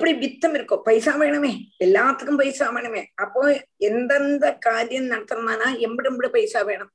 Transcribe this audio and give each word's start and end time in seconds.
எப்படி 0.00 0.18
வித்தம் 0.18 0.54
இருக்கோ 0.54 0.76
பைசா 0.82 1.16
வேணுமே. 1.16 1.50
எல்லாத்துக்கும் 1.78 2.36
பைசா 2.36 2.66
வேணுமே. 2.74 3.06
அப்போ 3.14 3.66
எந்தெந்த 3.76 4.58
காரியம் 4.58 5.10
நடத்தணும்னா 5.10 5.66
எம்பிடு 5.86 6.08
எம்பிடு 6.10 6.28
பைசா 6.28 6.62
வேணும். 6.62 6.90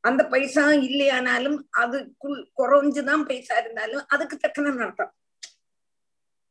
அந்த 0.00 0.26
பைசா 0.26 0.68
இல்லையானாலும் 0.70 1.58
அதுக்குள் 1.78 2.40
குறைஞ்சுதான் 2.58 3.22
பைசா 3.24 3.58
இருந்தாலும் 3.58 4.02
அதுக்கு 4.08 4.36
தக்கன 4.36 4.72
நடத்தம். 4.74 5.12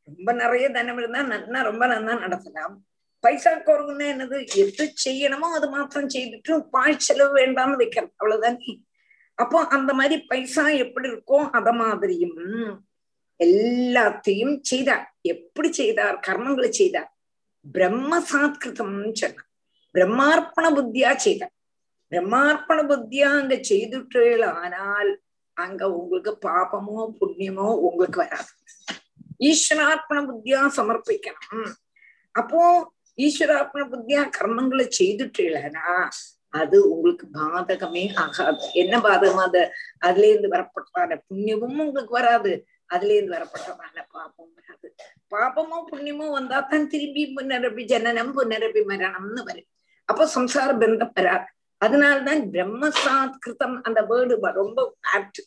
ரொம்ப 0.03 0.33
நிறைய 0.33 0.69
தனம் 0.69 0.97
இருந்தா 0.97 1.23
நன்னா 1.23 1.63
ரொம்ப 1.63 1.87
நல்லா 1.87 2.13
நடத்தலாம். 2.13 2.77
பைசா 3.19 3.51
குறவுன்னா 3.51 4.07
என்னது? 4.13 4.39
எது 4.55 4.93
செய்யணுமோ 5.05 5.49
அது 5.57 5.69
மாத்திரம் 5.69 6.09
செய்துட்டு 6.09 6.61
பாய் 6.69 6.97
செலவு 6.97 7.35
வேண்டாம்னு 7.35 7.81
வைக்கணும். 7.81 8.13
அவ்வளவுதானே? 8.19 8.81
அப்போ 9.35 9.67
அந்த 9.67 9.93
மாதிரி 9.93 10.21
பைசா 10.21 10.69
எப்படி 10.69 11.09
இருக்கோ 11.09 11.49
அத 11.49 11.71
மாதிரியும். 11.71 12.39
எல்லாத்தையும் 13.41 14.59
செய்தார். 14.61 15.05
எப்படி 15.21 15.73
செய்தார்? 15.73 16.19
கர்மங்களை 16.27 16.69
செய்தார். 16.69 17.09
பிரம்ம 17.65 18.19
சாத்கிருதம் 18.19 19.13
சொன்னார். 19.13 19.47
பிரம்மார்ப்பண 19.95 20.65
புத்தியா 20.77 21.15
செய்தார். 21.15 21.53
பிரம்மார்ப்பண 22.11 22.79
புத்தியா 22.91 23.29
அங்க 23.39 23.55
செய்துட்டீர்கள் 23.69 24.45
ஆனால் 24.45 25.11
அங்க 25.53 25.91
உங்களுக்கு 25.91 26.31
பாபமோ 26.47 27.09
புண்ணியமோ 27.19 27.67
உங்களுக்கு 27.87 28.19
வராது. 28.19 28.51
ஈஸ்வரார்ப்பண 29.39 30.17
புத்தியா 30.29 30.59
சமர்ப்பிக்கணும். 30.77 31.71
அப்போ 32.35 32.61
ஈஸ்வரார்ப்பண 33.17 33.81
புத்தியா 33.93 34.21
கர்மங்களை 34.37 34.85
செய்துட்டீங்கன்னா 34.99 35.87
அது 36.49 36.89
உங்களுக்கு 36.89 37.25
பாதகமே 37.33 38.13
ஆகாது. 38.15 38.71
என்ன 38.73 38.97
பாதகம் 38.99 39.43
அது? 39.47 39.71
அதுல 39.99 40.27
இருந்து 40.27 40.49
வரப்பட்டான 40.49 41.17
புண்ணியமும் 41.27 41.83
உங்களுக்கு 41.85 42.13
வராது. 42.13 42.51
அதுல 42.91 43.13
இருந்து 43.15 43.35
வரப்பட்டதான 43.35 44.03
பாபம் 44.15 44.51
வராது 44.57 44.87
பாபமோ 45.33 45.77
புண்ணியமோ 45.89 46.25
வந்தா 46.37 46.57
தான் 46.71 46.89
திரும்பி 46.93 47.23
புனரபி 47.35 47.83
ஜனனம் 47.91 48.31
புனரபி 48.37 48.81
மரணம்னு 48.91 49.41
வரும். 49.49 49.69
அப்போ 50.09 50.23
சம்சார 50.35 50.69
பந்தம் 50.81 51.15
வராது. 51.19 51.47
அதனால்தான் 51.81 52.41
பிரம்மசாத்கிருதம் 52.53 53.77
அந்த 53.87 53.99
வேர்டு 54.09 54.35
ரொம்ப 54.61 54.79
ஆப்ட் 55.15 55.41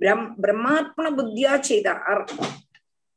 பிரம் 0.00 0.26
பிரம்மார்ப்பண 0.42 1.06
புத்தியா 1.18 1.54
செய்தார் 1.70 2.22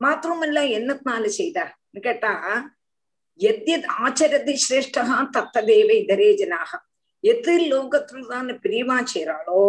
மாத்திரமல்ல 0.02 0.62
என்னத்தினால 0.78 1.26
செய்தார் 1.40 1.74
கேட்டா 2.08 2.32
எத்யத் 3.40 3.88
ஆச்சரதி 4.04 4.54
சிரேஷ்டகா 4.64 5.18
தத்ததேவ 5.36 5.90
இதரே 6.02 6.30
ஜனாக. 6.42 6.72
எது 7.24 7.54
லோகத்துல 7.72 8.26
தான் 8.34 8.50
பிரியமா 8.64 8.98
செய்யறாளோ 9.14 9.62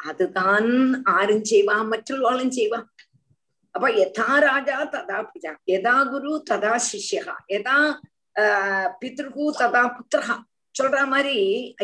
அதுதான் 0.00 0.70
ஆரும் 1.16 1.44
செய்வா 1.50 1.76
மற்றவாளும் 1.90 2.54
செய்வா 2.58 2.78
அப்ப 3.74 3.86
யதா 3.98 4.28
ராஜா 4.44 4.78
ததா 4.94 5.18
பிரஜா 5.28 5.52
எதா 5.74 5.94
குரு 6.10 6.32
ததா 6.50 6.72
சிஷ்யகா 6.86 7.36
எதா 7.56 7.76
ஆஹ் 8.36 8.90
பித்ருகு 9.00 9.46
ததா 9.60 9.82
புத்திரகா 9.96 10.36
சொல்ற 10.74 10.98
மாதிரி 11.06 11.36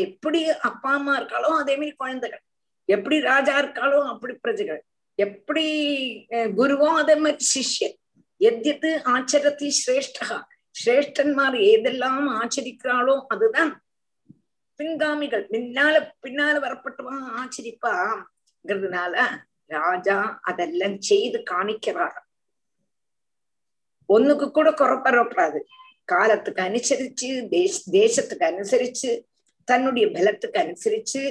எப்படி 0.03 0.41
அப்பா 0.69 0.93
அம்மா 0.95 1.15
இருக்காளோ 1.17 1.51
அதே 1.61 1.75
மாதிரி 1.77 1.95
குழந்தைகள் 1.97 2.43
எப்படி 2.89 3.17
ராஜா 3.25 3.55
இருக்காளோ 3.59 3.99
அப்படி 4.13 4.35
பிரஜைகள் 4.45 4.81
எப்படி 5.19 5.65
குருவோ 6.55 6.89
அதே 7.01 7.17
மாதிரி 7.17 7.47
சிஷ்யன் 7.49 7.97
எத்யத்து 8.41 8.91
ஆச்சரத்தி 9.13 9.69
சிரேஷ்டகா 9.81 10.39
சிரேஷ்டன்மார் 10.75 11.57
ஏதெல்லாம் 11.71 12.27
ஆச்சரிக்கிறாளோ 12.41 13.15
அதுதான் 13.33 13.73
பின்காமிகள் 14.81 15.45
பின்னால 15.53 15.95
பின்னால 16.25 16.55
வரப்பட்டவன் 16.65 17.25
ஆச்சரிப்பாங்கிறதுனால 17.41 19.15
ராஜா 19.71 20.19
அதெல்லாம் 20.51 20.99
செய்து 21.11 21.39
காணிக்கிறார். 21.51 22.19
ஒண்ணுக்கு 24.09 24.47
கூட 24.51 24.69
குறப்படப்படாது 24.71 25.61
காலத்துக்கு 26.13 26.63
அனுசரிச்சு 26.63 27.31
தேச 27.55 27.75
தேசத்துக்கு 27.99 28.45
அனுசரிச்சு 28.53 29.11
தன்னுடைய 29.69 30.07
பலத்துக்கு 30.17 30.59
அனுசரிச்சு 30.65 31.23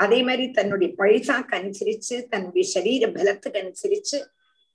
அதே 0.00 0.18
மாதிரி 0.22 0.44
தன்னுடைய 0.50 0.88
பைசாக்கு 1.00 1.54
அனுசரிச்சு 1.58 2.16
தன்னுடைய 2.32 2.64
சரீர 2.74 3.04
பலத்துக்கு 3.18 3.60
அனுசரிச்சு 3.64 4.18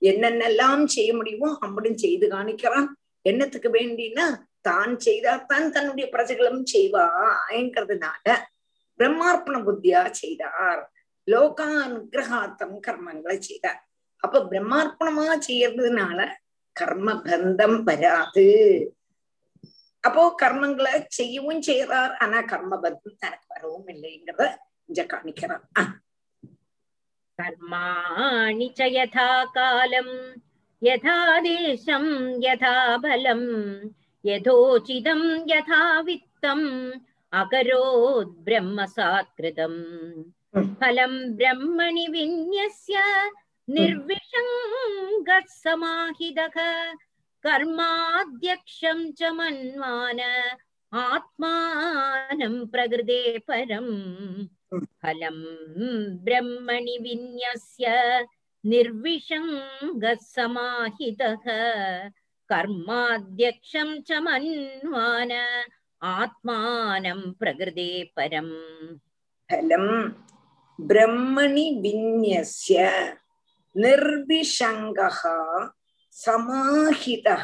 என்னென்னலாம் 0.02 0.84
செய்ய 0.94 1.10
முடியுமோ 1.16 1.48
அப்படியும் 1.64 2.02
செய்து 2.04 2.26
காணிக்கிறான். 2.28 2.88
என்னத்துக்கு 3.24 3.70
வேண்டினா 3.78 4.26
தான் 4.68 4.94
செய்தாத்தான் 5.06 5.66
தன்னுடைய 5.76 6.06
பிரஜைகளும் 6.14 6.64
செய்வாங்கிறதுனால 6.72 8.36
பிரம்மார்ப்பண 9.00 9.58
புத்தியா 9.66 10.00
செய்தார். 10.22 10.82
லோகானுகிரகார்த்தம் 11.30 12.76
கர்மங்களை 12.86 13.38
செய்தார் 13.40 13.80
அப்ப 14.22 14.42
பிரம்மார்ப்பணமா 14.50 15.26
செய்யறதுனால 15.46 16.18
கர்ம 16.76 17.14
பந்தம் 17.22 17.78
வராது. 17.84 18.48
அப்போ 20.04 20.22
கர்மங்களை 20.42 20.92
செய்யவும் 21.10 21.62
செய்யறார் 21.62 22.12
ஆனா 22.22 22.38
கர்ம 22.42 22.72
பந்தம் 22.76 23.18
தனக்கு 23.18 23.48
வரவும் 23.48 23.88
இல்லைங்கிறத 23.88 24.44
இங்க 24.88 25.02
காணிக்கிறார் 25.10 25.64
கர்மாணி 27.38 28.68
யதா 28.94 29.28
காலம் 29.52 30.14
யதா 30.82 31.16
தேசம் 31.42 32.10
யதா 32.44 32.74
பலம் 33.02 33.48
யதோச்சிதம் 34.24 35.28
யதா 35.46 35.82
வித்தம் 36.06 36.68
அகரோத் 37.32 38.34
பிரம்ம 38.38 38.76
பிரம்மசாத்கிருதம் 38.76 39.80
फलं 40.81 41.13
ब्रह्मणि 41.37 42.05
विन्यस्य 42.11 43.01
निर्विषङ्गः 43.75 45.39
समाहितः 45.63 46.57
कर्माध्यक्षं 47.45 48.99
च 49.19 49.31
मन्वान 49.37 50.19
आत्मानं 50.91 52.55
प्रकृते 52.73 53.19
परम् 53.47 53.93
फलं 55.03 55.39
ब्रह्मणि 56.25 56.97
विन्यस्य 57.05 57.87
निर्विषङ्गः 58.73 60.15
समाहितः 60.35 61.45
कर्माध्यक्षं 62.49 63.89
च 64.07 64.21
मन्वान 64.27 65.31
आत्मानं 66.01 67.21
प्रकृते 67.39 67.89
परम् 68.17 68.53
फलम् 69.49 69.91
பிரம்மணி 70.88 71.66
விநியசிய 71.82 72.80
நிர்பிஷங்கா 73.76 75.08
சமாஹிதா 76.16 77.36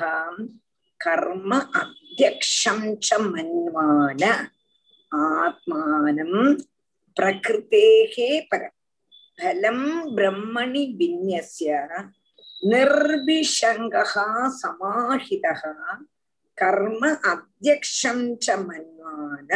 கர்ம 1.01 1.53
அத்தியக்ஷம் 1.81 2.87
ச 3.07 3.19
மன்வான 3.25 4.23
ஆத்மானம் 5.13 6.41
பிரகிருத்தேகே 7.17 8.31
பரம் 8.51 8.77
பலம் 9.39 9.89
பிரம்மணி 10.17 10.85
விநியசிய 11.01 11.73
நிர்பிஷங்கா 12.63 14.05
சமாஹிதா 14.61 15.55
கர்ம 16.59 17.03
அத்தியக்ஷம் 17.33 18.27
ச 18.45 18.57
மன்வான 18.67 19.51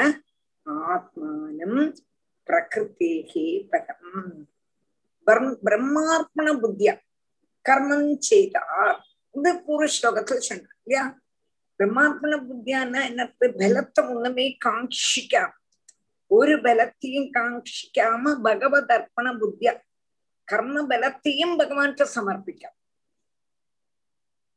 ஆத்மானம் 0.90 1.80
பிரகிருத்தேகே 2.50 3.46
பரம் 5.26 5.52
பிரம்மார்ப்பண 5.66 6.48
புத்தியா 6.62 6.94
கர்மம் 7.66 8.10
செய்தார் 8.28 8.98
இந்த 9.34 9.48
பூர்வ 9.64 9.88
ஸ்லோகத்துல 9.96 10.42
சொன்னார் 10.46 10.76
இல்லையா 10.78 11.04
பிரம்மார்ப்பண 11.80 12.34
புத்தியான்னா 12.48 13.00
என்னது 13.10 13.48
பலத்தை 13.58 14.02
ஒண்ணுமே 14.14 14.46
காங்கிக்காம 14.64 15.52
ஒரு 16.30 16.54
பலத்தையும் 16.64 17.30
காங்கிக்காம 17.30 18.34
பகவத் 18.42 18.92
அர்ப்பண 18.92 19.28
புத்தியா 19.38 19.72
கர்ம 20.48 20.82
பலத்தையும் 20.90 21.54
பகவான்கிட்ட 21.56 22.04
சமர்ப்பிക്കാം 22.16 22.74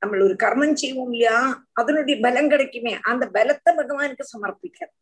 நம்ம 0.01 0.23
ஒரு 0.23 0.35
கர்மம் 0.35 0.79
செய்வோம் 0.81 1.11
இல்லையா 1.11 1.37
அதனுடைய 1.73 2.15
பலம் 2.21 2.49
கிடைக்குமே 2.49 2.93
அந்த 3.03 3.25
பலத்தை 3.35 3.71
பகவானுக்கு 3.73 4.25
சமர்ப்பிக்கிறது 4.33 4.93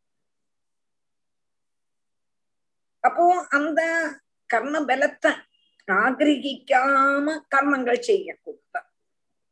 அப்போ 3.02 3.46
அந்த 3.50 3.82
கர்ம 4.46 4.80
பலத்தை 4.80 5.32
ஆகிரகிக்காம 5.92 7.40
கர்மங்கள் 7.56 8.00
செய்யக்கூடாது 8.00 8.90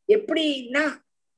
எப்படின்னா 0.08 0.84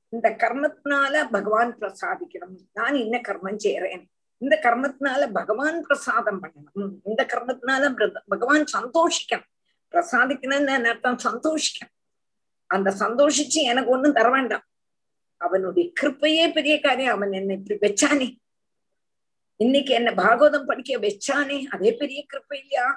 இந்த 0.09 0.29
கர்மத்தினால 0.29 1.29
பகவான் 1.31 1.77
பிரசாதிக்கணும். 1.77 2.55
நான் 2.73 2.93
என்ன 2.93 3.21
கர்மம் 3.27 3.61
செய்யறேன் 3.63 4.03
இந்த 4.37 4.59
கர்மத்தினால 4.61 5.31
பகவான் 5.31 5.81
பிரசாதம் 5.81 6.43
பண்ணணும். 6.43 6.93
இந்த 7.03 7.25
கர்மத்தினால 7.33 8.11
பகவான் 8.27 8.63
சந்தோஷிக்கணும். 8.77 9.49
பிரசாதிக்கணும்னு 9.91 10.83
அர்த்தம் 10.83 11.17
சந்தோஷிக்கணும். 11.23 11.95
அந்த 12.65 12.95
சந்தோஷிச்சு 12.99 13.61
எனக்கு 13.71 13.91
ஒண்ணும் 13.91 14.13
தர 14.13 14.29
வேண்டாம். 14.29 14.65
அவனுடைய 15.37 15.91
கிருப்பையே 16.01 16.53
பெரிய 16.53 16.79
காரியம். 16.79 17.15
அவன் 17.15 17.31
என்ன 17.31 17.53
இப்படி 17.53 17.79
வச்சானே. 17.79 18.40
இன்னைக்கு 19.61 19.93
என்ன 19.93 20.09
பாகவதம் 20.11 20.65
படிக்க 20.65 20.97
வச்சானே? 20.97 21.57
அதே 21.65 21.93
பெரிய 21.93 22.25
கிருப்பை 22.33 22.57
இல்லையா 22.59 22.87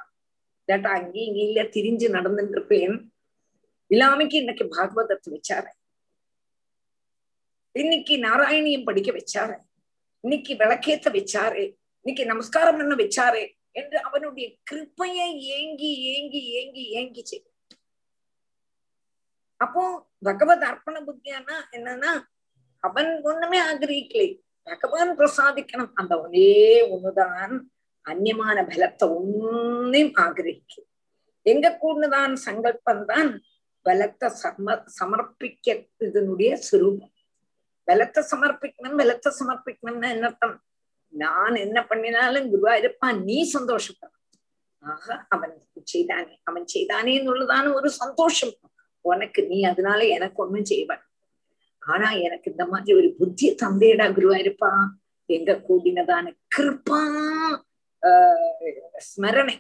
இல்லாட்டா 0.69 0.91
அங்கேயும் 0.99 1.29
இங்கே 1.29 1.43
இல்லையா? 1.45 1.65
திரிஞ்சு 1.69 2.07
நடந்துட்டு 2.17 2.51
இருப்பேன். 2.51 2.95
இல்லாமைக்கு 3.91 4.35
இன்னைக்கு 4.35 4.65
பாகவதத்தை 4.65 5.29
வச்சாரு. 5.29 5.71
இன்னைக்கு 7.73 8.15
நாராயணியம் 8.17 8.85
படிக்க 8.85 9.11
வச்சாரு. 9.13 9.57
இன்னைக்கு 10.21 10.55
விளக்கேத்த 10.55 11.09
வச்சாரு. 11.19 11.65
இன்னைக்கு 12.01 12.25
நமஸ்காரம் 12.27 12.77
பண்ண 12.77 12.95
வச்சாரு 12.95 13.43
என்று 13.73 13.99
அவனுடைய 14.01 14.47
கிருப்பையை 14.71 15.27
ஏங்கி 15.57 15.91
ஏங்கி 16.15 16.43
ஏங்கி 16.51 16.85
ஏங்கி 16.91 17.25
செய் 17.25 17.45
அப்போ 19.61 19.83
பகவத் 20.23 20.63
அர்ப்பண 20.63 20.97
புத்தியானா 21.09 21.57
என்னன்னா 21.73 22.13
அவன் 22.85 23.21
ஒண்ணுமே 23.23 23.59
ஆகிரகிக்கலை. 23.61 24.29
பகவான் 24.67 25.13
பிரசாதிக்கணும். 25.19 25.93
அந்த 26.01 26.13
ஒரே 26.25 26.51
ஒண்ணுதான் 26.95 27.55
அந்நியமான 28.07 28.59
பலத்தை 28.71 29.07
ஒன்னையும் 29.19 30.15
ஆகிரகிக்கும். 30.25 30.89
எங்க 31.47 31.67
கூடதான் 31.83 32.35
சங்கல்பம் 32.47 33.05
தான்? 33.13 33.31
பலத்தை 33.87 34.29
சம 34.43 34.77
சமர்ப்பிக்க 34.99 35.67
இதனுடைய 36.07 36.51
சுரூபம். 36.69 37.13
பலத்தை 37.89 38.21
சமர்ப்பிக்கணும் 38.33 38.99
பலத்தை 39.01 39.31
சமர்ப்பிக்கணும்னா 39.41 40.11
என்ன 40.17 40.29
அர்த்தம்? 40.31 40.57
நான் 41.13 41.57
என்ன 41.65 41.79
பண்ணினாலும் 41.91 42.47
குருவா 42.53 42.75
இருப்பான் 42.83 43.19
நீ 43.29 43.39
சந்தோஷப்படும் 43.57 44.21
ஆக 44.83 45.17
அவன் 45.35 45.53
செய்தானே 45.93 46.35
அவன் 46.49 46.67
செய்தானே 46.75 47.13
என்னுள்ளதான 47.19 47.67
ஒரு 47.79 47.89
சந்தோஷம். 48.03 48.55
உனக்கு 49.05 49.41
நீ 49.51 49.59
அதனால 49.71 50.01
எனக்கு 50.17 50.39
ஒண்ணும் 50.45 50.71
செய்வன் 50.73 51.04
ஆனா 51.87 52.11
எனக்கு 52.11 52.51
இந்த 52.51 52.67
மாதிரி 52.67 52.99
ஒரு 52.99 53.15
புத்தி 53.19 53.55
தந்தையடா 53.55 54.07
குருவா 54.17 54.39
இருப்பா 54.45 54.73
எங்க 55.27 55.53
கூடினதான 55.69 56.33
கிருப்பா 56.57 57.01
ஸ்மரணை. 59.09 59.57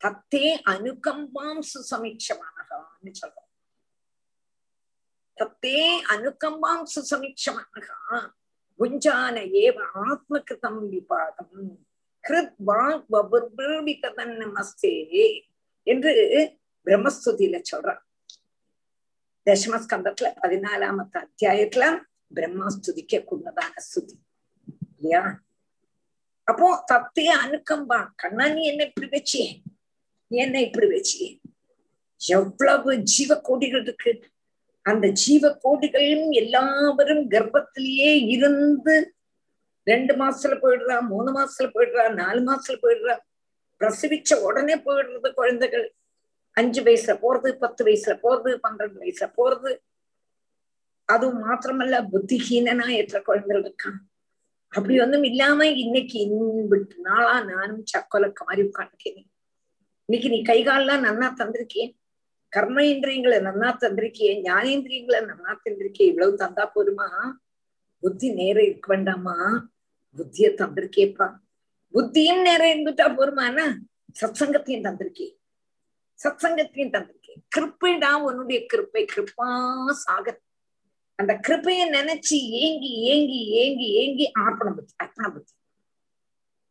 தத்தே 0.00 0.46
அனுகம்பாம் 0.72 1.62
சுசமீட்சமானகான்னு 1.72 3.12
சொல்றோம். 3.20 3.50
தத்தே 5.36 5.80
அனுகம்பாம் 6.14 6.86
சுசமீட்சமானகா 6.94 7.98
குஞ்சான 8.78 9.36
ஏவ 9.62 9.78
ஆத்மகிருதம் 9.94 10.80
விபாகம். 10.92 11.68
கிருத் 12.28 12.58
வாக் 12.66 13.06
வபுர்பிர்விகதன் 13.12 14.34
நமஸ்தே 14.42 14.94
என்று 15.82 16.12
பிரம்மஸ்துதியில 16.84 17.56
சொல்றான். 17.70 18.02
தசமஸ்கந்தத்துல 19.48 20.28
பதினாலாமத்த 20.42 21.14
அத்தியாயத்துல 21.24 21.84
பிரம்மாஸ்துதிக்க 22.34 23.20
கூடதான 23.22 23.74
ஸ்துதி 23.84 24.16
இல்லையா 24.90 25.22
அப்போ 26.48 26.68
தத்தைய 26.92 27.30
அனுக்கம்பா 27.36 27.98
கண்ணா 28.16 28.44
நீ 28.48 28.62
என்ன 28.66 28.82
இப்படி 28.84 29.08
வச்சியே 29.08 29.48
நீ 30.30 30.36
என்ன 30.38 30.56
இப்படி 30.60 30.86
வச்சியே 30.86 31.28
எவ்வளவு 32.20 32.90
ஜீவ 33.12 33.30
கோடிகள் 33.40 33.82
இருக்கு 33.82 34.12
அந்த 34.86 35.06
ஜீவ 35.22 35.50
கோடிகளும் 35.64 36.32
எல்லாவரும் 36.32 37.24
கர்ப்பத்திலேயே 37.28 38.12
இருந்து 38.28 38.94
ரெண்டு 39.86 40.12
மாசத்துல 40.16 40.56
போயிடுறா 40.58 40.96
மூணு 41.08 41.30
மாசத்துல 41.32 41.68
போயிடுறா 41.74 42.04
நாலு 42.14 42.40
மாசத்துல 42.40 42.78
போயிடுறா 42.82 43.14
பிரசவிச்ச 43.80 44.40
உடனே 44.42 44.76
போயிடுறது 44.76 45.30
குழந்தைகள் 45.32 45.86
அஞ்சு 46.50 46.82
வயசுல 46.82 47.12
போறது 47.22 47.52
பத்து 47.52 47.84
வயசுல 47.84 48.18
போறது 48.22 48.54
பன்னிரண்டு 48.54 49.00
வயசுல 49.00 49.32
போறது. 49.36 49.76
அதுவும் 51.04 51.44
மாத்திரமல்ல 51.44 52.08
புத்திஹீனனா 52.12 52.96
எத்தனை 52.96 53.22
குழந்தைகள் 53.24 53.62
இருக்கான் 53.62 53.98
அப்படி 54.68 55.00
ஒன்றும் 55.00 55.22
இல்லாம 55.22 55.66
இன்னைக்கு 55.66 56.18
இன்பிட்டு 56.18 56.96
நாளா 56.96 57.44
நானும் 57.44 57.84
சக்கொலக்க 57.84 58.40
மாதிரி 58.44 58.68
உட்காந்துக்கேன் 58.68 59.26
இன்னைக்கு 60.04 60.28
நீ 60.28 60.42
கைகாலெல்லாம் 60.42 61.04
நன்னா 61.04 61.28
தந்திருக்கேன் 61.38 61.96
கர்ம 62.48 62.84
இந்திரியங்களை 62.84 63.38
நன்னா 63.38 63.76
தந்திருக்கியே. 63.80 64.42
ஞானேந்திரியங்களை 64.42 65.20
நன்னா 65.20 65.56
தந்திருக்கேன் 65.64 66.10
இவ்வளவு 66.12 66.36
தந்தா 66.36 66.70
போதுமா? 66.74 67.08
புத்தி 67.98 68.32
நேரம் 68.32 68.64
இருக்க 68.64 68.94
வேண்டாமா? 68.94 69.34
புத்திய 70.16 70.48
தந்திருக்கேப்பா. 70.50 71.38
புத்தியும் 71.94 72.42
நேரம் 72.42 72.68
இருந்துட்டா 72.68 73.06
போருமானா 73.16 73.66
சத்சங்கத்தையும் 74.20 74.84
தந்திருக்கே 74.84 75.37
சத்சங்கத்தையும் 76.24 76.92
தந்திருக்கேன் 76.92 77.42
கிருப்பைடா 77.56 78.12
உன்னுடைய 78.22 78.66
கிருப்பை 78.74 79.02
கிருப்பா 79.14 79.48
சாகர் 79.90 80.40
அந்த 81.16 81.32
கிருப்பைய 81.34 81.90
நினைச்சு 81.90 82.36
ஏங்கி 82.50 82.90
ஏங்கி 83.02 83.40
ஏங்கி 83.50 83.86
ஏங்கி 83.92 84.32
ஆர்ப்பணம் 84.32 84.76
பத்தி 84.76 84.94
அர்ப்பணம் 84.96 85.32
பத்தி. 85.32 85.54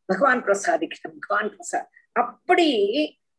பகவான் 0.05 0.43
பிரசாதிக்கிட்ட 0.43 1.07
பகவான் 1.19 1.49
பிரசாத் 1.49 1.89
அப்படி 2.13 2.67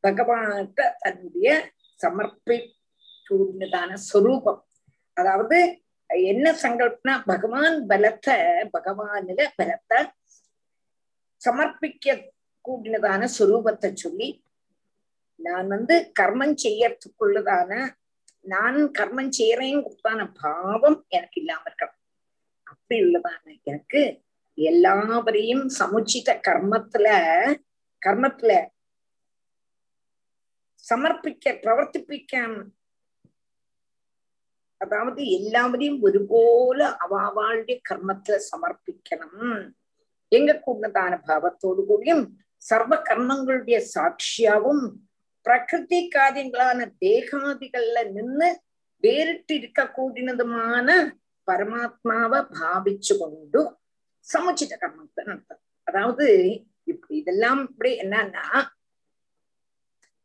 பகவான்கிட்ட 0.04 0.94
தன்னுடைய 0.98 1.72
சமர்ப்பிதான 2.02 3.94
சொரூபம். 3.94 4.66
அதாவது 5.14 5.82
என்ன 6.10 6.52
சங்கல்பனா 6.52 7.22
பகவான் 7.26 7.88
பலத்தை 7.88 8.36
பகவானில 8.72 9.46
பலத்தை 9.56 9.98
சமர்ப்பிக்க 11.46 12.24
கூடினதான 12.64 13.28
சொரூபத்தை 13.38 13.94
சொல்லி 13.94 14.28
நான் 15.40 15.66
வந்து 15.66 16.12
கர்மம் 16.20 16.56
செய்யறதுக்குள்ளதான 16.62 17.70
நான் 18.44 18.78
கர்மம் 18.98 19.30
செய்யறேங்கிறதான 19.38 20.20
பாவம் 20.42 20.98
எனக்கு 21.08 21.40
இல்லாம 21.40 21.62
இருக்கணும். 21.68 22.00
அப்படி 22.62 22.96
உள்ளதான 23.02 23.44
எனக்கு 23.62 24.02
எல்லாவரையும் 24.58 25.64
சமுச்சித 25.78 26.30
கர்மத்துல 26.48 27.06
கர்மத்துல 28.02 28.52
சமர்ப்பிக்க 30.84 31.54
பிரவர்த்திப்பிக்க 31.62 32.42
அதாவது 34.80 35.20
எல்லாவரையும் 35.38 36.00
ஒருபோல 36.02 36.80
அவாவாளுடைய 37.04 37.76
கர்மத்துல 37.90 38.36
சமர்ப்பிக்கணும். 38.50 39.56
எங்க 40.32 40.52
கூடதான 40.66 41.12
பாவத்தோடு 41.26 41.82
கூடியும் 41.86 42.24
சர்வ 42.62 42.94
கர்மங்களுடைய 43.08 43.78
சாட்சியாவும் 43.94 44.84
பிரகிருதி 45.47 45.99
காரியங்களான 46.15 46.79
தேகாதிகள்ல 47.01 48.03
நின்று 48.09 48.49
வேறிட்டு 49.03 49.53
இருக்க 49.53 49.81
கூடினதுமான 49.95 50.87
பரமாத்மாவை 51.47 52.39
பாவிச்சு 52.53 53.13
கொண்டு 53.13 53.61
சமுச்சித 54.27 54.73
கர்மத்தை 54.75 55.23
நடத்தும் 55.23 55.61
அதாவது 55.87 56.27
இப்படி 56.87 57.13
இதெல்லாம் 57.17 57.61
இப்படி 57.63 57.91
என்னன்னா 57.95 58.45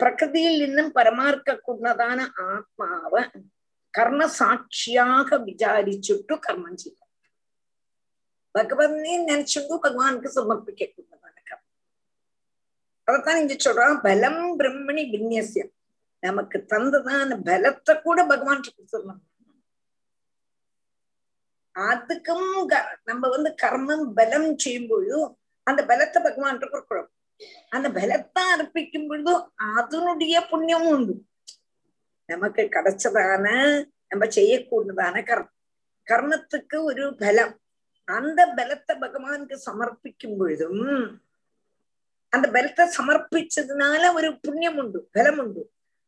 பிரகிருதியில் 0.01 0.61
നിന്നും 0.65 0.89
പരമാർക്ക 0.93 1.55
കൂടതാന 1.59 2.21
ആത്മാവ് 2.47 3.23
കർമ്മസാക്ഷിയാക 3.95 5.31
വിചാരിച്ചിട്ടു 5.45 6.35
കർമ്മം 6.47 6.75
ചെയ്യും 6.77 7.05
ഭഗവതിനെ 8.55 9.15
നനച്ചുകൊണ്ട് 9.23 9.83
ഭഗവാൻക്ക് 9.87 10.29
സമർപ്പിക്കുന്നതാണ് 10.37 11.07
കർമ്മം 11.11 11.22
அதைத்தான் 13.08 13.40
இங்க 13.42 13.56
சொல்றான் 13.58 13.96
பலம் 14.02 14.44
பிரம்மணி 14.60 15.04
விநியசியம் 15.14 15.72
நமக்கு 16.24 16.58
தந்ததான 16.74 17.38
பலத்தை 17.46 17.94
கூட 18.02 18.20
பகவான் 18.26 18.66
சொல்லணும் 18.94 19.24
அதுக்கும் 21.76 22.50
நம்ம 23.04 23.30
வந்து 23.30 23.50
கர்மம் 23.64 24.06
பலம் 24.14 24.52
செய்யும் 24.58 24.88
பொழுதும் 24.88 25.30
அந்த 25.68 25.82
பலத்தை 25.86 26.20
பகவான் 26.24 26.62
கொடுக்கிறோம் 26.64 27.10
அந்த 27.70 27.88
பலத்தை 27.90 28.44
அர்ப்பிக்கும் 28.56 29.08
பொழுதும் 29.08 29.44
அதனுடைய 29.78 30.36
புண்ணியமும் 30.52 30.94
உண்டு. 30.96 31.14
நமக்கு 32.30 32.64
கிடைச்சதான 32.76 33.46
நம்ம 34.08 34.26
செய்யக்கூடியதான 34.38 35.24
கர்மம். 35.30 35.54
கர்மத்துக்கு 36.08 36.78
ஒரு 36.84 37.04
பலம். 37.16 37.54
அந்த 38.08 38.40
பலத்தை 38.58 38.94
பகவானுக்கு 39.00 39.58
சமர்ப்பிக்கும் 39.68 40.38
பொழுதும் 40.38 40.84
அந்த 42.34 42.48
பலத்தை 42.56 42.84
சமர்ப்பிச்சதுனால 42.98 44.04
ஒரு 44.14 44.30
புண்ணியம் 44.38 44.78
உண்டு 44.82 45.00
பலம் 45.16 45.40
உண்டு. 45.40 45.64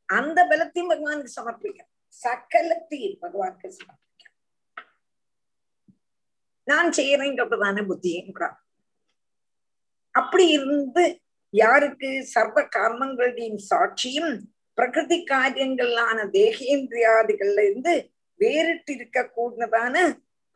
அந்த 0.10 0.39
பலத்தையும் 0.51 0.91
பகவானுக்கு 0.91 1.38
சமர்ப்பிக்க 1.38 1.82
சகலத்தையும் 2.13 3.20
பகவானுக்கு 3.24 3.70
சமர்ப்பிக்க 3.79 4.01
நான் 6.67 6.89
செய்யறேங்கிறதான 6.98 7.84
புத்தியும் 7.88 8.32
கூட. 8.32 8.46
அப்படி 10.15 10.46
இருந்து 10.48 11.03
யாருக்கு 11.53 12.10
சர்வ 12.34 12.60
கர்மங்களுடையும் 12.75 13.62
சாட்சியும் 13.70 14.32
பிரகிருதி 14.77 15.17
காரியங்களான 15.25 16.17
தேகேந்திரியாதிகள்ல 16.34 17.65
இருந்து 17.67 17.94
வேறிட்டு 18.39 18.91
இருக்க 18.96 19.20
கூடதான 19.38 19.96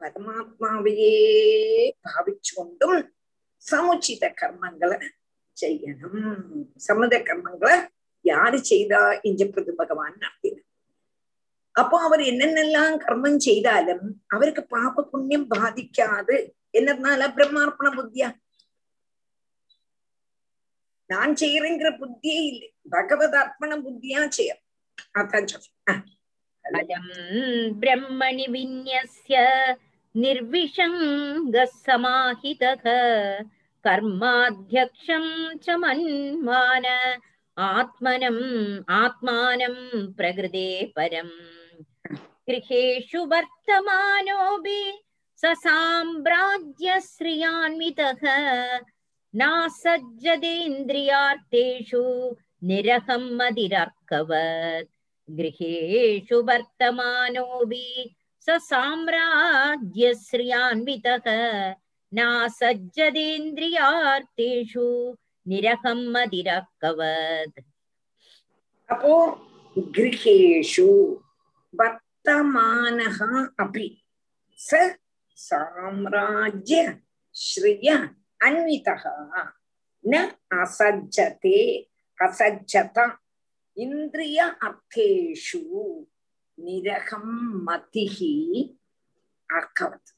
பரமாத்மாவையே 0.01 1.13
பாவிச்சு 2.07 2.51
கொண்டும் 2.55 2.99
சமுச்சித 3.65 4.25
கர்மங்களை 4.41 4.97
செய்யணும். 5.61 6.65
சம்மத 6.87 7.15
கர்மங்களை 7.27 7.75
யாரு 8.25 8.57
செய்தா? 8.65 9.03
என்று 9.21 9.45
பிரது 9.49 9.73
பகவான் 9.75 10.17
நடத்தின 10.17 10.57
அப்போ 11.75 11.97
அவர் 12.03 12.21
என்னென்னலாம் 12.29 12.95
கர்மம் 13.05 13.37
செய்தாலும் 13.37 14.05
அவருக்கு 14.27 14.63
பாப 14.65 15.03
புண்ணியம் 15.03 15.49
பாதிக்காது. 15.51 16.35
என்னதுனால? 16.77 17.21
பிரம்மார்ப்பண 17.35 17.89
புத்தியா? 17.97 18.29
நான் 21.09 21.31
செய்யறேங்கிற 21.33 21.89
புத்தியே 22.01 22.39
இல்லை. 22.51 22.69
பகவத் 22.89 23.37
அர்ப்பண 23.41 23.71
புத்தியா 23.85 24.21
செய்ய. 24.27 24.51
அதான் 25.19 27.07
பிரம்மணி 27.81 28.45
விநியசிய 28.55 29.37
நிர்விஷங்க 30.15 31.55
சமாஹிதக 31.85 32.85
कर्माध्यक्षं 33.86 35.24
च 35.64 35.66
मन्मान 35.84 36.86
आत्मनम् 37.70 38.44
आत्मानं 39.00 39.76
प्रकृते 40.18 40.68
परम् 40.96 41.34
गृहेषु 42.48 43.20
वर्तमानोऽपि 43.32 44.80
स 45.42 45.44
साम्राज्यश्रियान्वितः 45.64 48.22
नासज्जतेन्द्रियार्थेषु 49.40 52.02
निरहं 52.70 53.24
मदिरर्कवत् 53.38 54.90
गृहेषु 55.38 56.38
वर्तमानोऽपि 56.50 57.86
स 58.46 58.48
साम्राज्यश्रियान्वितः 58.70 61.26
நாசஜதேந்திரியார்த்தேஷு 62.11 64.87
நிரகம் 65.45 66.05
மதிரக்கவத் 66.13 67.59
அப்போ 68.89 69.13
கிரகேஷு 69.75 70.87
வர்த்தமானக 71.73 73.19
அபி 73.63 73.87
ச 74.59 74.69
சாம்ராஜ்ய 75.37 76.79
ஸ்ரிய 77.35 77.87
அன்விதா 78.41 78.95
ந 80.03 80.13
அசஜ்ஜதே 80.59 81.59
அசஜ்ஜத 82.19 82.97
இந்திரிய 83.77 84.39
அர்த்தேஷு 84.67 85.61
நிரகம் 86.57 87.35
மதிஹி 87.67 88.33
அக்கவத் 89.49 90.11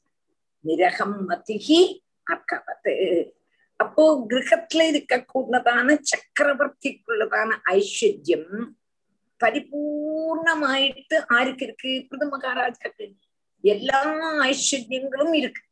நிரகம் 0.64 1.16
மதிகி 1.28 1.80
அக்கவத் 2.26 2.92
அப்போ 3.80 4.04
கிரகத்துல 4.30 4.82
இருக்கக்கூடதான 4.92 5.96
சக்கரவர்த்திக்குள்ளதான 6.10 7.50
ஐஸ்வர்யம் 7.72 8.50
பரிபூர்ணமாயிட்டு 9.40 11.16
ஆருக்கு 11.36 11.64
இருக்கு 11.64 11.92
பிருது 12.08 12.26
மகாராஜாக்கு 12.26 13.06
எல்லா 13.64 14.00
ஐஸ்வர்யங்களும் 14.46 15.34
இருக்கு 15.34 15.62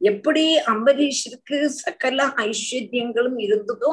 எப்படி 0.00 0.44
அம்பரீஷருக்கு 0.72 1.56
சகல 1.78 2.26
ஐஸ்வர்யங்களும் 2.44 3.38
இருந்ததோ 3.38 3.90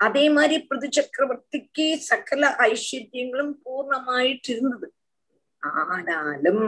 அதே 0.00 0.24
மாதிரி 0.30 0.56
பிரது 0.62 0.88
சக்கரவர்த்திக்கு 0.98 1.86
சகல 2.04 2.42
ஐஸ்வர்யங்களும் 2.66 3.52
பூர்ணமாயிட்டு 3.64 4.50
இருந்தது 4.52 4.88
ஆனாலும் 5.62 6.64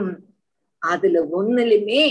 அதுல 0.81 1.19
ஒண்ணுலுமே 1.31 2.03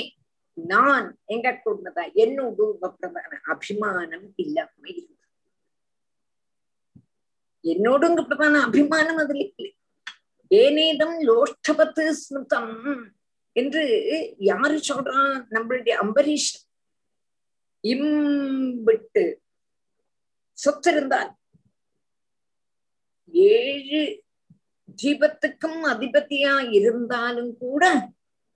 நான் 0.56 1.06
எங்க 1.26 1.48
கூடதா 1.64 2.02
என்னோடு 2.14 2.64
பிரதான 2.80 3.40
அபிமானம் 3.44 4.26
இல்லாம 4.36 4.88
இருந்தது 4.92 5.20
என்னோடுங்க 7.64 8.20
பிரதான 8.26 8.60
அபிமானம் 8.60 9.16
அதுல 9.16 9.42
இல்லை. 9.44 9.68
ஏனேதம் 10.50 11.16
லோஷ்டபத்து 11.28 12.04
ஸ்மிருதம் 12.20 12.72
என்று 13.56 13.82
யாரு 14.40 14.76
சொல்றா? 14.88 15.20
நம்மளுடைய 15.50 15.94
அம்பரீஷ் 16.04 16.50
இம்பிட்டு 17.84 19.24
சொத்து 20.58 20.90
இருந்தால் 20.90 21.30
ஏழு 23.34 24.02
தீபத்துக்கும் 24.98 25.80
அதிபதியா 25.92 26.54
இருந்தாலும் 26.70 27.52
கூட 27.56 27.84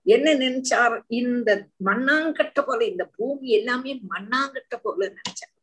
என்ன 0.07 0.33
நினைச்சார்? 0.33 0.95
இந்த 1.07 1.49
மண்ணாங்கட்ட 1.85 2.59
போல 2.65 2.85
இந்த 2.85 3.03
பூமி 3.17 3.47
எல்லாமே 3.49 3.91
மண்ணாங்கட்ட 4.09 4.75
போல 4.81 5.09
நினைச்சார். 5.09 5.53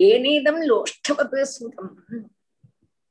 ஏனேதம் 0.00 0.60
லோஷ்டவது 0.70 1.42
சுதம் 1.42 1.94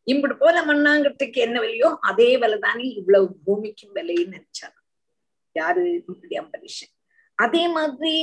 இப்படி 0.07 0.33
போல 0.33 0.57
மண்ணாங்கட்டுக்கு 0.65 1.39
என்ன 1.45 1.57
விலையோ 1.59 1.89
அதே 1.99 2.29
விலைதானே 2.37 2.85
இவ்வளவு 2.95 3.25
பூமிக்கும் 3.45 3.95
விலைன்னு 3.95 4.35
நினைச்சார். 4.35 4.75
யாரு? 5.55 5.85
நம்மளுடைய 6.05 6.37
அம்பரீஷன். 6.43 6.93
அதே 7.39 7.63
மாதிரி 7.67 8.15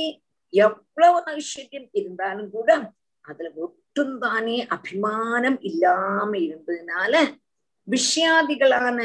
எவ்வளவு 0.53 1.17
ஐஸ்வர்யம் 1.31 1.89
இருந்தாலும் 1.91 2.49
கூட 2.49 2.69
அதுல 3.25 3.49
ஒட்டும் 3.55 4.17
தானே 4.19 4.57
அபிமானம் 4.67 5.59
இல்லாம 5.61 6.31
இருந்ததுனால 6.37 7.13
விஷயாதிகளான 7.87 8.99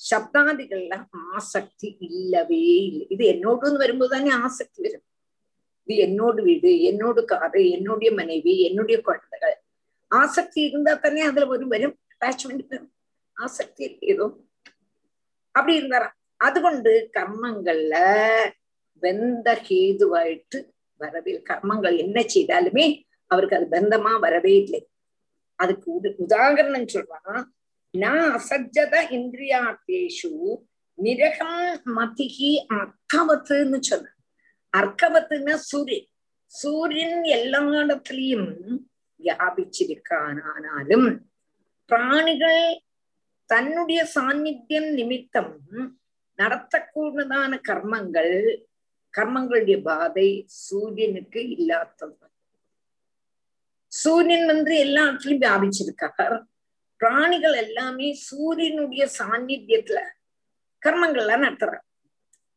சப்தாதிகள்ல 0.00 0.94
ஆசக்தி 1.32 1.88
இல்லவே 2.08 2.62
இல்லை 2.84 3.04
இது 3.10 3.24
என்னோடுன்னு 3.32 3.82
வரும்போது 3.84 4.12
தானே 4.14 4.30
ஆசக்தி 4.40 4.80
வரும் 4.86 5.04
இது 5.88 6.00
என்னோட 6.06 6.42
வீடு 6.42 6.70
என்னோட 6.90 7.20
காரு 7.32 7.62
என்னுடைய 7.76 8.10
மனைவி 8.12 8.54
என்னுடைய 8.68 8.96
குழந்தைகள் 9.00 9.56
ஆசக்தி 10.10 10.60
இருந்தா 10.68 10.92
தானே 10.96 11.22
அதுல 11.28 11.46
ஒரு 11.46 11.66
வரும் 11.66 11.96
அட்டாச்மெண்ட் 12.12 12.66
வரும் 12.70 12.90
ஆசக்தி 13.36 13.86
ஏதோ 14.12 14.26
அப்படி 15.54 15.74
இருந்தாராம் 15.76 16.16
அதுகொண்டு 16.40 16.92
கர்மங்கள்ல 17.16 17.96
வெந்த 19.02 19.48
ஹேதுவாயிட்டு 19.66 20.58
வரவே 21.00 21.32
கர்மங்கள் 21.50 21.96
என்ன 21.98 22.18
செய்தாலுமே 22.34 22.86
அவருக்கு 23.30 23.56
அது 23.56 23.66
பந்தமா 23.68 24.12
வரவே 24.18 24.54
இல்லை 24.56 24.80
அதுக்கு 25.58 25.88
உதாகரணம் 26.24 26.92
சொல்றான் 26.94 27.44
அசஜத 27.94 28.94
இந்திரியாத்தேஷு 29.10 30.30
நிரகம் 30.98 31.60
மதிகி 31.94 32.50
அர்க்கவத்துன்னு 32.74 33.78
சொன்ன 33.82 34.10
அர்க்கவத்துன்னா 34.72 35.54
சூரியன் 35.64 36.08
சூரியன் 36.52 37.18
எல்லா 37.36 37.60
இடத்துலயும் 37.80 38.50
வியாபிச்சிருக்கானாலும் 39.20 41.08
பிராணிகள் 41.90 42.64
தன்னுடைய 43.50 44.00
சாநித்தியம் 44.14 44.90
நிமித்தம் 44.94 45.54
நடத்தக்கூடதான 46.38 47.58
கர்மங்கள் 47.64 48.34
கர்மங்களுடைய 49.14 49.78
பாதை 49.82 50.28
சூரியனுக்கு 50.60 51.42
இல்லாதது 51.48 52.28
சூரியன் 53.92 54.46
வந்து 54.46 54.72
எல்லா 54.78 55.02
இடத்துலயும் 55.04 55.44
வியாபிச்சிருக்கார் 55.44 56.36
பிராணிகள் 57.04 57.52
எல்லாமே 57.52 58.08
சூரியனுடைய 58.28 59.04
சாநித்தியத்துல 59.18 59.98
கர்மங்கள்லாம் 60.82 61.44
நடத்துறாங்க. 61.44 61.84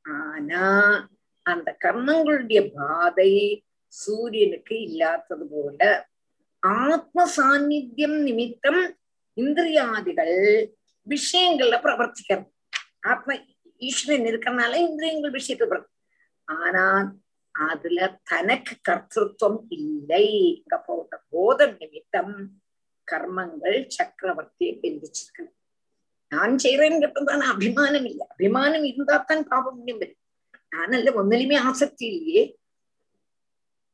ஆனா 0.01 0.65
அந்த 1.45 1.69
கர்மங்களுடைய 1.85 2.59
பாதை 2.75 3.31
சூரியனுக்கு 3.93 4.75
இல்லாதது 4.81 5.45
போல 5.51 6.09
ஆத்ம 6.59 7.25
சாநித்தியம் 7.37 8.17
நிமித்தம் 8.27 8.81
இந்திரியாதிகள் 9.37 10.37
விஷயங்கள்ல 11.07 11.75
பிரவர்த்திக்கிறது. 11.83 12.47
ஆத்ம 13.07 13.35
ஈஸ்வரன் 13.77 14.27
இருக்கிறனால 14.29 14.73
இந்திரியங்கள் 14.87 15.35
விஷயத்துல 15.39 15.83
ஆனா 16.47 16.85
அதுல 17.51 18.07
தனக்கு 18.23 18.75
கர்த்தத்துவம் 18.89 19.61
இல்லை. 19.69 20.25
போட்ட 20.85 21.21
போத 21.29 21.67
நிமித்தம் 21.79 22.33
கர்மங்கள் 23.11 23.77
சக்கரவர்த்தியை 23.97 24.73
பெருந்திச்சிருக்கு 24.81 25.43
நான் 26.31 26.55
செய்யறேன்னு 26.63 27.47
அபிமானம் 27.53 28.07
இல்லை. 28.11 28.25
அபிமானம் 28.33 28.85
இருந்தா 28.91 29.17
தான் 29.29 29.43
பாப 29.51 29.65
புண்ணியம் 29.75 30.01
வரும் 30.01 30.23
நானல்ல 30.71 31.11
ஒன்னிலுமே 31.19 31.57
ஆசக்தி 31.69 32.05
இல்லையே. 32.13 32.43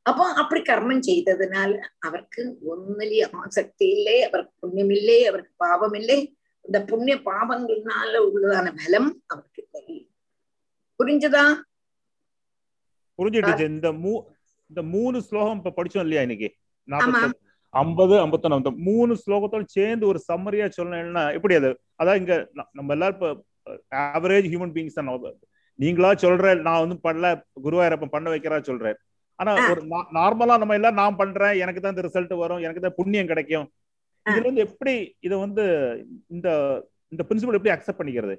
அப்போ 0.05 0.24
அப்படி 0.41 0.62
கர்மம் 0.70 1.03
செய்ததுனால 1.08 1.74
அவருக்கு 2.08 2.41
ஒன்னிலேயே 2.72 3.25
ஆசக்தி 3.41 3.86
இல்லை 3.98 4.15
அவருக்கு 4.27 4.53
புண்ணியம் 4.63 4.93
இல்லை 4.98 5.20
அவருக்கு 5.29 5.53
பாவம் 5.65 5.96
இல்லை. 6.00 6.17
இந்த 6.65 6.79
புண்ணிய 6.89 7.15
பாவங்கள்னால 7.29 8.13
உள்ளதான 8.27 8.74
பலம் 8.82 9.10
அவருக்கு 9.32 9.62
இல்லை. 9.63 9.98
புரிஞ்சதா? 11.00 11.46
புரிஞ்சிடுச்சு 13.20 13.65
இந்த 13.75 13.89
மூ 14.03 14.13
இந்த 14.70 14.82
மூணு 14.93 15.17
ஸ்லோகம் 15.27 15.60
இப்ப 15.60 15.74
படிச்சோம் 15.77 16.05
இல்லையா 16.05 16.25
இன்னைக்கு? 16.27 16.50
ஐம்பது 17.74 18.15
ஐம்பத்தொன்னு 18.24 18.60
இந்த 18.62 18.72
மூணு 18.88 19.13
ஸ்லோகத்தோட 19.24 19.63
சேர்ந்து 19.77 20.06
ஒரு 20.12 20.20
சம்மரியா 20.30 20.65
சொல்லணும்னா 20.77 21.24
எப்படி 21.38 21.56
அது? 21.60 21.70
அதான் 22.01 22.20
இங்க 22.22 22.34
நம்ம 22.77 22.89
எல்லாரும் 22.96 23.18
இப்ப 23.18 23.30
ஆவரேஜ் 24.18 24.48
ஹியூமன் 24.51 24.75
பீங்ஸ் 24.75 24.98
தான் 25.00 25.10
நீங்களா 25.80 26.10
சொல்ற 26.24 26.48
நான் 26.68 26.84
வந்து 26.84 26.98
பண்ணல 27.08 27.27
குருவாயிரப்பன் 27.65 28.13
பண்ண 28.15 28.27
வைக்கிறா 28.34 28.58
சொல்றேன். 28.70 28.98
ஆனா 29.39 29.51
ஒரு 29.72 29.82
நார்மலா 30.18 30.56
நம்ம 30.62 30.75
எல்லாம் 30.80 31.00
நான் 31.01 31.20
பண்றேன் 31.22 31.56
எனக்கு 31.63 31.80
தான் 31.82 31.94
இந்த 31.96 32.03
ரிசல்ட் 32.08 32.34
வரும் 32.42 32.63
எனக்கு 32.65 32.84
தான் 32.86 32.98
புண்ணியம் 33.00 33.30
கிடைக்கும். 33.32 33.65
இதுல 34.25 34.48
வந்து 34.50 34.65
எப்படி 34.68 34.94
இதை 35.27 35.36
வந்து 35.46 35.63
இந்த 36.34 36.50
இந்த 37.13 37.24
பிரின்சிபல் 37.30 37.58
எப்படி 37.58 37.74
அக்செப்ட் 37.74 38.01
பண்ணிக்கிறது? 38.01 38.36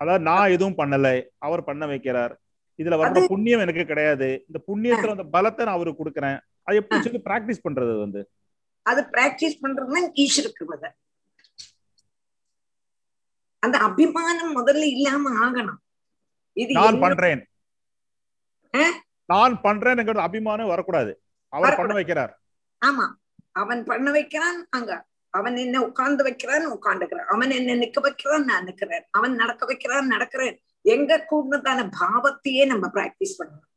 அதாவது 0.00 0.22
நான் 0.28 0.52
எதுவும் 0.56 0.78
பண்ணல 0.80 1.08
அவர் 1.46 1.68
பண்ண 1.68 1.84
வைக்கிறார். 1.92 2.34
இதுல 2.78 2.96
வர்ற 3.02 3.20
புண்ணியம் 3.32 3.62
எனக்கு 3.64 3.84
கிடையாது. 3.92 4.28
இந்த 4.48 4.58
புண்ணியத்துல 4.68 5.14
அந்த 5.16 5.26
பலத்தை 5.36 5.64
நான் 5.66 5.78
அவருக்கு 5.78 6.02
கொடுக்குறேன். 6.02 6.38
அது 6.66 6.80
எப்படி 6.80 6.98
சொல்லி 7.06 7.20
பிராக்டிஸ் 7.28 7.64
பண்றது 7.66 7.94
வந்து? 8.04 8.20
அது 8.86 9.02
பிராக்டிஸ் 9.02 9.58
பண்றதுன்னா 9.62 10.00
ஈஸ்வர 10.14 10.52
கிருபதை 10.60 10.90
அந்த 13.58 13.78
அபிமானம் 13.78 14.52
முதல்ல 14.56 14.82
இல்லாம 14.82 15.30
ஆகணும். 15.46 15.78
இது 16.52 16.72
நான் 16.72 16.98
பண்றேன். 16.98 17.48
நான் 19.24 19.60
பண்றேன்னுங்கிறது 19.60 20.18
அபிமானம் 20.18 20.66
வரக்கூடாது. 20.66 21.22
அவர் 21.48 21.76
பண்ண. 21.76 21.94
வைக்கிறார். 21.94 22.32
ஆமா. 22.86 23.06
அவன் 23.52 23.84
பண்ண 23.84 24.10
வைக்கிறான் 24.10 24.66
அங்க. 24.70 25.04
அவன் 25.30 25.56
என்ன 25.56 25.82
உட்கார்ந்து 25.82 26.22
வைக்கிறான் 26.22 26.72
உட்காந்துக்கிறான் 26.72 27.30
அவன் 27.34 27.50
என்ன 27.50 27.74
நிக்க 27.74 28.00
வைக்கிறான் 28.00 28.44
நான் 28.44 28.64
நிக்கிறேன் 28.64 29.04
அவன் 29.10 29.34
நடக்க 29.34 29.66
வைக்கிறான் 29.66 30.10
நடக்கிறேன். 30.10 30.56
எங்க 30.80 31.26
கூடதான 31.30 31.90
பாவத்தையே 32.00 32.66
நம்ம 32.66 32.90
பிராக்டிஸ் 32.94 33.36
பண்ணணும். 33.38 33.75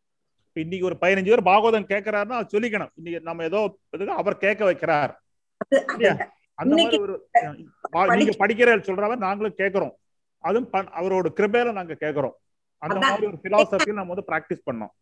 இப்ப 0.59 0.67
இன்னைக்கு 0.67 0.87
ஒரு 0.87 0.97
பதினஞ்சு 1.01 1.31
பேர் 1.31 1.49
பாகவதம் 1.49 1.89
கேட்கிறாருன்னா 1.91 2.37
சொல்லிக்கணும். 2.53 2.89
இன்னைக்கு 2.99 3.19
நம்ம 3.27 3.43
ஏதோ 3.49 3.59
அவர் 4.21 4.35
கேட்க 4.43 4.61
வைக்கிறார். 4.69 5.11
அந்த 6.61 6.73
மாதிரி 6.79 6.97
ஒரு 7.05 7.15
நீங்க 8.19 8.33
படிக்கிற 8.41 8.69
சொல்றவ 8.87 9.17
நாங்களும் 9.25 9.59
கேட்கிறோம் 9.61 9.93
அதுவும் 10.43 10.67
அவரோட 10.99 11.29
கிருபையில 11.37 11.71
நாங்க 11.77 11.95
கேட்கிறோம் 12.03 12.35
அந்த. 12.81 12.99
மாதிரி 13.05 13.29
ஒரு 13.31 13.39
பிலாசபியில் 13.45 13.99
நம்ம 13.99 14.13
வந்து 14.13 14.29
பிராக்டிஸ் 14.31 14.67
பண்ணோம். 14.67 14.93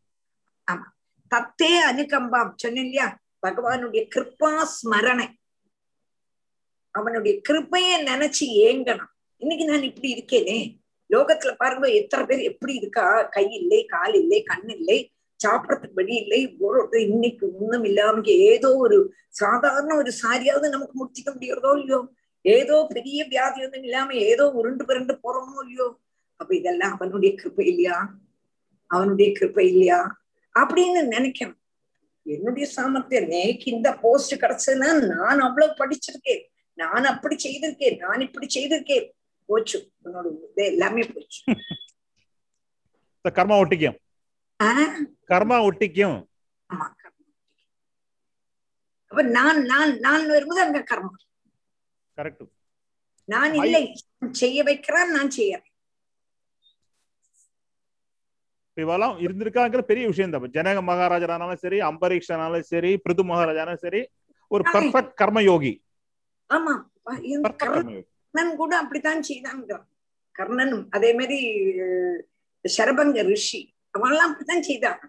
தத்தே 1.32 1.72
அனுகம்பாம். 1.90 2.54
சொன்னேன் 2.64 2.86
இல்லையா 2.88 3.08
பகவானுடைய 3.46 4.04
கிருப்பா 4.14 4.52
ஸ்மரணை. 4.76 5.28
அவனுடைய 6.96 7.34
கிருப்பைய 7.50 7.92
நினைச்சு 8.12 8.46
ஏங்கணும். 8.70 9.12
இன்னைக்கு 9.42 9.66
நான் 9.72 9.90
இப்படி 9.92 10.10
இருக்கேனே. 10.18 10.60
லோகத்துல 11.10 11.52
பாருங்க 11.62 11.88
எத்தனை 12.00 12.24
பேர் 12.30 12.50
எப்படி 12.54 12.74
இருக்கா? 12.82 13.06
கை 13.36 13.48
இல்லை 13.60 13.84
கால் 13.94 14.16
இல்லை 14.24 14.42
கண் 14.54 14.72
இல்லை. 14.80 15.00
சாப்பிடறதுக்கு 15.46 15.94
வழி 15.94 16.16
இல்லை. 16.16 16.56
ஒரு 16.60 16.88
இன்னைக்கு 16.92 17.58
ஒண்ணும் 17.60 17.84
இல்லாம 17.84 18.22
ஏதோ 18.24 18.76
ஒரு 18.76 19.14
சாதாரண 19.30 19.96
ஒரு 19.96 20.12
சாரியாவது 20.22 20.70
நமக்கு 20.70 21.06
முடிச்சுக்க 21.06 21.36
முடியறதோ 21.36 21.72
இல்லையோ? 21.80 22.08
ஏதோ 22.42 22.86
பெரிய 22.90 23.26
வியாதி 23.26 23.64
ஒன்றும் 23.64 23.84
இல்லாம 23.84 24.14
ஏதோ 24.14 24.52
உருண்டு 24.52 24.86
பிறண்டு 24.86 25.20
போறோமோ 25.24 25.60
இல்லையோ? 25.62 26.00
அப்ப 26.36 26.56
இதெல்லாம் 26.56 26.92
அவனுடைய 26.92 27.36
கிருப்பை 27.36 27.66
இல்லையா? 27.66 28.14
அவனுடைய 28.88 29.32
கிருப்பை 29.32 29.60
இல்லையா? 29.60 30.18
அப்படின்னு 30.60 31.02
நினைக்கணும். 31.02 31.60
என்னுடைய 32.24 32.68
சாமர்த்தியம் 32.68 33.30
நேக்கு 33.30 33.68
இந்த 33.68 33.96
போஸ்ட் 33.96 34.42
கிடைச்சதுன்னா 34.42 35.06
நான் 35.16 35.40
அவ்வளவு 35.40 35.74
படிச்சிருக்கேன். 35.74 36.44
நான் 36.74 37.04
அப்படி 37.04 37.36
செய்திருக்கேன். 37.36 37.98
நான் 37.98 38.20
இப்படி 38.20 38.48
செய்திருக்கேன். 38.56 39.12
போச்சு. 39.46 39.92
உன்னோட 40.06 40.26
இது 40.26 40.66
எல்லாமே 40.66 41.02
போச்சு. 41.02 41.44
கர்மா 43.24 43.58
ஒட்டிக்கும். 43.58 43.98
கர்மா 45.32 45.58
ஒட்டிக்கும். 45.68 46.18
அப்ப 49.12 49.22
நான் 49.38 49.60
நான் 49.72 49.92
நான் 50.06 50.26
வரும்போது 50.36 50.62
அங்க 50.66 50.80
கர்மம் 50.92 51.18
கரெக்ட் 52.18 52.46
நான் 53.30 53.54
இல்லை. 53.62 53.82
செய்ய 54.42 54.58
வைக்கிறான் 54.68 55.12
நான் 55.18 55.32
செய்யறேன். 55.38 55.74
இவெல்லாம் 58.78 59.16
இருந்திருக்காங்கிற 59.26 59.82
பெரிய 59.92 60.06
விஷயம் 60.08 60.34
தான். 60.34 60.52
ஜனக 60.58 60.82
மகாராஜரானாலும் 60.90 61.62
சரி 61.64 61.78
அம்பரீஷனாலும் 61.90 62.68
சரி 62.72 62.92
பிருது 63.04 63.24
மகாராஜானாலும் 63.32 63.84
சரி 63.86 64.02
ஒரு 64.52 64.64
பர்ஃபெக்ட் 64.74 65.16
கர்மயோகி. 65.22 65.74
ஆமா. 66.50 66.74
கர்ணன் 67.64 68.54
கூட 68.62 68.74
அப்படித்தான் 68.82 69.26
செய்தாங்க 69.30 69.74
கர்ணனும் 70.36 70.86
அதே 70.96 71.10
மாதிரி 71.20 71.40
சரபங்க 72.66 73.22
ரிஷி. 73.32 73.62
அவன்லாம் 73.97 74.29
அப்படித்தான் 74.29 74.69
செய்தாங்க 74.69 75.05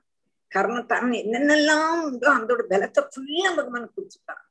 கர்ணத்தான் 0.52 1.14
என்னென்னலாம் 1.20 2.02
உண்டோ 2.04 2.28
அதோட 2.34 2.64
பலத்தை 2.72 3.02
ஃபுல்லா 3.06 3.52
பகவான் 3.52 3.94
கொடுத்துட்டான் 3.94 4.44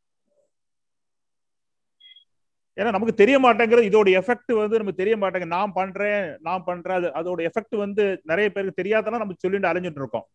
ஏன்னா 2.79 2.93
நமக்கு 2.93 3.15
தெரிய 3.15 3.37
மாட்டேங்கிறது 3.39 3.89
இதோட 3.89 4.11
எஃபெக்ட் 4.19 4.53
வந்து 4.55 4.79
நமக்கு 4.79 5.01
தெரிய 5.01 5.15
மாட்டேங்குது 5.17 5.55
நான் 5.57 5.73
பண்றேன் 5.73 6.23
நான் 6.41 6.65
பண்றேன் 6.65 6.99
அது 6.99 7.09
அதோட 7.13 7.41
எஃபெக்ட் 7.49 7.77
வந்து 7.77 8.05
நிறைய 8.25 8.49
பேருக்கு 8.49 8.81
தெரியாதனா 8.81 9.23
நம்ம 9.23 9.37
சொல்லிட்டு 9.39 9.71
அலைஞ்சிட்டு 9.71 10.03
இருக்கோம் 10.03 10.27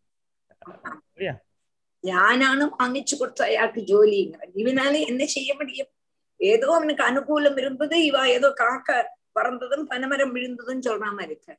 ഞാനാണ് 2.04 2.64
വാങ്ങിച്ചു 2.74 3.16
കൊടുത്ത 3.16 3.42
അയാൾക്ക് 3.44 3.82
ജോലി 3.84 4.20
ഇവനാല് 4.56 5.00
എന്നെ 5.08 5.26
ചെയ്യ 5.28 5.52
முடியும் 5.54 5.92
ஏதோ 6.40 6.68
அவனுக்கு 6.76 7.04
அனுகூலம் 7.04 7.58
இருந்தது 7.58 7.98
இவ 8.06 8.18
ஏதோ 8.30 8.50
காக்க 8.56 8.98
பறந்ததும் 9.36 9.88
பனமரம் 9.88 10.34
விழுந்ததும் 10.36 10.86
சொல்ற 10.88 11.08
மாதிரி 11.12 11.34
இருக்கு 11.34 11.56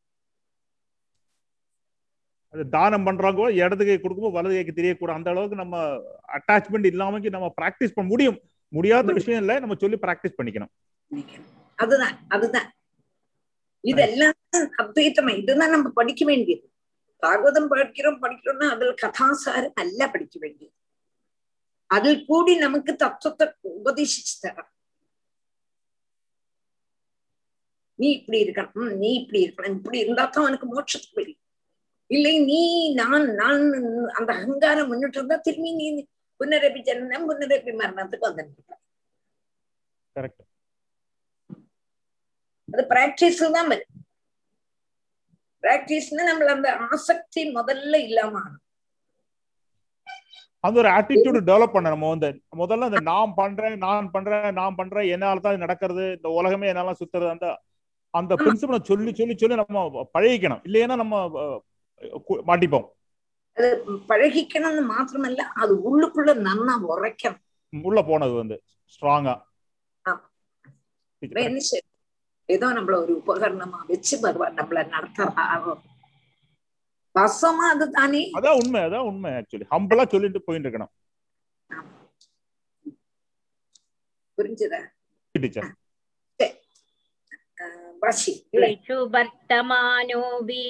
அது 2.53 2.63
தானம் 2.75 3.05
பண்றாங்க 3.07 3.37
கூட 3.39 3.51
இடது 3.59 3.83
கை 3.85 3.95
கொடுக்கும்போது 3.97 4.37
வலது 4.37 4.55
கைக்கு 4.55 4.73
தெரியக்கூடாது 4.79 5.19
அந்த 5.19 5.29
அளவுக்கு 5.33 5.61
நம்ம 5.61 5.75
அட்டாச்மெண்ட் 6.37 6.87
இல்லாம 6.91 7.21
நம்ம 7.35 7.47
பிராக்டிஸ் 7.59 7.95
பண்ண 7.95 8.07
முடியும். 8.13 8.37
முடியாத 8.71 9.13
விஷயம் 9.17 9.41
இல்ல 9.43 9.53
நம்ம 9.63 9.75
சொல்லி 9.83 9.97
பிராக்டிஸ் 10.05 10.37
பண்ணிக்கணும். 10.37 10.71
அதுதான் 11.79 12.15
அதுதான். 12.35 12.69
இதெல்லாம் 13.83 14.35
அத்வைத்தமா 14.81 15.31
இதுதான் 15.41 15.73
நம்ம 15.75 15.87
படிக்க 15.99 16.23
வேண்டியது. 16.29 16.65
பாகவதம் 17.23 17.71
படிக்கிறோம் 17.73 18.21
படிக்கிறோம்னா 18.23 18.67
அதுல 18.75 18.93
கதாசாரம் 19.03 19.77
நல்லா 19.81 20.05
படிக்க 20.13 20.35
வேண்டியது. 20.43 20.73
அதில் 21.89 22.23
கூடி 22.29 22.53
நமக்கு 22.65 22.91
தத்துவத்தை 23.03 23.45
உபதேசிச்சு 23.79 24.35
தர 24.43 24.65
நீ 27.99 28.07
இப்படி 28.17 28.39
இருக்கணும் 28.43 28.91
நீ 29.01 29.09
இப்படி 29.19 29.39
இருக்கணும் 29.45 29.75
இப்படி 29.79 29.97
இருந்தா 30.03 30.23
தான் 30.25 30.43
அவனுக்கு 30.43 30.67
மோட்சத்துக்கு 30.73 31.19
வழி. 31.19 31.33
இல்லை 32.13 32.33
நீ 32.47 32.61
நான் 32.99 33.25
நான் 33.37 33.61
அந்த 34.17 34.29
அகங்காரம் 34.35 34.89
முன்னிட்டு 34.89 35.19
இருந்தா 35.19 35.37
திரும்பி 35.45 35.71
நீ 35.79 35.87
புனரபி 36.39 36.81
ஜனனம் 36.87 37.27
புனரபி 37.29 37.71
மரணத்துக்கு 37.81 38.27
வந்துட்டு 38.29 38.73
கரெக்ட் 40.15 40.43
அது 42.69 42.83
பிராக்டிஸ்ல 42.91 43.47
தான் 43.55 43.69
வரும். 43.69 43.89
பிராக்டிஸ்னு 45.63 46.23
நம்மள 46.29 46.51
அந்த 46.55 46.69
ஆசக்தி 46.85 47.41
முதல்ல 47.57 47.95
இல்லாம. 48.07 48.35
அந்த 50.63 50.77
ஒரு 50.81 50.89
ஆட்டிடியூட் 50.93 51.37
டெவலப் 51.47 51.73
பண்ண 51.73 51.91
நம்ம 51.93 52.09
வந்து 52.11 52.29
முதல்ல 52.59 52.87
அந்த 52.89 52.99
நான் 53.07 53.33
பண்றேன் 53.39 53.75
நான் 53.83 54.07
பண்றேன் 54.13 54.57
நான் 54.59 54.77
பண்றேன் 54.79 55.09
என்னால 55.15 55.41
தான் 55.45 55.63
நடக்கிறது 55.63 56.03
இந்த 56.17 56.29
உலகமே 56.37 56.69
என்னால 56.71 56.93
சுத்துறது 56.99 57.33
அந்த 57.33 57.47
அந்த 58.13 58.33
பிரின்சிபலை 58.41 58.79
சொல்லி 58.89 59.11
சொல்லி 59.13 59.35
சொல்லி 59.35 59.55
நம்ம 59.61 59.83
பழகிக்கணும். 60.15 60.63
இல்லைன்னா 60.67 60.95
நம்ம 61.01 61.15
மாட்டிப்போம். 62.49 62.87
அது 63.57 63.69
பழகிக்கணும்னு 64.09 64.83
மாத்திரமல்ல 64.91 65.41
அது 65.61 65.73
உள்ளுக்குள்ள 65.87 66.31
நன்னா 66.47 66.75
உரைக்கணும். 66.91 67.41
உள்ள 67.73 67.99
போனது 68.09 68.33
வந்து 68.41 68.57
ஸ்ட்ராங்கா 68.93 69.35
என்ன 71.45 71.59
செய்யும் 71.67 71.91
ஏதோ 72.49 72.67
நம்மள 72.77 72.95
ஒரு 73.03 73.13
உபகரணமா 73.19 73.79
வச்சு 73.91 74.15
வருவா 74.23 74.47
நம்மள 74.57 74.79
நடத்துறாரோ 74.95 75.73
வசமா 77.15 77.65
அது 77.73 77.85
தானே. 77.91 78.21
அதான் 78.37 78.59
உண்மை 78.61 78.79
அதான் 78.87 79.07
உண்மை 79.09 79.29
ஆக்சுவலி 79.39 79.67
ஹம்பலா 79.73 80.05
சொல்லிட்டு 80.13 80.41
போயிட்டு 80.41 80.67
இருக்கணும். 80.67 80.93
புரிஞ்சுதா? 84.37 84.81
வசி 88.01 88.31
சுபர்த்தமானோபி 88.87 90.63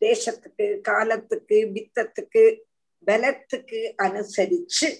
தேசத்துக்கு 0.00 0.80
காலத்துக்கு 0.80 1.70
வித்தத்துக்கு 1.74 2.58
பலத்துக்கு 3.06 3.94
அனுசரிச்சு 4.02 4.98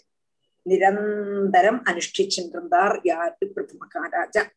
நிரந்தரம் 0.62 1.83
அனுஷ்டிச்சின்றிருந்தார் 1.85 3.01
யாரு? 3.03 3.37
பிருது 3.38 3.77
மகாராஜா. 3.77 4.51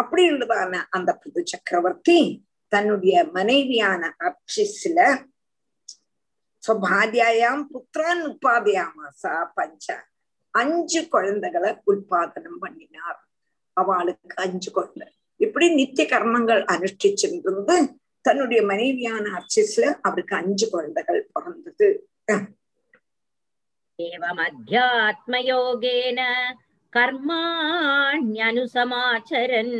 அப்படின்றதான 0.00 0.82
அந்த 0.90 1.14
பிருது 1.14 1.46
சக்கரவர்த்தி 1.46 2.46
தன்னுடைய 2.68 3.24
மனைவியான 3.24 4.16
அப்சிஸ்ல 4.18 5.26
சுவாத்தியாயாம் 6.66 7.66
புத்திரான் 7.72 8.24
உற்பாதையாமாசா 8.24 9.50
பஞ்ச 9.54 10.04
அஞ்சு 10.50 11.08
குழந்தைகளை 11.08 11.80
உற்பத்தனம் 11.84 12.58
பண்ணினார். 12.58 13.28
அவளுக்கு 13.72 14.36
அஞ்சு 14.36 14.70
குழந்தை. 14.70 15.08
இப்படி 15.39 15.67
நித்திய 15.79 16.05
கர்மங்கள் 16.13 16.61
அனுஷ்டிச்சிருந்து 16.73 17.75
தன்னுடைய 18.25 18.61
மனைவியான 18.63 19.25
அர்ச்சிஸ்ல 19.37 19.85
அவருக்கு 20.01 20.35
அஞ்சு 20.35 20.67
குழந்தைகள் 20.71 21.29
பிறந்தது 21.33 21.89
एवमध्यात्मयोगेन 24.89 26.19
कर्माण्यनुसमाचरन् 26.93 29.75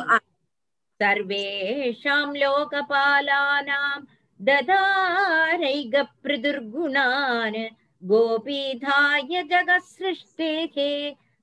சர்வேஷாம் 1.00 2.34
லோகபாலானாம் 2.42 4.04
ददारैग 4.40 5.94
प्रदुर्गुणान् 6.22 7.58
गोपीधाय 8.02 9.32
जगत्सृष्टेः 9.52 10.76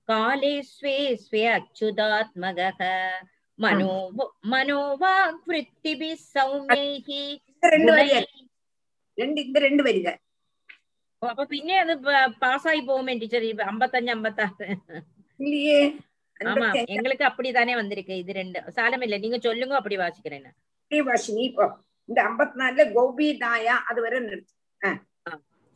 काले 0.09 0.55
स्वे 0.71 0.95
स्वे 1.23 1.43
अच्युतात्मगः 1.57 2.81
मनो 3.59 3.93
मनोवाग्वृत्तिभिः 4.53 6.19
सौम्यैः 6.33 7.07
ரெண்டு 7.75 7.91
வரி 7.97 8.09
ரெண்டு 9.17 9.39
இந்த 9.45 9.57
ரெண்டு 9.67 9.83
வரிகள். 9.87 10.17
ഓ 11.21 11.27
അപ്പൊ 11.31 11.43
പിന്നെ 11.47 11.75
അത് 11.81 11.93
പാസ്സായി 12.41 12.81
പോകുമേ 12.89 13.13
ടീച്ചർ 13.21 13.43
അമ്പത്തഞ്ച് 13.67 14.11
അമ്പത്താറ്. 14.13 14.67
இல்லையே 15.39 15.79
ஆமா 16.41 16.67
எங்களுக்கு 16.93 17.23
அப்படித்தானே 17.29 17.73
வந்திருக்கு 17.75 18.13
இது 18.21 18.33
ரெண்டு 18.37 18.59
சாலம் 18.75 19.03
இல்ல 19.05 19.15
நீங்க 19.17 19.37
சொல்லுங்க 19.45 19.75
அப்படி 19.79 19.97
வாசிக்கிறேன் 19.99 20.47
வாசினி 20.91 21.41
இப்போ 21.49 21.65
இந்த 22.09 22.19
ஐம்பத்தி 22.27 22.57
நாலுல 22.61 22.83
கோபி 22.93 23.27
தாயா 23.41 23.75
அது 23.89 23.99
வரை 24.05 24.19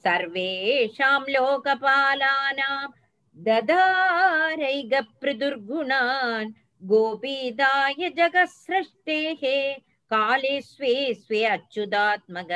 சர்வேஷாம் 0.06 1.27
லோகபாலானாம் 1.36 2.93
ததாரைக 3.38 4.93
பிருதுர்குணான் 5.21 6.49
கோபிதாய 6.82 8.10
ஜகசிரஷ்டேஹே 8.17 9.58
காலே 10.12 10.56
ஸ்வே 10.69 10.93
ஸ்வே 11.21 11.41
அச்சுதாத்மக 11.53 12.51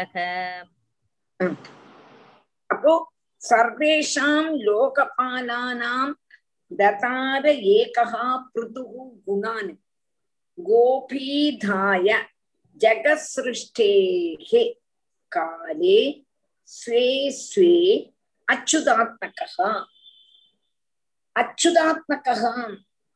அப்போ 2.70 2.94
சர்வேஷாம் 3.42 4.50
லோகபாலானாம் 4.68 6.14
ததார 6.72 7.44
ஏகா 7.78 8.24
பிருதுகு 8.54 9.04
குணான். 9.26 9.72
கோபீதாய 10.58 12.08
ஜகசிருஷ்டேஹே 12.82 14.64
காலே 15.32 16.02
ஸ்வே 16.70 17.06
ஸ்வே 17.42 17.74
அச்சுதாத்மகா 18.48 19.70
அச்சுதாத்மகா 21.36 22.54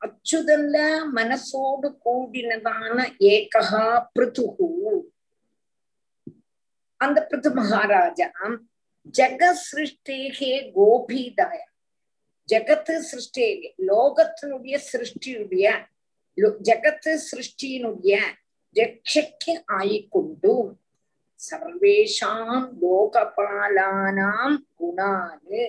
அச்சுதல்ல 0.01 0.75
மனசோடு 1.17 1.89
கூடினதான 2.03 2.97
ஏகா 3.33 3.83
பிருதுகு. 4.15 4.69
அந்த 7.01 7.19
பிருது 7.29 7.49
மகாராஜா 7.59 8.29
ஜெகசிருஷ்டேகே 9.17 10.71
கோபிதாய 10.75 11.59
ஜெகத்து 12.49 13.03
சிருஷ்டேகே 13.03 13.69
லோகத்தினுடைய 13.85 14.77
சிருஷ்டியுடைய 14.87 15.69
ஜெகத்து 16.61 17.17
சிருஷ்டியினுடைய 17.25 18.19
രക്ഷയ്ക്ക് 18.75 19.63
ആയിക്കൊണ്ടും 19.71 20.79
സർവേഷാം 21.39 22.77
ലോകപാലാനാം 22.81 24.65
ഗുണാന് 24.79 25.63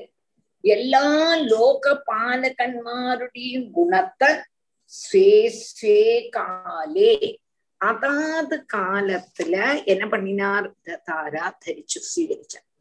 എല്ലാ 0.65 1.35
ലോകപാലകന്മാരുടെയും 1.53 3.73
ഗുണത്തെ 3.73 4.45
സ്വേ 4.93 5.49
സ്വേ 5.59 6.31
കാലേ 6.37 7.39
അതാത് 7.81 8.61
കാലത്തില് 8.75 9.83
എന്നെ 9.87 10.07
പണിനാർ 10.07 10.75
താര 11.09 11.35
ധരിച്ചു 11.65 11.99
സ്വീകരിച്ചു 12.05 12.72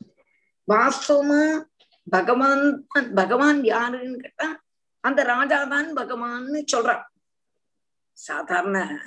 வாஸ்தவமா 0.67 1.63
பகவான் 2.10 2.88
பகவான் 3.15 3.63
யாருன்னு 3.63 4.17
கேட்டா 4.17 4.62
அந்த 5.00 5.24
ராஜாதான் 5.24 5.89
பகவான்னு 5.95 6.63
சொல்றான். 6.71 7.04
சாதாரண 8.13 9.04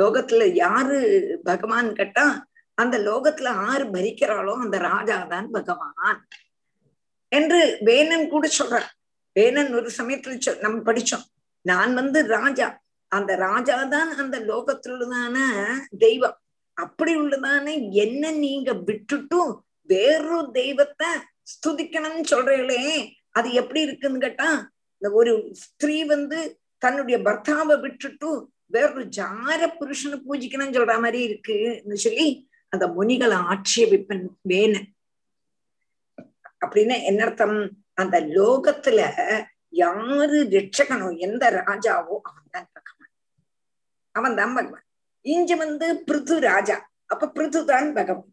லோகத்துல 0.00 0.52
யாரு 0.52 0.98
பகவான் 1.44 1.94
கேட்டா 1.94 2.46
அந்த 2.74 2.98
லோகத்துல 2.98 3.46
ஆறு 3.46 3.84
பரிக்கிறாளோ 3.84 4.54
அந்த 4.60 4.78
ராஜாதான் 4.78 5.46
பகவான் 5.46 6.26
என்று 7.28 7.78
வேணன் 7.80 8.28
கூட 8.28 8.48
சொல்றான் 8.58 8.88
வேணன் 9.32 9.74
ஒரு 9.74 9.90
சமயத்துல 9.98 10.60
நம்ம 10.60 10.92
படிச்சோம். 10.92 11.24
நான் 11.60 11.94
வந்து 11.94 12.26
ராஜா. 12.26 12.80
அந்த 13.08 13.36
ராஜாதான் 13.36 14.10
அந்த 14.22 14.40
லோகத்துள்ளதான 14.40 15.36
தெய்வம். 15.98 16.38
அப்படி 16.72 17.16
உள்ளதான 17.16 17.92
என்ன 17.92 18.30
நீங்க 18.30 18.72
விட்டுட்டும் 18.72 19.58
வேறொரு 19.88 20.48
தெய்வத்தை 20.52 21.10
ஸ்துதிக்கணும்னு 21.52 22.24
சொல்றீங்களே 22.32 22.82
அது 23.30 23.48
எப்படி 23.60 23.80
இருக்குன்னு 23.80 24.24
கேட்டா 24.26 24.48
இந்த 25.02 25.08
ஒரு 25.18 25.32
ஸ்திரீ 25.62 25.96
வந்து 26.14 26.38
தன்னுடைய 26.82 27.16
பர்த்தாவை 27.18 27.76
விட்டுட்டு 27.80 28.30
வேறொரு 28.74 29.04
ஜார 29.18 29.60
புருஷனை 29.78 30.16
பூஜிக்கணும்னு 30.26 30.76
சொல்ற 30.78 30.94
மாதிரி 31.04 31.20
இருக்குன்னு 31.28 31.98
சொல்லி 32.06 32.26
அந்த 32.72 32.84
முனிகளை 32.96 33.36
ஆட்சேபிப்பன் 33.52 34.24
வேன 34.42 34.74
அப்படின்னு 36.64 36.96
என்ன 37.10 37.22
அர்த்தம்? 37.26 37.58
அந்த 37.94 38.16
லோகத்துல 38.36 39.00
யாரு 39.82 40.38
ரட்சகனோ 40.54 41.08
எந்த 41.26 41.44
ராஜாவோ 41.60 42.14
அவன் 42.28 42.52
தான் 42.54 42.68
பகவான். 42.76 43.12
அவன் 44.14 44.38
தான் 44.40 44.54
பகவான். 44.56 44.84
இங்க 45.26 45.56
வந்து 45.56 45.86
பிருது 46.08 46.36
ராஜா 46.50 46.76
அப்ப 47.06 47.28
பிருது 47.28 47.60
தான் 47.64 47.88
பகவான். 47.98 48.30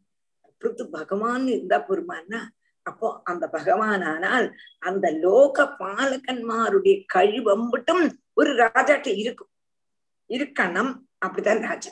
பிருது 0.66 0.90
பகவான் 0.90 1.48
இருந்தா 1.48 1.78
பொறுமான்னா 1.88 2.42
அப்போ 2.86 3.08
அந்த 3.24 3.50
பகவானானால் 3.52 4.48
அந்த 4.80 5.12
லோக 5.12 5.64
பாலகன்மாருடைய 5.80 7.06
கழிவம்பட்டும் 7.14 8.04
ஒரு 8.34 8.56
ராஜாட்ட 8.56 9.08
இருக்கும். 9.18 9.52
இருக்கணும். 10.30 10.94
அப்படிதான் 11.26 11.62
ராஜா. 11.62 11.92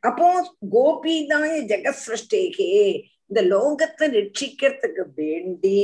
அப்போ 0.00 0.26
கோபிதாய 0.70 1.52
ஜெகசிருஷ்டேகே 1.70 2.72
இந்த 3.26 3.40
லோகத்தை 3.52 4.06
ரட்சிக்கிறதுக்கு 4.16 5.04
வேண்டி 5.14 5.80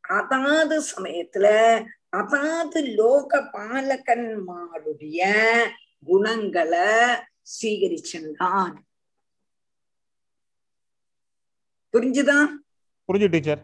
அதாவது 0.00 0.76
சமயத்துல 0.96 1.46
அதாவது 2.08 2.80
லோக 2.94 3.40
பாலகன்மாருடைய 3.52 5.20
குணங்களை 6.04 6.88
சீகரிச்சுதான் 7.52 8.74
புரிஞ்சுதா? 11.92 12.38
புரிஞ்சு 13.08 13.28
டீச்சர். 13.34 13.62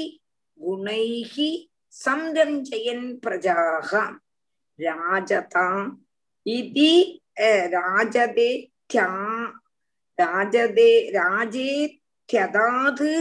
ഗുണൈഹി 0.60 1.50
സംരഞ്ജയൻ 1.93 3.02
പ്രജാഹ 3.24 3.89
രാജതാ 4.80 5.67
ഇതി 6.46 6.93
ഏർ, 7.43 7.63
രാജതേ 7.74 8.52
ത്യാ 8.89 9.08
രാജതേ 10.20 10.91
രാജേത്യതാത് 11.17 11.88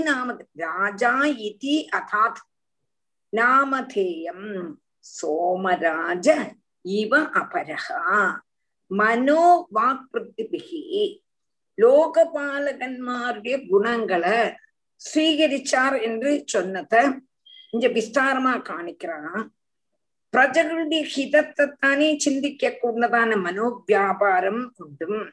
നാമ 0.07 0.29
രാജാ 0.61 1.13
ഇതി 1.43 1.77
അഥാത് 1.93 2.43
നാമധേയം 3.33 4.41
സോമരാജ 5.13 6.27
ഇവ 6.85 7.13
അപരഹ 7.41 7.87
മനോ 8.91 9.43
വാക്വൃത്തിഭിഹി 9.73 10.83
லோகபாலகன்மாருடைய 11.79 13.57
குணங்களை 13.69 14.39
ஸ்வீகரிச்சார் 15.01 15.97
என்று 16.03 16.31
சொன்னத 16.49 16.95
இங்க 17.74 17.88
விஸ்தாரமா 17.88 18.54
காணிக்கிறான். 18.70 19.44
பிரஜகளுடைய 20.34 21.04
ஹிதத்தை 21.16 21.66
தானே 21.80 22.18
சிந்திக்க 22.18 22.78
கூடதான 22.82 23.32
மனோவியாபாரம் 23.46 24.62
உண்டும். 24.84 25.30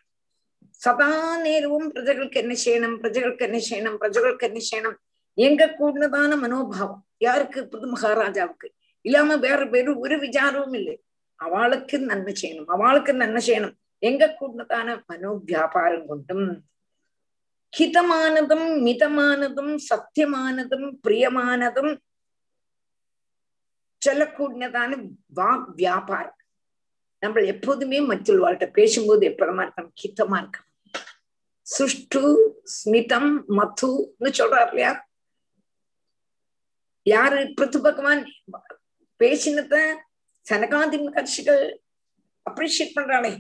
சதா 0.83 1.37
நேரமும் 1.37 1.93
பிரஜகளுக்கு 1.95 2.39
என்ன 2.45 2.55
செய்யணும் 2.65 2.97
பிரஜகளுக்கு 3.03 3.45
என்ன 3.49 3.61
செய்யணும் 3.71 3.99
பிரஜகளுக்கு 4.03 4.47
என்ன 4.51 4.61
செய்யணும் 4.71 4.97
எங்க 5.35 5.75
கூடதான 5.79 6.39
மனோபாவம்? 6.39 7.03
யாருக்கு? 7.19 7.61
புது 7.67 7.87
மகாராஜாவுக்கு. 7.87 8.69
இல்லாம 9.01 9.37
வேற 9.37 9.65
வேறு 9.65 9.99
ஒரு 9.99 10.17
விசாரமும் 10.17 10.75
இல்லை. 10.75 10.97
அவளுக்கு 11.41 11.99
நன்மை 11.99 12.35
செய்யணும் 12.43 12.71
அவளுக்கு 12.75 13.15
நன்மை 13.15 13.43
செய்யணும் 13.47 13.77
எங்க 13.99 14.37
கூடதான 14.41 14.89
மனோவியாபாரம் 15.09 16.07
கொண்டும் 16.07 16.47
ஹிதமானதும் 17.79 18.69
மிதமானதும் 18.87 19.73
சத்தியமானதும் 19.89 20.87
பிரியமானதும் 21.07 21.93
சொல்லக்கூடியதான 24.07 24.91
வா 25.39 25.51
வியாபாரம். 25.81 26.37
நம்ம 27.23 27.41
எப்போதுமே 27.41 27.99
மற்றொருவாள்கிட்ட 28.09 28.67
பேசும்போது 28.73 29.29
எப்படமா 29.29 29.63
இருக்கணும் 29.65 29.95
ஹிதமா 30.03 30.37
இருக்கணும் 30.43 30.67
சுஷ்டு 31.67 32.23
ஸ்மிதம் 32.63 33.33
மதுன்னு 33.59 34.31
சொல்றாரு 34.39 34.69
இல்லையா? 34.69 34.93
யாரு 37.03 37.41
பிருத்து 37.57 37.79
பகவான் 37.81 38.23
பேசினத 39.21 39.75
சனகாதி 40.47 40.99
கட்சிகள் 41.17 41.63
அப்ரிஷியேட் 42.51 42.97
பண்றாளே. 42.97 43.33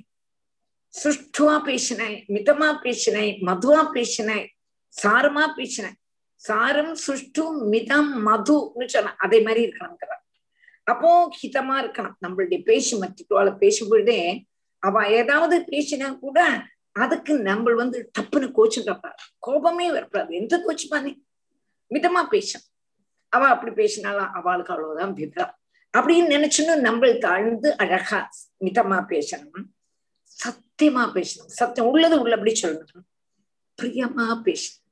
சுஷ்டுவா 0.94 1.57
பேசினேன் 1.64 2.18
மிதமா 2.35 2.68
பேசினேன் 2.81 3.35
மதுவா 3.49 3.83
பேசினேன் 3.92 4.47
சாரமா 5.03 5.44
பேசினேன். 5.57 5.97
சாரம் 6.35 6.94
சுஷ்டு 7.07 7.44
மிதம் 7.75 8.12
மதுன்னு 8.27 8.87
சொன்ன 8.87 9.14
அதே 9.18 9.40
மாதிரி 9.40 9.62
இருக்கணுங்கிற 9.66 10.12
அப்போ 10.88 11.31
ஹிதமா 11.42 11.77
இருக்கணும். 11.83 12.16
நம்மளுடைய 12.27 12.62
பேசி 12.62 12.98
மற்றவளை 12.98 13.53
பேசும்பொழுதே 13.53 14.20
அவ 14.79 15.09
ஏதாவது 15.11 15.64
பேசினா 15.70 16.18
கூட 16.18 16.38
அதுக்கு 16.92 17.35
நம்ம 17.38 17.74
வந்து 17.74 18.11
டப்புன்னு 18.18 18.53
கோச்சுக்கப்படாது 18.57 19.24
கோபமே 19.38 19.90
வரக்கூடாது. 19.90 20.35
எந்த 20.35 20.55
கோச்சுப்பானே? 20.66 21.12
மிதமா 21.94 22.22
பேசும். 22.29 22.62
அவ 23.29 23.48
அப்படி 23.48 23.72
பேசினாலும் 23.72 24.33
அவளுக்கு 24.33 24.72
அவ்வளவுதான் 24.72 25.12
விவரம் 25.12 25.55
அப்படின்னு 25.98 26.33
நினைச்சுன்னு 26.35 26.81
நம்ம 26.81 27.12
தாழ்ந்து 27.12 27.77
அழகா 27.77 28.31
மிதமா 28.64 28.98
பேசணும். 29.09 29.66
சத்தியமா 30.38 31.05
பேசணும். 31.14 31.53
சத்தியம் 31.61 31.90
உள்ளது 31.90 32.20
உள்ளபடி 32.20 32.53
சொல்லணும். 32.62 33.07
பிரியமா 33.83 34.27
பேசணும். 34.44 34.87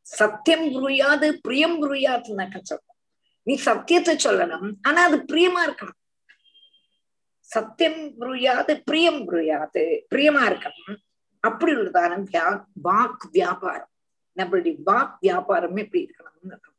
சத்தியம் 0.00 0.66
புரியாது 0.68 1.32
பிரியம் 1.42 1.76
புரியாதுன்னாக்க 1.82 2.60
சொல்லணும் 2.70 2.91
நீ 3.42 3.54
சத்தியத்தை 3.54 4.16
சொல்லணும். 4.16 4.72
ஆனா 4.82 5.04
அது 5.04 5.16
பிரியமா 5.16 5.60
இருக்கணும். 5.66 6.00
சத்தியம் 7.38 8.20
புரியாது 8.20 8.82
பிரியம் 8.84 9.32
புரியாது. 9.32 10.00
பிரியமா 10.14 10.42
இருக்கணும். 10.48 10.96
அப்படி 11.40 11.72
உள்ளதான 11.72 12.24
வியா 12.32 12.64
வாக் 12.84 13.28
வியாபாரம். 13.30 13.90
நம்மளுடைய 14.36 14.76
வாக் 14.86 15.16
வியாபாரம் 15.20 15.76
எப்படி 15.76 16.10
இருக்கணும்னு 16.10 16.50
இருக்கணும். 16.50 16.70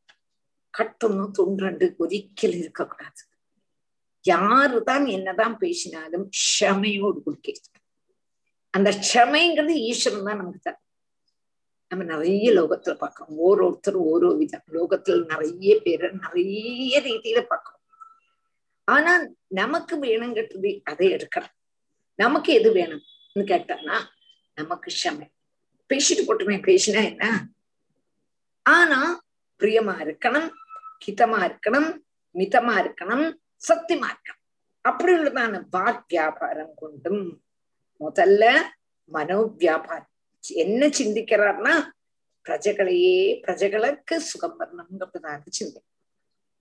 கட்டணும் 0.77 1.31
தொன்றண்டு 1.31 1.95
ஒரிக்கல் 1.99 2.55
இருக்கக்கூடாது. 2.55 3.21
யாருதான் 4.29 5.07
என்னதான் 5.07 5.57
பேசினாலும் 5.57 6.29
க்ஷமையோடு 6.29 7.23
கொடுக்க 7.23 7.53
அந்த 8.69 8.89
க்ஷமைங்கிறது 8.89 9.69
ஈஸ்வரன் 9.69 10.23
தான் 10.23 10.37
நமக்கு 10.37 10.59
தரும். 10.59 10.79
நம்ம 11.87 12.03
நிறைய 12.03 12.51
லோகத்துல 12.51 12.93
பார்க்கறோம். 13.01 13.33
ஓரோருத்தரும் 13.45 14.07
ஓரோ 14.13 14.29
விதம். 14.37 14.67
லோகத்துல 14.71 15.25
நிறைய 15.25 15.81
பேரை 15.83 16.09
நிறைய 16.21 17.01
ரீதியில 17.01 17.41
பார்க்கறோம். 17.49 17.81
ஆனா 18.87 19.13
நமக்கு 19.47 19.95
வேணுங்கிறது 19.99 20.81
அதை 20.83 21.09
எடுக்கலாம் 21.09 21.55
நமக்கு 22.15 22.53
எது 22.53 22.69
வேணும்னு 22.73 23.43
கேட்டானா 23.51 23.97
நமக்கு 24.55 24.89
ஷமை 25.03 25.27
பேசிட்டு 25.89 26.23
போட்டுமே 26.27 26.57
பேசினா 26.67 27.03
என்ன? 27.03 27.47
ஆனா 28.61 28.99
பிரியமா 29.59 29.95
இருக்கணும் 30.05 30.49
ஹிதமா 31.05 31.39
இருக்கணும் 31.47 31.89
மிதமா 32.33 32.75
இருக்கணும் 32.83 33.25
சத்தியமா 33.67 34.07
இருக்கணும். 34.13 34.41
அப்படி 34.81 35.11
உள்ளதான 35.13 35.63
வாக் 35.71 36.03
வியாபாரம் 36.07 36.73
கொண்டும் 36.75 37.43
முதல்ல 37.99 38.43
மனோ 39.05 39.39
வியாபாரம் 39.41 40.12
என்ன 40.44 40.82
சிந்திக்கிறார்னா 40.98 41.74
பிரஜகளையே 42.46 43.18
பிரஜகளுக்கு 43.42 44.16
சுகம் 44.20 44.56
வரணுங்கிறதாக 44.58 45.42
சிந்தி 45.50 45.80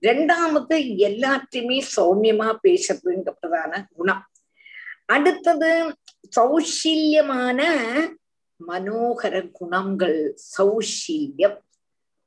ரெண்டாவது 0.03 0.75
எல்லாத்தையுமே 0.99 1.77
சௌமியமா 1.95 2.49
பேசுறதுங்கிறதான 2.63 3.87
குணம் 3.95 4.23
அடுத்தது 5.07 5.71
சௌஷில்யமான 6.37 7.61
மனோகர 8.59 9.35
குணங்கள் 9.51 10.19
சௌஷில்யம் 10.57 11.57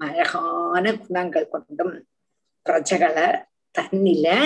அழகான 0.01 0.93
குணங்கள் 0.97 1.49
கொண்டும் 1.49 1.95
പ്രജകളെ 2.67 3.29
തന്നില് 3.75 4.39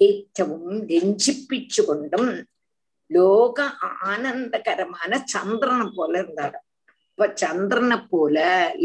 ഏറ്റവും 0.00 0.64
രഞ്ജിപ്പിച്ചു 0.90 1.82
லோக 3.09 3.57
ஆனந்தகரமான 4.11 5.19
சந்திரனை 5.33 5.87
போல 5.95 6.13
இருந்தாராம் 6.19 6.65
இப்ப 7.09 7.27
சந்திரனை 7.33 7.97
போல 8.09 8.37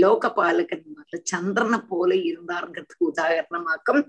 லோகபாலகன் 0.03 0.85
மாதிரி 0.97 1.19
சந்திரனை 1.25 1.79
போல 1.89 2.11
இருந்தாருங்கிறதுக்கு 2.31 3.11
உதாரணமாக்கம் 3.13 4.01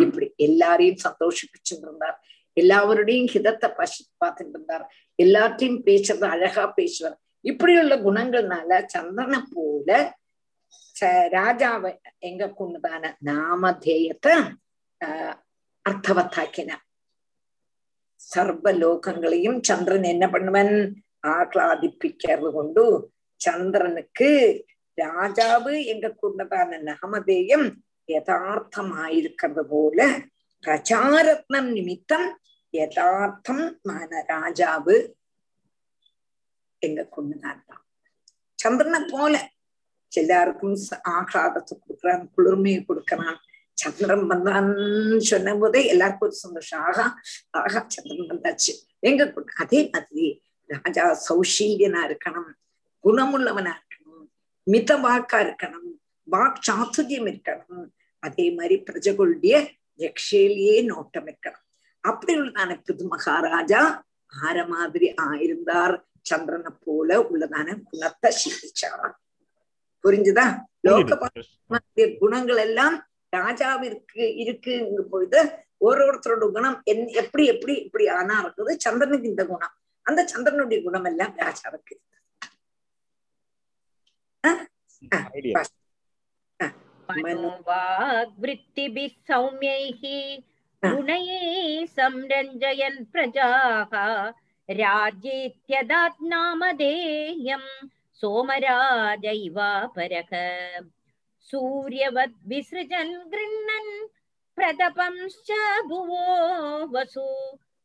இப்படி 0.00 0.26
எல்லாரையும் 0.36 1.02
சந்தோஷிப்பிச்சுட்டு 1.06 1.86
இருந்தார் 1.88 2.18
எல்லாவருடையும் 2.56 3.30
ஹிதத்தை 3.34 3.68
பசி 3.76 4.00
பார்த்துட்டு 4.24 4.56
இருந்தார் 4.56 4.84
எல்லாத்தையும் 5.18 5.80
பேசுறது 5.86 6.26
அழகா 6.26 6.64
பேசுவார். 6.78 7.16
இப்படி 7.44 7.72
உள்ள 7.78 7.94
குணங்கள்னால 7.96 8.80
சந்திரனை 8.86 9.40
போல 9.54 9.88
ராஜாவை 11.36 11.90
எங்க 12.18 12.50
கொண்டுதான? 12.50 13.12
நாமதேயத்தை 13.24 14.34
அர்த்தவத்தாக்கினார் 15.86 16.84
சர்வலோகங்களையும் 18.28 19.58
சந்திரன் 19.60 20.02
என்ன 20.02 20.26
பண்ணுவன்? 20.26 20.74
ஆகலாதிப்பிக்கிறது 21.26 22.50
கொண்டு 22.52 22.84
சந்திரனுக்கு 23.40 24.28
ராஜாவு 24.98 25.72
எங்க 25.84 26.06
கூடதான 26.22 26.78
நாமதேயம் 26.88 27.66
யதார்த்தமாயிருக்கிறது 28.08 29.62
போல 29.68 29.98
பிரச்சாரத்னம் 30.64 31.70
நிமித்தம் 31.76 32.28
யதார்த்தம் 32.74 33.64
மான 33.82 34.24
ராஜாவு 34.28 34.96
எங்க 36.82 37.00
கொண்டுதான் 37.08 37.62
சந்திரனை 38.58 39.00
போல 39.12 39.34
எல்லாருக்கும் 40.12 40.76
ஆஹ்லாதத்தை 41.14 41.74
கொடுக்குறான் 41.76 42.24
குளிர்மையை 42.36 42.80
கொடுக்கிறான். 42.84 43.38
சந்திரன் 43.80 44.24
வந்தான்னு 44.32 45.18
சொன்ன 45.30 45.54
போதே 45.62 45.80
எல்லாருக்கும் 45.92 46.28
ஒரு 46.28 46.36
சந்தோஷம் 46.44 46.82
ஆகா 46.88 47.06
ஆகா 47.62 47.80
சந்திரன் 47.94 48.30
வந்தாச்சு. 48.32 48.72
எங்க 49.08 49.20
அதே 49.62 49.80
மாதிரி 49.92 50.26
ராஜா 50.70 51.04
சௌஷீல்யனா 51.28 52.00
இருக்கணும் 52.08 52.50
குணமுள்ளவனா 53.04 53.72
இருக்கணும் 53.78 54.26
மித 54.66 54.90
வாக்கா 55.06 55.38
இருக்கணும் 55.46 55.88
வாக் 56.34 56.60
சாத்துரியம் 56.68 57.28
இருக்கணும். 57.30 57.86
அதே 58.22 58.46
மாதிரி 58.56 58.76
பிரஜகளுடைய 58.88 59.54
ரக்ஷையிலேயே 60.04 60.76
நோட்டம் 60.90 61.28
இருக்கணும். 61.30 61.64
அப்படி 62.04 62.32
உள்ளதான 62.40 62.76
புது 62.86 63.04
மகாராஜா 63.12 63.80
ஆர 64.32 64.56
மாதிரி 64.74 65.06
ஆயிருந்தார். 65.26 65.96
சந்திரனை 66.30 66.72
போல 66.84 67.10
உள்ளதான 67.30 67.68
குணத்தை 67.88 68.30
சிந்திச்சார். 68.42 69.12
புரிஞ்சுதா? 70.04 70.44
லோக 70.86 71.16
குணங்கள் 72.22 72.60
எல்லாம் 72.66 72.96
ராஜாவிற்கு 73.33 74.25
இருக்குங்க 74.43 75.01
பொழுது 75.13 75.39
ஒரு 75.81 76.01
ஒருத்தரோட 76.07 76.45
குணம் 76.55 76.77
என் 76.91 77.05
எப்படி 77.21 77.45
எப்படி 77.53 77.73
இப்படி 77.85 78.05
ஆனா 78.17 78.35
இருக்குது 78.43 78.73
சந்திரனுக்கு 78.85 79.31
இந்த 79.33 79.45
குணம் 79.45 79.73
அந்த 80.05 80.21
சந்திரனுடைய 80.33 80.79
குணம் 80.87 81.07
எல்லாம் 81.11 81.33
ராஜாவுக்கு 81.41 81.95
मनोवाग्वृत्तिभिः 87.77 89.13
सौम्यैः 89.27 90.01
गुणैः 90.83 91.29
संरञ्जयन् 91.89 93.05
प्रजाः 93.11 93.93
राज्येत्यदात् 94.69 96.23
नामधेयम् 96.23 97.69
सोमराजैवापरः 98.23 99.51
सूर्यवद् 101.49 102.35
विसृजन् 102.49 103.13
गृह्णन् 103.33 103.91
प्रतपंश्च 104.57 105.49
भुवो 105.89 106.25
वसु 106.95 107.25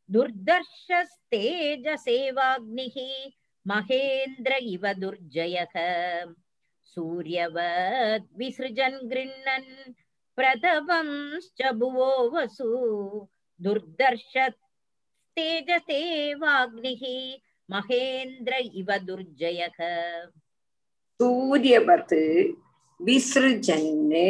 दुर्दर्शस्तेजसेवाग्निः 0.09 2.97
महेन्द्र 3.65 4.51
इव 4.73 4.83
दुर्जयः 5.01 5.73
सूर्यवद् 6.93 8.27
विसृजन् 8.39 8.97
गृह्णन् 9.11 9.71
प्रतपंश्च 10.37 11.59
भुवो 11.79 12.11
वसु 12.35 12.69
दुर्दर्श 13.59 14.33
तेजसेवाग्निः 15.37 17.03
महेन्द्र 17.69 18.53
इव 18.81 18.89
दुर्जयः 19.07 19.77
सूर्यवत् 21.19 22.13
விசృజன்னு 23.04 24.28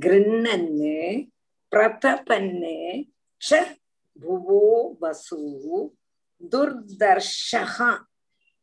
கிருண்ணன்னு 0.00 1.28
பிரதபன்னு 1.70 2.76
ஷ 3.36 3.50
புவோ 4.22 4.64
வசு 5.00 5.40
துர்தர்ஷக 6.50 7.78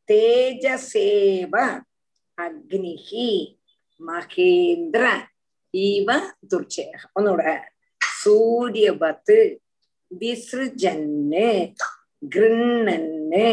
தேஜசேவ 0.08 1.56
அக்னிஹி 2.42 3.30
மகேந்திர 4.00 5.04
இவ 5.74 6.10
துர்ச்சேக. 6.50 7.02
உன்னோட 7.20 7.44
சூரியபத்து 8.22 9.38
விசృజன்னு 10.20 11.50
கிருண்ணன்னு 12.36 13.50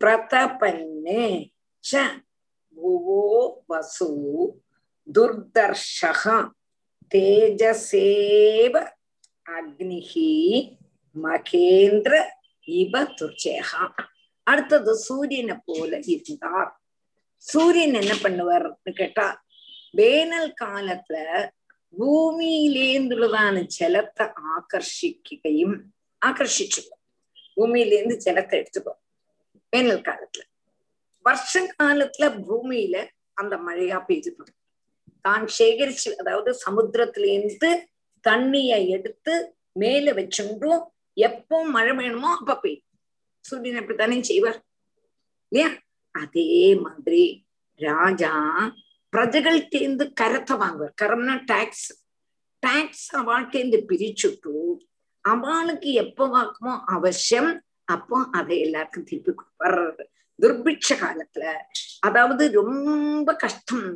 பிரதபன்னு 0.00 1.22
ஷ 1.80 2.02
புவோ 2.76 3.24
வசு 3.66 4.10
ദുർദർശഃ 5.09 6.23
തേജസേവ 7.11 8.75
അഗ്നിഃ 9.45 10.11
மகேந்திர 11.15 12.13
இவ 12.67 13.03
துர்ச்சேகா 13.19 13.83
அடுத்தது 14.47 14.93
சூரியனை 15.05 15.55
போல 15.67 15.91
இருந்தார் 16.13 16.71
சூரியன் 17.45 17.99
என்ன 18.01 18.13
பண்ணுவார்னு 18.23 18.91
கேட்டா 18.93 19.27
வேனல் 19.93 20.51
காலத்துல 20.61 21.17
பூமியிலேந்துள்ளதான 21.93 23.55
ஜலத்தை 23.75 24.25
ஆகர்ஷிக்கையும் 24.53 25.75
ஆகர்ஷிச்சுக்கும் 26.21 27.01
பூமியிலேருந்து 27.57 28.17
ஜலத்தை 28.25 28.57
எடுத்துக்கும் 28.59 28.99
வேனல் 29.73 30.05
காலத்துல 30.07 30.43
வருஷ 31.25 31.61
காலத்துல 31.73 32.25
பூமியில 32.41 32.97
அந்த 33.37 33.55
மழையா 33.67 33.97
பெய்துடும் 34.09 34.53
தான் 35.20 35.44
சேகரிச்சு 35.58 36.10
அதாவது 36.22 36.50
சமுத்திரத்திலேருந்து 36.66 37.70
தண்ணிய 38.24 38.72
எடுத்து 38.96 39.34
மேல 39.72 40.12
வச்சுண்டும் 40.12 40.82
எப்போ 41.16 41.56
மழை 41.76 41.92
வேணுமோ 41.96 42.30
அப்ப 42.38 42.56
பெய்யும் 42.56 42.86
சூரியன் 43.44 43.80
அப்படித்தானே 43.80 44.16
செய்வார். 44.22 44.58
இல்லையா? 45.52 45.70
அதே 46.14 46.74
மாதிரி 46.84 47.22
ராஜா 47.80 48.32
பிரஜகள்கிட்டேந்து 49.12 50.04
கரத்தை 50.20 50.54
வாங்குவார். 50.56 50.94
கரம்னா 51.02 51.34
டாக்ஸ் 51.46 51.88
டாக்ஸ் 52.62 53.06
அவள்கிட்டேந்து 53.20 53.78
பிரிச்சுட்டு 53.90 54.54
அவளுக்கு 55.24 55.90
எப்போ 56.02 56.24
வாக்குமோ 56.34 56.72
அவசியம் 56.96 57.50
அப்போ 57.84 58.18
அதை 58.38 58.56
எல்லாருக்கும் 58.60 59.08
திருப்பி 59.10 59.32
கொடுப்பார். 59.32 60.06
துர்பிட்ச 60.38 60.88
காலத்துல 61.02 61.44
அதாவது 62.00 62.44
ரொம்ப 62.60 63.28
கஷ்டம். 63.34 63.88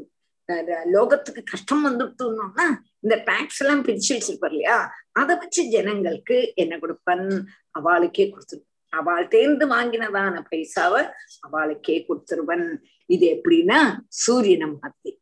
லோகத்துக்கு 0.95 1.43
கஷ்டம் 1.51 1.85
வந்துட்டுனோம்னா 1.87 2.67
இந்த 3.01 3.17
டாக்ஸ் 3.25 3.61
எல்லாம் 3.63 3.85
பிரிச்சு 3.85 4.11
வச்சிருப்பார் 4.15 4.55
இல்லையா? 4.55 4.95
அதை 5.13 5.37
வச்சு 5.37 5.63
ஜனங்களுக்கு 5.69 6.53
என்ன 6.55 6.79
கொடுப்பன்? 6.79 7.47
அவளுக்கே 7.71 8.33
கொடுத்துருவன். 8.33 8.71
அவள் 8.89 9.29
தேர்ந்து 9.29 9.67
வாங்கினதான 9.67 10.43
பைசாவை 10.51 11.03
அவளுக்கே 11.41 12.07
கொடுத்துருவன். 12.09 12.67
இது 13.07 13.27
எப்படின்னா 13.37 13.79
சூரியனை 14.09 14.69
மாத்தி. 14.69 15.13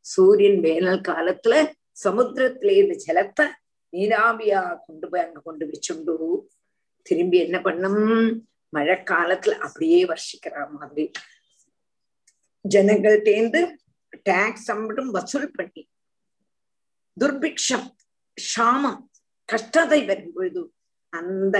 சூரியன் 0.00 0.60
வேனல் 0.60 1.06
காலத்துல 1.08 1.54
சமுத்திரத்திலே 2.04 2.76
இந்த 2.82 2.94
ஜலத்தை 3.06 3.46
நீராவியா 3.92 4.78
கொண்டு 4.86 5.08
போய் 5.08 5.24
அங்க 5.24 5.40
கொண்டு 5.40 5.64
வச்சுண்டு 5.66 6.14
திரும்பி 7.02 7.38
என்ன 7.38 7.60
பண்ணும்? 7.60 8.44
மழை 8.68 8.96
காலத்துல 9.10 9.54
அப்படியே 9.66 10.00
வர்ஷிக்கிற 10.04 10.70
மாதிரி. 10.70 11.10
ஜனங்கள் 12.60 13.22
தேர்ந்து 13.22 13.79
டாக்ஸ் 14.22 14.70
மட்டும் 14.70 15.10
வசூல் 15.10 15.50
பண்ணி 15.50 15.82
துர்பிக்ஷம் 17.16 17.88
ஷாமம் 18.56 19.00
கஷ்டத்தை 19.44 20.04
வரும் 20.04 20.32
பொழுது 20.32 20.72
அந்த 21.12 21.56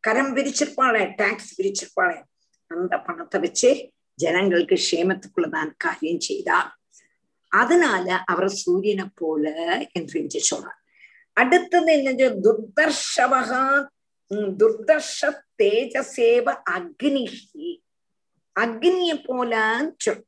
கரம் 0.00 0.32
பிரிச்சிருப்பாளே 0.36 1.14
டாக்ஸ் 1.14 1.60
பிரிச்சிருப்பாளே 1.60 2.22
அந்த 2.70 2.98
பணத்தை 2.98 3.40
வச்சு 3.40 3.70
ஜனங்களுக்கு 4.14 4.74
க்ஷேமத்துக்குள்ளதான் 4.74 5.70
காரியம் 5.76 6.20
செய்தார். 6.20 6.70
அதனால 7.48 8.22
அவர் 8.24 8.48
சூரியனை 8.48 9.06
போல 9.14 9.44
என்று 9.92 10.20
இன்று 10.20 10.40
சொல்றார் 10.50 10.80
அடுத்தது 11.32 11.92
என்ன 11.92 12.28
துர்தர்ஷவகா 12.46 13.88
துர்தர்ஷ 14.30 15.42
தேஜசேவ 15.62 16.46
அக்னிஹி. 16.70 17.68
அக்னிய 18.56 19.12
போலான்னு 19.28 19.92
சொல். 19.98 20.24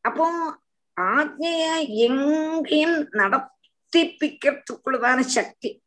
அப்போ 0.00 0.58
ആജ്ഞയ 1.00 1.86
எங்கேயும் 2.06 3.08
நடத்திப்பிக்கிறதுக்குள்ளதான 3.12 5.20
சக்தி. 5.20 5.82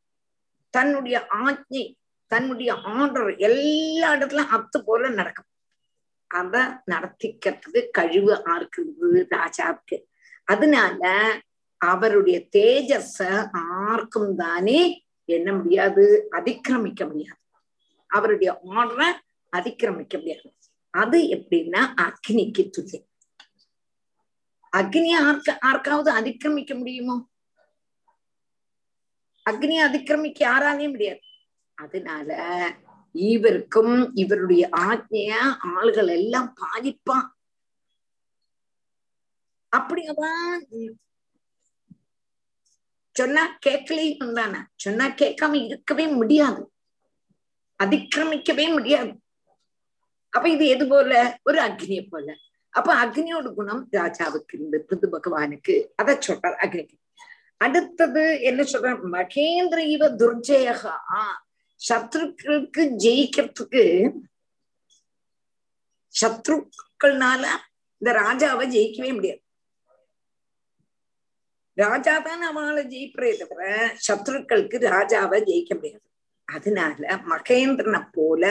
தன்னுடைய 0.70 1.28
ஆஜ்ஞை 1.46 1.96
தன்னுடைய 2.28 2.74
ஆர்டர் 2.74 3.36
எல்லா 3.36 4.14
இடத்துல 4.14 4.52
அத்து 4.52 4.86
போல 4.86 5.10
நடக்கும். 5.10 5.46
அத 6.28 6.84
நடத்திக்கிறதுக்கு 6.92 7.92
கழிவு 7.92 8.44
ஆர்க்குது 8.46 9.28
ராஜாவுக்கு 9.30 10.06
அதனால 10.44 11.32
அவருடைய 11.78 12.48
தேஜஸ 12.56 13.48
ஆர்க்கும் 13.52 14.36
தானே 14.36 15.04
என்ன 15.26 15.54
முடியாது? 15.54 16.30
அதிக்கிரமிக்க 16.32 17.08
முடியாது. 17.08 17.40
அவருடைய 18.08 18.62
ஆர்டரை 18.64 19.14
அதிக்கிரமிக்க 19.58 20.14
முடியாது. 20.14 20.52
அது 20.90 21.22
எப்படின்னா 21.22 22.02
அக்னிக்கு 22.02 22.70
துல்லியம் 22.78 23.11
அக்னியை 24.78 25.18
ஆர்க்க 25.18 25.60
ஆர்க்காவது 25.66 26.10
அதிக்கிரமிக்க 26.22 26.78
முடியுமோ? 26.78 27.30
அக்னியை 29.50 29.84
அதிக்கிரமிக்க 29.86 30.40
யாராலையும் 30.40 30.90
முடியாது. 30.90 31.20
அதனால 31.74 32.46
இவருக்கும் 33.12 34.16
இவருடைய 34.16 34.70
ஆജ്ഞைய 34.72 35.58
ஆளுகள் 35.64 36.08
எல்லாம் 36.08 36.56
பாதிப்பான். 36.62 37.28
அப்படியேதான் 39.70 40.66
சொன்னா 43.12 43.58
கேட்கலையும் 43.66 44.34
தானே. 44.34 44.58
சொன்னா 44.76 45.06
கேட்காம 45.06 45.66
இருக்கவே 45.66 46.08
முடியாது. 46.08 46.72
அதிக்கிரமிக்கவே 47.84 48.72
முடியாது. 48.72 49.22
அப்ப 50.30 50.50
இது 50.50 50.66
எது 50.66 50.88
போல? 50.88 51.40
ஒரு 51.44 51.62
அக்னியை 51.62 52.08
போல. 52.10 52.36
அப்ப 52.74 52.90
அக்னியோட 52.96 53.48
குணம் 53.54 53.84
ராஜாவுக்கு 53.94 54.54
இருந்து 54.54 54.78
பிருது 54.84 55.08
பகவானுக்கு 55.10 55.76
அதை 55.96 56.14
சொல்றார் 56.28 56.58
அக்னிக்கு 56.62 56.98
அடுத்தது 57.62 58.24
என்ன 58.42 58.62
சொல்ற 58.72 58.92
மகேந்திர 59.16 59.80
இவ 59.88 60.08
துர்ஜயகா 60.22 60.96
சத்ருக்களுக்கு 61.82 62.82
ஜெயிக்கிறதுக்கு 63.04 63.84
சத்ருக்கள்னால 66.16 67.44
இந்த 68.02 68.12
ராஜாவை 68.20 68.66
ஜெயிக்கவே 68.74 69.12
முடியாது 69.12 69.42
ராஜா 71.78 72.14
தான் 72.20 72.42
அவளை 72.44 72.84
ஜெயிப்பதே 72.86 73.32
தவிர 73.34 73.62
சத்ருக்களுக்கு 74.08 74.78
ராஜாவை 74.88 75.38
ஜெயிக்க 75.42 75.74
முடியாது 75.76 76.08
அதனால 76.48 77.20
மகேந்திரனை 77.26 78.02
போல 78.16 78.46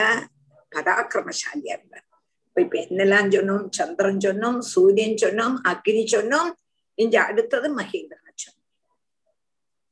பராக்கிரமசாலியா 0.71 1.75
இருந்தார் 1.77 2.07
இப்ப 2.55 2.77
என்னெல்லாம் 2.81 3.29
சொன்னோம் 3.33 3.67
சந்திரன் 3.77 4.19
சொன்னோம் 4.19 4.59
சூரியன் 4.71 5.17
சொன்னோம் 5.17 5.55
அக்னி 5.71 6.03
சொன்னோம் 6.15 6.49
இங்க 6.97 7.15
அடுத்தது 7.23 7.67
மகேந்திரனை 7.77 8.33
சொன்னோம் 8.37 8.67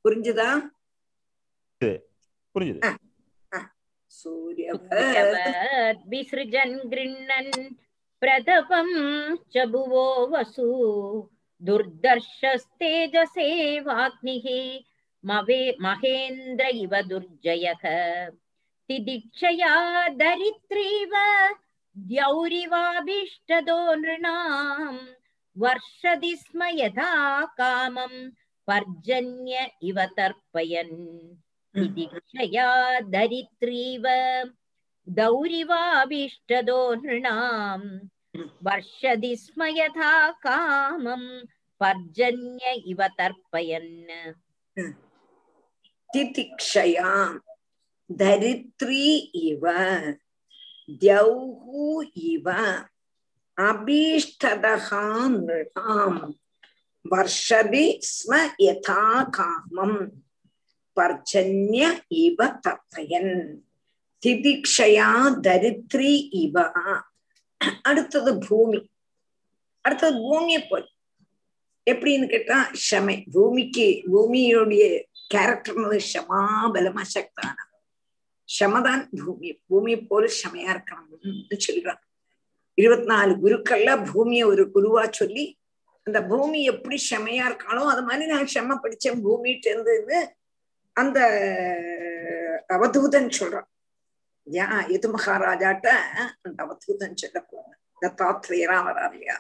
புரிஞ்சுதா 0.06 0.50
புரிஞ்சுது 2.56 2.92
சூரியவிசృజన్ 4.12 6.78
గృణన్ 6.92 7.54
ప్రతపం 8.22 8.90
చభువో 9.54 10.08
వసు 10.32 10.68
దుర్దర్శస్తేజసేవాగ్నిః 11.62 14.46
మవే 15.24 15.62
మహేంద్ర 15.86 16.66
ఇవ 16.82 16.94
దుర్జయః 17.10 17.84
తిదిక్షయా 18.90 19.74
దరిత్రీవ 20.22 21.14
द्यौरिवाभिष्टदो 22.08 23.80
नृणाम् 24.02 25.00
वर्षति 25.62 26.36
स्म 26.42 26.64
यथा 26.80 27.12
कामम् 27.60 28.30
पर्जन्य 28.68 29.66
इव 29.90 30.00
तर्पयन् 30.18 30.96
दिदीक्षया 31.76 32.70
दरित्रीव 33.16 34.06
दौरिवाभिष्टदो 35.08 36.80
नृणाम् 37.04 37.88
वर्षति 38.68 39.36
स्म 39.44 39.66
यथा 39.78 40.14
कामम् 40.46 41.28
पर्जन्य 41.82 42.74
इव 42.92 43.04
तर्पयन् 43.20 43.92
तितिक्षया 46.10 47.14
धरित्री 48.10 49.06
इव 49.50 49.66
தியௌஹு 51.00 51.86
இவ 52.30 52.48
அபீஷ்டதகா 53.58 55.04
நிருகாம் 55.38 56.20
வர்ஷதி 57.06 57.86
ஸ்ம 58.10 58.32
யதா 58.62 59.04
காமம் 59.38 60.00
பர்ஜன்ய 60.98 61.84
இவ 62.20 62.48
தத்தையன் 62.66 63.34
திதிக்ஷயா 64.24 65.10
தரித்ரி 65.46 66.14
இவ 66.44 66.56
அடுத்தது 67.82 68.32
பூமி 68.48 68.80
அடுத்தது 69.86 70.18
பூமியை 70.26 70.62
போய் 70.64 70.88
எப்படின்னு 71.88 72.26
கேட்டா 72.28 72.58
ஷமை 72.86 73.16
பூமிக்கு 73.34 73.88
பூமியுடைய 74.12 74.86
கேரக்டர் 75.34 76.04
ஷமா 76.10 76.42
பலமா 76.76 77.04
சக்தான 77.16 77.56
ஷமதான் 78.50 79.04
பூமி 79.20 79.50
பூமி 79.68 79.94
போல 80.10 80.26
ஷமையா 80.40 80.70
இருக்கணும்னு 80.76 81.58
சொல்றான் 81.68 82.02
இருபத்தி 82.78 83.08
நாலு 83.08 83.34
குருக்கள்ல 83.42 83.92
பூமிய 84.10 84.42
ஒரு 84.48 84.64
குருவா 84.76 85.04
சொல்லி 85.12 85.46
அந்த 86.08 86.20
பூமி 86.28 86.60
எப்படி 86.64 86.98
செமையா 87.10 87.46
இருக்காளோ 87.50 87.82
அது 87.86 88.02
மாதிரி 88.02 88.26
நான் 88.26 88.54
செம 88.54 88.78
படிச்சேன் 88.84 89.24
பூமிட்டு 89.26 89.70
இருந்துன்னு 89.72 90.20
அந்த 90.96 91.20
அவதூதன் 92.70 93.36
சொல்றான் 93.40 93.68
யா 94.48 94.68
எது 94.90 95.08
மகாராஜாட்ட 95.08 95.88
அந்த 96.46 96.58
அவதூதன் 96.66 97.20
சொல்ல 97.22 97.40
போன 97.42 97.68
தத்தாத்திரேயரா 98.02 98.78
வரார் 98.88 99.14
இல்லையா 99.14 99.38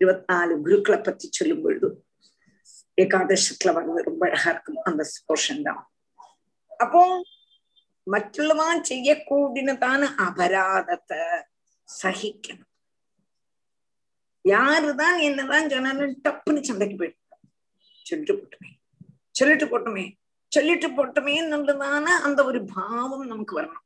இருபத்தி 0.00 0.26
நாலு 0.32 0.54
குருக்களை 0.64 0.98
பத்தி 1.00 1.26
சொல்லும் 1.30 1.62
பொழுது 1.62 1.88
ஏகாதசத்துல 2.98 3.72
வந்து 3.74 4.02
ரொம்ப 4.02 4.22
அழகா 4.26 4.50
இருக்கும். 4.50 4.78
அந்த 4.84 5.02
போர்ஷன் 5.28 5.62
தான். 5.62 5.80
அப்போ 6.80 7.00
മറ്റുള്ളവൻ 8.06 8.76
ചെയ്യക്കൂടിനതാണ് 8.82 10.06
അപരാധത്തെ 10.26 11.22
സഹിക്കണം. 11.88 12.66
யாருதான் 14.44 15.18
என்னதான் 15.20 15.70
சொன்னாலும் 15.70 16.14
டப்புன்னு 16.24 16.60
சண்டைக்கு 16.62 16.96
போயிட்டு 16.96 17.22
சொல்லிட்டு 18.06 18.34
போட்டுமே 18.34 18.70
சொல்லிட்டு 19.34 19.66
போட்டுமே 19.66 20.04
சொல்லிட்டு 20.52 20.88
போட்டுமே 20.88 21.32
என்கிறதான 21.40 22.06
அந்த 22.26 22.40
ஒரு 22.44 22.60
பாவம் 22.74 23.26
நமக்கு 23.26 23.56
வரணும் 23.58 23.82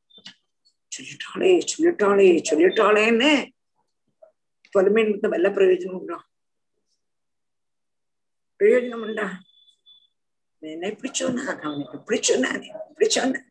சொல்லிட்டாளே 0.91 1.51
சொல்லிட்டாளே 1.71 2.27
சொல்லிட்டாளேன்னு 2.49 3.31
பொறுமையினத்து 4.73 5.31
வல்ல 5.33 5.49
பிரயோஜனம் 5.49 5.97
உண்டா 5.99 6.17
பிரயோஜனம் 8.59 9.05
உண்டா 9.07 9.27
என்ன 10.63 10.87
இப்படி 10.87 11.11
சொன்னான் 11.13 11.61
அவனுக்கு 11.61 11.97
இப்படி 11.99 12.19
சொன்னானே 12.21 12.69
இப்படி 12.89 13.09
சொன்னான் 13.09 13.47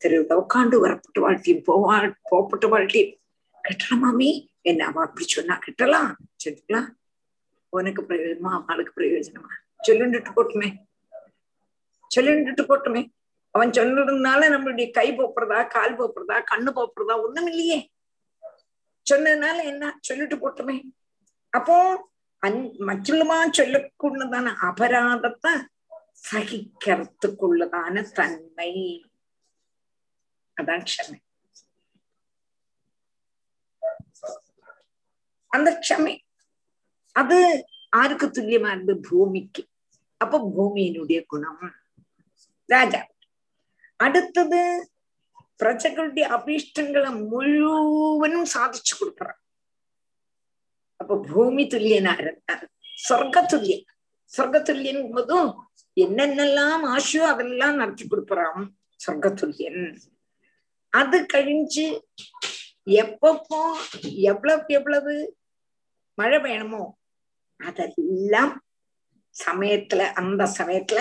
திரு 0.00 0.26
உட்காண்டு 0.28 0.76
வரப்பட்டு 0.84 1.20
வாழ்க்கையும் 1.20 1.62
போவா 1.66 2.12
போப்பட்ட 2.30 2.68
வாழ்க்கையும். 2.68 3.18
கெட்டலாமாமே 3.62 4.46
என்ன 4.60 4.86
அவன் 4.86 5.06
அப்படி 5.06 5.26
சொன்னா 5.26 5.58
கட்டலாம்? 5.58 6.14
சொல்லிக்கலாம் 6.44 6.88
உனக்கு 7.68 8.02
பிரயோஜனமா? 8.02 8.52
அவளுக்கு 8.66 9.00
பிரயோஜனமா? 9.00 9.52
சொல்லுண்டுட்டு 9.88 10.30
போட்டுமே. 10.36 10.76
சொல்லுண்டுட்டு 12.16 12.62
போட்டுமே. 12.68 13.08
அவன் 13.50 13.70
சொன்னதுனால 13.70 14.42
நம்மளுடைய 14.54 14.90
கை 14.90 15.12
போப்புறதா 15.12 15.68
கால் 15.68 15.98
போப்புறதா 15.98 16.42
கண்ணு 16.54 16.70
போப்புறதா 16.74 17.22
ஒண்ணும் 17.22 17.46
இல்லையே. 17.46 17.90
சொன்னதுனால 19.10 19.64
என்ன? 19.64 19.98
சொல்லிட்டு 20.00 20.36
போட்டுமே. 20.36 20.82
அப்போ 21.50 22.08
அன் 22.38 22.74
மற்றுமா 22.78 23.38
சொல்லக்கூடதான 23.58 24.54
அபராதத்தை 24.60 25.52
சகிக்கிறதுக்குள்ளதான 26.32 28.12
தன்மை. 28.12 29.04
அதான் 30.60 30.86
க்ஷமை 30.90 31.18
அந்த 35.52 35.70
க்ஷமை 35.82 36.14
அது 37.20 37.38
ஆருக்கு 37.96 38.26
துல்லியமா 38.34 38.70
இருந்து 38.74 38.94
பூமிக்கு. 39.08 39.62
அப்ப 40.22 40.38
பூமியினுடைய 40.56 41.20
குணம். 41.26 41.62
ராஜா. 42.72 43.00
அடுத்தது 43.96 44.60
பிரஜைகளுடைய 45.60 46.24
அபீஷ்டங்களை 46.36 47.10
முழுவனும் 47.30 48.48
சாதிச்சு 48.54 48.94
கொடுக்குறான் 49.00 49.40
அப்ப 51.00 51.18
பூமி 51.32 51.64
துல்லியனா 51.72 52.12
இருந்தார். 52.22 52.64
சொர்க்கத்துல்லியன். 53.08 53.84
சொர்க்கத்துல்லியன் 54.36 55.10
போதும் 55.14 55.50
என்னென்னலாம் 55.96 56.84
ஆசையோ 56.94 57.22
அதெல்லாம் 57.32 57.78
நடத்தி 57.80 58.04
கொடுக்குறான் 58.06 58.62
சொர்க்கத்துல்லியன். 59.06 59.82
அது 60.92 61.26
கழிஞ்சு 61.32 61.86
எப்பப்போ 63.00 63.58
எவ்வளவு 64.22 64.64
எவ்வளவு 64.68 65.12
மழை 66.18 66.38
வேணுமோ 66.38 66.98
அதெல்லாம் 67.60 68.54
சமயத்துல 69.46 70.00
அந்த 70.12 70.44
சமயத்துல 70.58 71.00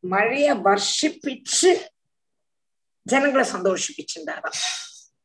மழைய 0.00 0.54
வர்ஷிப்பிச்சு 0.54 1.70
ஜனங்களை 3.06 3.44
சந்தோஷிப்பிச்சுண்டாராம் 3.52 4.58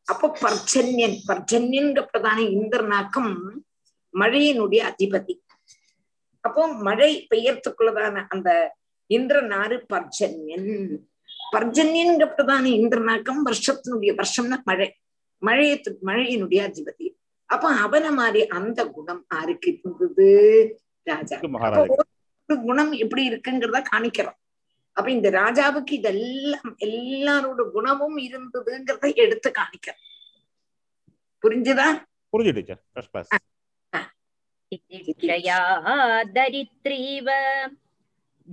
அப்ப 0.07 0.31
பர்ஜன்யன் 0.41 1.17
பர்ஜன்யன்கப்பதான 1.27 2.37
இந்திரனாக்கம் 2.51 3.33
மழையினுடைய 4.13 4.81
அதிபதி. 4.89 5.33
அப்போ 6.43 6.67
மழை 6.67 7.27
பெய்யறதுக்குள்ளதான 7.29 8.25
அந்த 8.29 8.49
இந்திரனாறு 9.09 9.77
பர்ஜன்யன் 9.93 10.69
பர்ஜன்யன்கப்பதான 11.51 12.65
இந்திரனாக்கம் 12.79 13.41
வருஷத்தினுடைய 13.45 14.21
வருஷம்னா 14.21 14.63
மழை. 14.63 14.97
மழையத்து 15.45 15.95
மழையினுடைய 16.05 16.69
அதிபதி. 16.69 17.11
அப்ப 17.45 17.67
அவனை 17.69 18.11
மாதிரி 18.11 18.47
அந்த 18.47 18.85
குணம் 18.85 19.25
யாருக்கு 19.31 19.79
இருந்தது 19.79 20.27
ராஜா. 21.03 21.39
குணம் 22.45 22.91
எப்படி 22.91 23.29
இருக்குங்கிறத 23.29 23.83
காணிக்கிறோம். 23.91 24.37
அப்ப 24.91 25.11
இந்த 25.11 25.29
ராஜாவுக்கு 25.29 25.91
இதெல்லாம் 25.91 26.77
எல்லாரோட 26.79 27.71
குணமும் 27.71 28.17
இருந்ததுங்கிறத 28.17 29.15
எடுத்து 29.15 29.51
காணிக்கிறோம். 29.51 30.01
புரிஞ்சுதா? 31.41 32.03
புரிஞ்சு 32.37 32.53
டீச்சர். 32.53 32.83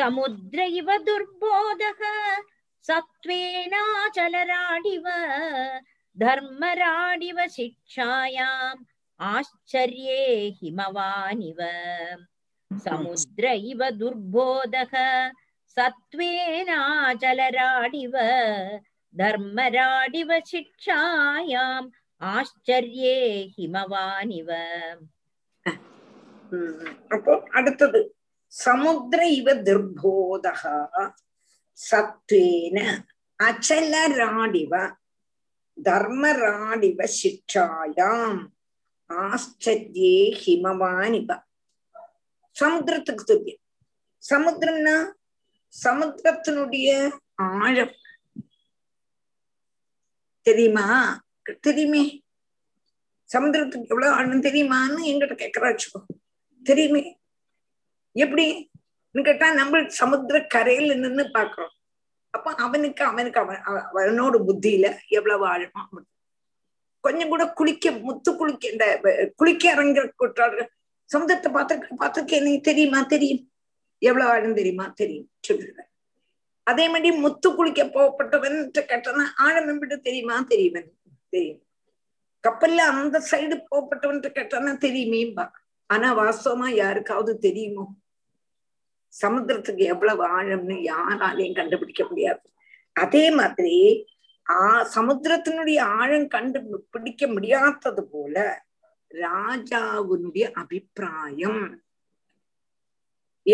समुद्र 0.00 0.58
इव 0.80 0.88
दुर्बोधः 1.06 2.00
सत्त्वेनाचलराडिव 2.88 5.06
धर्मराडिव 6.16 7.38
शिक्षायाम् 7.56 8.84
आश्चर्ये 9.20 10.22
हिमवानिव 10.62 11.60
समुद्र 12.70 13.44
इव 13.70 13.80
दुर्बोधः 14.00 14.94
सत्त्वेनाचलराडिव 15.76 18.14
धर्मराडिव 19.13 20.31
शिक्षायाम् 20.45 21.89
आश्चर्ये 22.21 23.17
हिमवानिव 23.55 24.49
உம் 26.51 26.81
அப்போ 27.13 27.33
அடுத்தது 27.57 27.99
சமுத்திர 28.53 29.21
இவ 29.37 29.53
துர்போதக 29.67 30.61
சத்வேன 31.77 32.77
அச்சலராடிவ 33.39 34.73
தர்மராடிவ 35.77 36.99
சிக்ஷாயாம் 37.15 38.41
ஆச்சரியே 39.09 40.13
ஹிமவானிவ 40.41 41.29
சமுத்திரத்துக்கு 42.55 43.25
துல்லியம் 43.31 43.61
சமுத்திரம்னா 44.23 44.97
சமுத்திரத்தினுடைய 45.73 46.89
ஆழம் 47.51 47.95
தெரியுமா? 50.48 50.86
தெரியுமே. 51.60 52.04
சமுத்திரத்துக்கு 53.30 53.90
எவ்வளவு 53.92 54.12
ஆழம் 54.12 54.46
தெரியுமான்னு 54.46 55.00
எங்கிட்ட 55.10 55.34
கேக்குறாச்சுக்கோ 55.42 56.00
தெரியுமே. 56.64 57.02
எப்படி? 58.16 58.46
கேட்டா 59.28 59.46
நம்ம 59.52 59.80
சமுத்திர 60.00 60.36
கரையில 60.46 60.94
நின்னு 60.94 61.24
பாக்குறோம். 61.36 61.72
அப்ப 62.34 62.48
அவனுக்கு 62.64 63.02
அவனுக்கு 63.04 63.40
அவன் 63.40 63.60
அவனோட 63.92 64.36
புத்தியில 64.48 64.86
எவ்வளவு 65.08 65.44
ஆழமா 65.54 65.82
கொஞ்சம் 67.04 67.32
கூட 67.32 67.44
குளிக்க 67.58 67.90
முத்து 68.06 68.30
குளிக்க 68.36 68.64
இந்த 68.68 68.86
குளிக்க 69.36 69.64
இறங்குற 69.74 70.04
குற்றாளர்கள் 70.20 70.70
சமுதிரத்தை 71.10 71.50
பார்த்து 71.52 71.74
பார்த்துருக்க 72.00 72.40
எனக்கு 72.40 72.66
தெரியுமா? 72.70 73.00
தெரியும். 73.14 73.42
எவ்வளவு 74.02 74.30
ஆழம் 74.30 74.58
தெரியுமா? 74.60 74.86
தெரியும். 75.00 75.28
சொல்லுவேன் 75.48 75.87
அதே 76.68 76.86
மாதிரி 76.88 77.16
முத்து 77.16 77.54
குளிக்க 77.54 77.84
போகப்பட்டவன் 77.84 78.70
கேட்டனா 78.78 79.24
ஆழம் 79.36 79.68
எப்படி 79.68 79.96
தெரியுமா? 79.98 80.40
தெரியுவன். 80.40 80.88
தெரியும். 81.28 81.62
கப்பல்ல 82.48 82.84
அந்த 82.92 83.22
சைடு 83.30 83.60
போகப்பட்டவன் 83.70 84.28
கேட்டானா 84.28 84.74
தெரியுமேம்பா. 84.84 85.48
ஆனா 85.86 86.18
வாஸ்தவமா 86.18 86.68
யாருக்காவது 86.68 87.38
தெரியுமோ? 87.38 87.94
சமுத்திரத்துக்கு 89.22 89.76
எவ்வளவு 89.76 90.40
ஆழம்னு 90.40 90.90
யாராலையும் 90.90 91.54
கண்டுபிடிக்க 91.54 92.04
முடியாது. 92.04 92.50
அதே 92.92 93.30
மாதிரி 93.30 94.06
ஆ 94.50 94.88
சமுத்திரத்தினுடைய 94.94 95.80
ஆழம் 95.80 96.28
கண்டு 96.28 96.86
பிடிக்க 96.90 97.26
முடியாதது 97.26 98.08
போல 98.08 98.64
ராஜாவினுடைய 99.14 100.50
அபிப்பிராயம். 100.52 101.82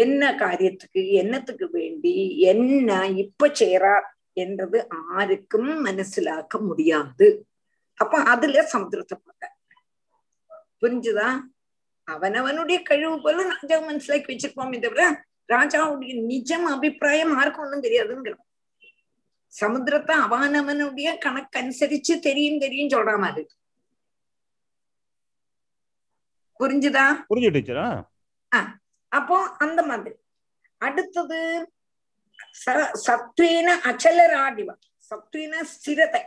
என்ன 0.03 0.22
காரியத்துக்கு 0.42 1.03
என்னத்துக்கு 1.20 1.66
வேண்டி 1.70 2.12
என்ன 2.53 2.88
இப்ப 3.22 3.49
செய்யறார் 3.61 4.07
என்றது 4.42 4.78
ஆருக்கும் 5.16 5.72
மனசிலாக்க 5.86 6.55
முடியாது. 6.68 7.28
அப்ப 7.99 8.22
அதுல 8.32 8.62
சமுத்திரத்தை 8.72 9.16
பார்க்க 9.18 9.53
புரிஞ்சுதா? 10.82 11.28
அவனவனுடைய 12.09 12.78
கழிவு 12.88 13.16
போல 13.24 13.45
ராஜா 13.51 13.76
மனசிலாக்கி 13.88 14.30
வச்சிருப்போமே 14.30 14.78
தவிர 14.80 15.03
ராஜாவுடைய 15.53 16.14
நிஜம் 16.32 16.66
அபிப்பிராயம் 16.74 17.34
யாருக்கும் 17.36 17.64
ஒண்ணும் 17.66 17.84
தெரியாதுங்கிற. 17.86 18.34
சமுத்திரத்தை 19.53 20.14
அவனவனுடைய 20.26 21.09
கணக்கனுசரிச்சு 21.24 22.14
தெரியும் 22.28 22.62
தெரியும் 22.64 22.92
சொல்ற 22.95 23.12
மாதிரி 23.24 23.47
புரிஞ்சுதா? 26.61 27.05
புரிஞ்சு 27.30 27.51
டீச்சரா? 27.55 27.86
அப்போ 29.14 29.48
அந்த 29.58 29.82
மாதிரி. 29.82 30.14
அடுத்தது 30.78 31.70
ச- 32.66 32.90
சத்வேன 33.06 33.70
அச்சலராடிவ 33.84 34.74
சத்வேன 35.10 35.54
ஸ்திரத்தை. 35.74 36.22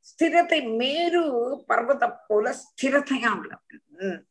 ஸ்திரத்தை 0.00 0.76
மேரு 0.76 1.22
பர்வத 1.68 2.16
போல 2.26 2.54
ஸ்திரத்தையா 2.54 3.28
உள்ளவன் 3.28 3.82
உம். 3.98 4.26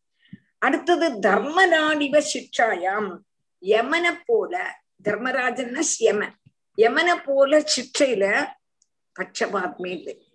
அடுத்தது 0.57 1.29
தர்மராடிவ 1.29 2.23
சிக்ஷாயாம். 2.33 3.17
யமனை 3.61 4.19
போல 4.25 4.81
தர்மராஜன் 5.03 5.83
யமன் 5.99 6.35
யமனை 6.77 7.23
போல 7.23 7.63
சிக்ஷையில 7.75 8.47
பட்சபாத்மே 9.19 9.87
இல்லை. 9.87 10.27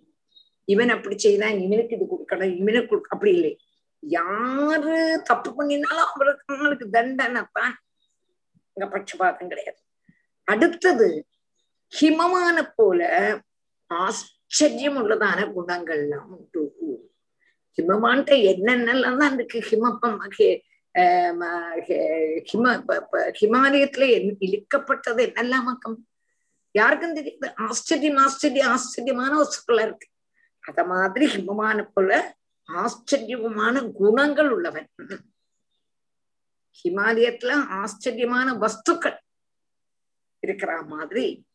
இவன் 0.64 0.88
அப்படி 0.88 1.18
செய்தான் 1.18 1.59
இவனுக்கு 1.59 1.96
இது 1.96 2.04
கொடுக்கணும் 2.04 2.56
இவனுக்கு 2.56 3.00
அப்படி 3.09 3.32
இல்லை. 3.32 3.59
யாரு 4.01 5.20
தப்பு 5.24 5.55
பண்ணினாலும் 5.55 6.07
அவருக்கு 6.14 6.44
அவங்களுக்கு 6.46 6.90
தண்டனை. 6.90 7.42
தான் 7.53 7.78
இங்க 8.72 8.99
பட்சபாதம் 8.99 9.49
கிடையாது. 9.49 9.78
அடுத்தது 10.44 11.26
ஹிமமான 12.01 12.72
போல 12.76 13.32
ஆச்சரியம் 13.86 14.96
உள்ளதான 14.96 15.53
குணங்கள்லாம் 15.57 16.24
உண்டு. 16.24 16.74
ஹிமமான்ட்ட 17.76 18.30
என்னென்னலாம் 18.30 19.16
தான் 19.16 19.34
இருக்கு? 19.34 19.59
ஹிமப்பம் 19.59 20.18
ஆஹ் 20.99 22.42
ஹிம 22.53 22.82
ஹிமாலயத்துல 23.40 24.09
என்- 24.09 24.36
இழுக்கப்பட்டது 24.40 25.22
என்னெல்லாமாக்கம் 25.28 25.96
யாருக்கும் 26.70 27.14
தெரியாது. 27.14 27.57
ஆச்சரியம் 27.57 28.16
ஆச்சரியம் 28.16 28.68
ஆச்சரியமான 28.68 29.42
வஸ்துக்களா 29.42 29.82
இருக்கு. 29.82 30.09
அத 30.61 30.84
மாதிரி 30.84 31.26
ஹிமமான 31.26 31.88
போல 31.94 32.38
ஆச்சரியமான 32.68 33.82
குணங்கள் 33.82 34.50
உள்ளவன். 34.50 34.90
ஹிமாலயத்துல 36.78 37.52
ஆச்சரியமான 37.68 38.52
வஸ்துக்கள் 38.52 39.18
இருக்கிற 40.40 40.82
மாதிரி 40.82 41.46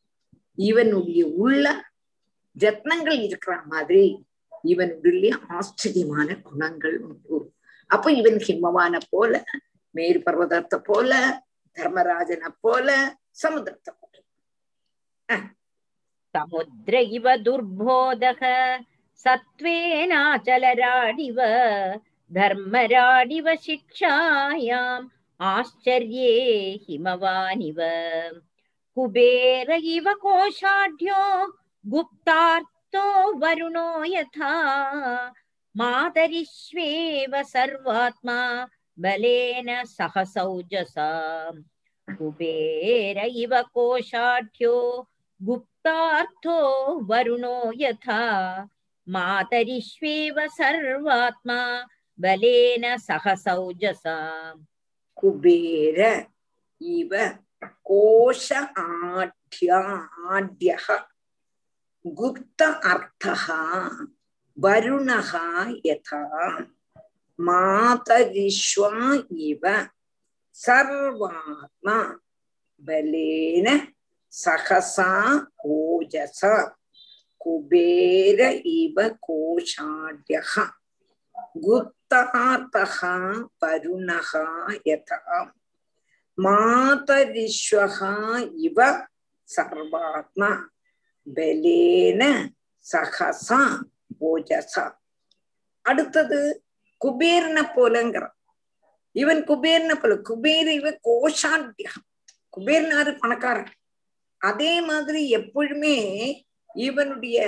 இவனுடைய 0.56 1.28
உள்ள 1.28 1.86
ரத்னங்கள் 2.60 3.24
இருக்கிற 3.24 3.62
மாதிரி 3.62 4.26
இவனுடைய 4.64 5.40
ஆச்சரியமான 5.48 6.36
குணங்கள் 6.42 7.00
உண்டு. 7.00 7.54
அப்ப 7.88 8.12
இவன் 8.12 8.34
ஹிமவான 8.34 9.00
போல 9.10 9.44
மேரு 9.92 10.20
பர்வதத்தை 10.20 10.78
போல 10.84 11.42
தர்மராஜனை 11.76 12.50
போல 12.60 13.18
சமுதிரத்தை 13.44 13.94
போல. 14.00 14.24
சமுத்திர 16.36 17.02
இவ 17.02 17.38
துர்போதக. 17.38 18.42
सत्त्वेनाचलराडिव 19.25 21.41
धर्मराडिव 22.31 23.49
शिक्षायाम् 23.63 25.09
आश्चर्ये 25.41 26.33
हिमवानिव 26.89 27.81
कुबेर 28.97 29.71
इव 29.95 30.07
कोशाढ्यो 30.23 31.23
गुप्तार्तो 31.85 33.05
वरुणो 33.43 33.89
यथा 34.13 34.53
मातरिष्वेव 35.75 37.43
सर्वात्मा 37.53 38.39
बलेन 38.99 39.69
सह 39.87 40.23
सौजसा 40.35 41.11
कुबेर 42.09 43.19
इव 43.27 43.55
कोशाढ्यो 43.75 44.75
गुप्तार्थो 45.41 46.59
वरुणो 47.11 47.57
यथा 47.81 48.19
मातरिष्वेव 49.08 50.40
सर्वात्मा 50.58 51.60
बलेन 52.20 52.86
सह 52.98 53.34
सौजसा 53.36 54.18
कुबेर 55.18 56.00
इव 56.82 57.16
कोश 57.86 58.52
आढ्या 58.54 59.80
आढ्यः 60.36 60.88
गुप्त 62.06 62.62
अर्थः 62.62 63.46
वरुणः 64.58 65.32
यथा 65.86 66.24
मातरिष्वा 67.40 69.14
इव 69.50 69.68
सर्वात्मा 70.56 71.98
बलेन 72.84 73.68
सहसा 74.34 75.12
ओजसा 75.66 76.54
कुबेर 77.43 78.41
इव 78.75 78.97
कोशाढ्यः 79.21 80.55
गुप्तार्थः 81.59 82.97
वरुणः 83.63 84.33
यथा 84.89 85.43
मातरिष्वः 86.39 88.01
इव 88.63 88.81
सर्वात्मा 89.49 90.51
பலேன 91.27 92.23
சகசா 92.87 93.59
ஓஜசா 94.29 94.85
அடுத்தது 95.85 96.39
குபேர்ன 97.01 97.59
போலங்கிற 97.75 98.25
இவன் 99.15 99.41
குபேர்ன 99.51 99.93
போல 99.95 100.15
குபேர் 100.29 100.71
இவ 100.77 100.91
கோஷாட்டியா 101.07 101.93
குபேர்னாரு 102.55 103.13
பணக்காரன் 103.23 103.73
அதே 104.41 104.73
மாதிரி 104.81 105.21
எப்பொழுதுமே 105.31 105.97
இவனுடைய 106.76 107.40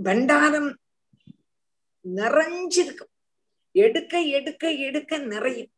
பண்டாரம் 0.00 0.70
நிறைஞ்சிருக்கும் 2.04 3.10
எடுக்க 3.74 4.20
எடுக்க 4.20 4.70
எடுக்க 4.70 5.18
நிறையும் 5.18 5.70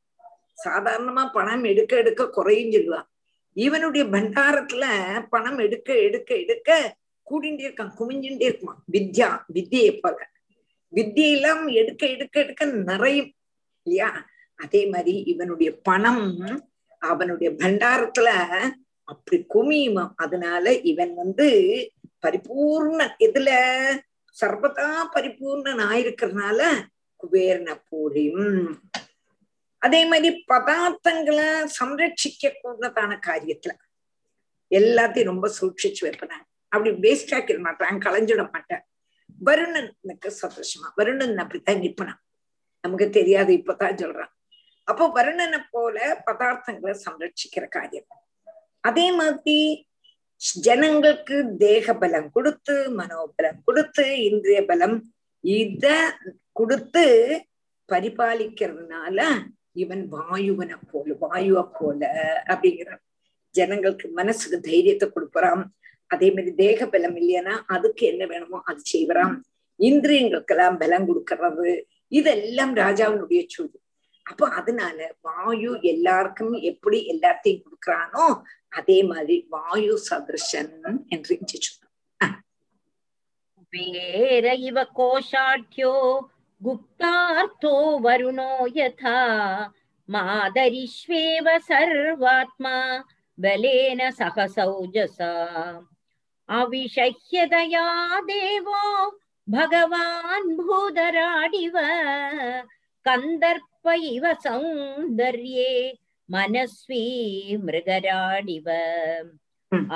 சாதாரணமா 0.65 1.33
பணம் 1.33 1.65
எடுக்க 1.65 1.97
எடுக்க 1.97 2.29
குறையும் 2.29 2.73
சொல்லுவான் 2.73 3.09
இவனுடைய 3.53 4.05
பண்டாரத்துல 4.05 4.85
பணம் 5.29 5.59
எடுக்க 5.59 5.95
எடுக்க 5.97 6.35
எடுக்க 6.35 6.97
கூடிண்டே 7.31 7.65
இருக்கான் 7.65 7.97
குமிஞ்சுட்டே 7.99 8.41
இருக்குமா 8.41 8.83
வித்யா 8.93 9.45
வித்தியை 9.55 10.01
போல. 10.01 10.19
வித்தியெல்லாம் 10.93 11.73
எடுக்க 11.73 12.07
எடுக்க 12.07 12.41
எடுக்க 12.41 12.65
நிறையும். 12.65 13.35
இல்லையா? 13.87 14.27
அதே 14.57 14.91
மாதிரி 14.91 15.19
இவனுடைய 15.19 15.79
பணம் 15.83 16.25
அவனுடைய 16.99 17.51
பண்டாரத்துல 17.53 18.29
அப்படி 19.09 19.47
குமியுமா 19.55 20.13
அதனால 20.17 20.75
இவன் 20.83 21.15
வந்து 21.15 21.49
பரிபூர்ண 22.25 23.15
இதுல 23.19 23.51
சர்வதா 24.41 24.91
பரிபூர்ணன் 25.15 25.79
ஆயிருக்கிறதுனால 25.79 26.83
குபேரனை 27.17 27.83
போலியும் 27.89 28.81
அதே 29.79 30.07
மாதிரி 30.07 30.45
பதார்த்தங்களை 30.53 31.69
சம்ரட்சிக்க 31.81 32.53
கூடதான 32.65 33.19
காரியத்துல. 33.27 33.71
எல்லாத்தையும் 34.71 35.25
ரொம்ப 35.25 35.53
சூட்சிச்சு 35.61 35.97
வைப்பேன். 36.01 36.29
அப்படி 36.69 36.91
வேஸ்ட் 36.91 37.35
ஆக்கிட 37.35 37.59
மாட்டான் 37.59 37.99
களைஞ்சிட 37.99 38.53
மாட்டேன். 38.53 38.85
வருணனுக்கு 39.45 40.33
சந்தோஷமா. 40.43 40.89
வருணன் 40.97 41.37
அப்படித்தான் 41.37 41.77
நிற்பனான். 41.77 42.23
நமக்கு 42.81 43.11
தெரியாது 43.11 43.53
இப்பதான் 43.55 44.03
சொல்றான். 44.03 44.33
அப்போ 44.85 45.11
வருணனை 45.15 45.63
போல 45.71 46.23
பதார்த்தங்களை 46.27 46.99
சம்ரட்சிக்கிற 47.11 47.69
காரியம். 47.69 48.07
அதே 48.81 49.13
மாதிரி 49.13 49.89
ஜனங்களுக்கு 50.41 51.37
தேக 51.57 51.95
பலம் 51.95 52.29
கொடுத்து 52.31 52.75
மனோபலம் 52.99 53.61
கொடுத்து 53.65 54.05
இந்திரிய 54.29 54.61
பலம் 54.65 54.97
இத 55.45 55.87
கொடுத்து 56.53 57.05
பரிபாலிக்கிறதுனால 57.89 59.19
இவன் 59.73 60.03
வாயுவனை 60.13 60.77
போல 60.91 61.15
வாயுவை 61.23 61.65
போல 61.79 62.01
அப்படிங்கிறான். 62.53 63.03
ஜனங்களுக்கு 63.55 64.07
மனசுக்கு 64.11 64.59
தைரியத்தை 64.61 65.07
கொடுப்பறான் 65.09 65.63
அதே 66.11 66.29
மாதிரி 66.31 66.51
தேக 66.55 66.87
பலம் 66.87 67.17
இல்லையானா 67.21 67.55
அதுக்கு 67.67 68.05
என்ன 68.07 68.23
வேணுமோ 68.27 68.59
அது 68.65 68.81
செய்வறான் 68.85 69.35
இந்திரியங்களுக்கெல்லாம் 69.81 70.79
பலம் 70.79 71.09
கொடுக்கறது. 71.09 71.71
இதெல்லாம் 72.09 72.73
ராஜாவினுடைய 72.77 73.43
சூடு 73.49 73.77
அப்போ 74.27 74.49
அதனால 74.49 74.99
வாயு 75.21 75.81
எல்லாருக்கும் 75.83 76.55
எப்படி 76.63 76.99
எல்லாத்தையும் 77.13 77.63
கொடுக்குறானோ 77.65 78.27
அதே 78.69 79.03
மாதிரி 79.03 79.37
வாயு 79.51 79.97
சதிருஷன் 80.11 80.75
என்று 81.09 81.35
வேற 83.73 84.55
இவ 84.55 84.79
கோஷாட்யோ 84.97 85.95
குப்தார்த்தோ 86.61 87.73
வருணோ 88.03 88.53
யதா? 88.75 89.19
மாதரிஷ்வேவ 90.09 91.47
சர்வாத்மா 91.69 92.77
பலேன 93.39 94.01
சகசௌஜசா? 94.19 95.33
அவிஷஹ்யதயா 96.49 97.87
தேவோ 98.27 98.83
பகவான் 99.49 100.51
பூதராடிவ? 100.59 101.77
कन्दर्प 103.07 103.89
इव 103.95 104.25
सौन्दर्ये 104.43 105.73
मनस्वी 106.29 107.57
मृगराडिव 107.65 108.69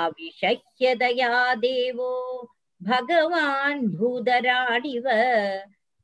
अविषह्यदया 0.03 1.31
देवो 1.63 2.11
भगवान् 2.81 3.87
भूधराडिव 3.95 5.07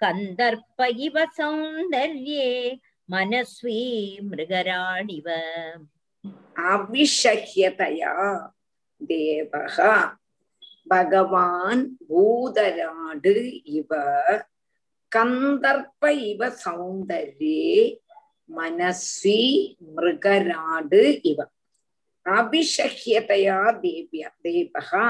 कन्दर्प 0.02 0.82
इव 1.06 1.20
सौन्दर्ये 1.38 2.48
मनस्वी 3.10 3.80
मृगराडिव 4.32 5.30
अविषह्यतया 6.72 8.14
देवः 9.02 9.78
भगवान् 10.88 11.86
भूधराड् 12.10 13.28
इव 13.28 13.96
கந்தர்ப்ப 15.12 16.08
இவ 16.24 16.50
சௌந்தரே 16.66 17.62
மனஸ்வி 18.50 19.42
மிருகராடு 19.96 21.02
இவ. 21.22 21.40
அபிஷஹ்யதயா 22.26 23.60
தேவிய 23.82 24.32
தேவகா. 24.44 25.08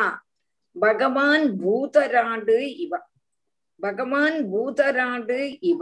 பகவான் 0.76 1.46
பூதராடு 1.62 2.58
இவ. 2.78 2.94
பகவான் 3.80 4.38
பூதராடு 4.52 5.40
இவ. 5.62 5.82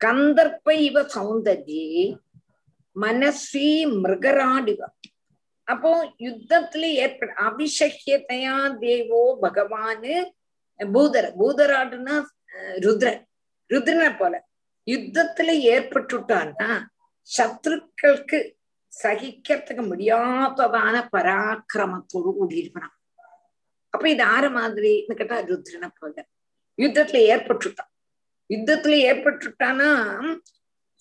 கந்தர்ப்ப 0.00 0.70
இவ 0.80 1.02
சௌந்தர்யே 1.14 1.94
மனசி 2.96 3.68
மிருகராடிவ 4.02 4.80
அப்போ 5.68 5.90
யுத்தத்துல 6.20 6.84
ஏற்பட 7.02 7.32
அபிஷக்கியத்தையா 7.42 8.54
தேவோ 8.78 9.20
பகவானு 9.42 10.14
பூதர 10.80 11.24
பூதராடுனா 11.38 12.16
ருத்ரன் 12.60 13.22
ருத்ரனை 13.70 14.18
போல. 14.18 14.48
யுத்தத்துல 14.86 15.50
ஏற்பட்டுட்டான்னா 15.72 16.82
சத்ருக்களுக்கு 17.38 18.52
சகிக்கிறதுக்கு 19.02 19.82
முடியாததான 19.90 21.08
பராக்கிரமத்தோடு 21.16 22.30
கூடியிருப்பான். 22.40 22.90
அப்ப 23.88 24.08
இது 24.10 24.22
ஆற 24.22 24.48
மாதிரின்னு 24.48 25.14
கேட்டா 25.14 25.38
ருத்ரனை 25.40 25.88
போல. 25.98 26.26
யுத்தத்துல 26.76 27.18
ஏற்பட்டுட்டான். 27.32 27.90
யுத்தத்துல 28.54 28.94
ஏற்பட்டுட்டானா 29.10 29.88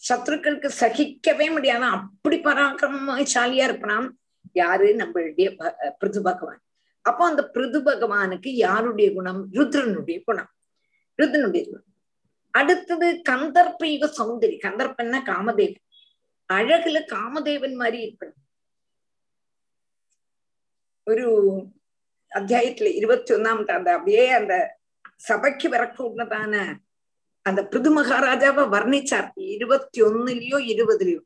சத்ருக்களுக்கு 0.09 0.69
சகிக்கவே 0.79 1.51
முடியாது. 1.51 1.83
அப்படி 1.83 2.37
பராக்கிரமசாலியா 2.39 3.63
இருப்பான். 3.63 4.19
யாரு? 4.51 4.87
நம்மளுடைய 4.95 5.47
பிருது 5.99 6.21
பகவான் 6.21 6.61
அப்போ 7.01 7.25
அந்த 7.25 7.49
பிருது 7.49 7.79
பகவானுக்கு 7.81 8.47
யாருடைய 8.47 9.13
குணம்? 9.13 9.53
ருத்ரனுடைய 9.53 10.21
குணம். 10.25 10.49
ருத்ரனுடைய 11.19 11.65
குணம் 11.65 11.87
அடுத்தது 12.51 13.21
கந்தர்ப்ப 13.29 13.83
இவ 13.83 14.07
சௌந்தரி. 14.07 14.57
கந்தர்ப்பன்னா 14.63 15.19
காமதேவன். 15.25 15.83
அழகுல 16.53 16.97
காமதேவன் 17.05 17.73
மாதிரி 17.73 17.99
இருக்கணும். 18.07 18.39
ஒரு 21.03 21.25
அத்தியாயத்துல 22.35 22.95
இருபத்தி 22.95 23.33
ஒன்னாம் 23.33 23.71
அந்த 23.71 23.91
அப்படியே 23.91 24.29
அந்த 24.29 24.77
சபைக்கு 25.15 25.69
வரக்கூடதான 25.69 26.75
அந்த 27.41 27.67
பிருது 27.67 28.03
மகாராஜாவை 28.03 28.63
வர்ணிச்சார். 28.75 29.31
இருபத்தி 29.35 30.01
ஒன்னுலயோ 30.01 30.57
இருபதுலயோ. 30.71 31.19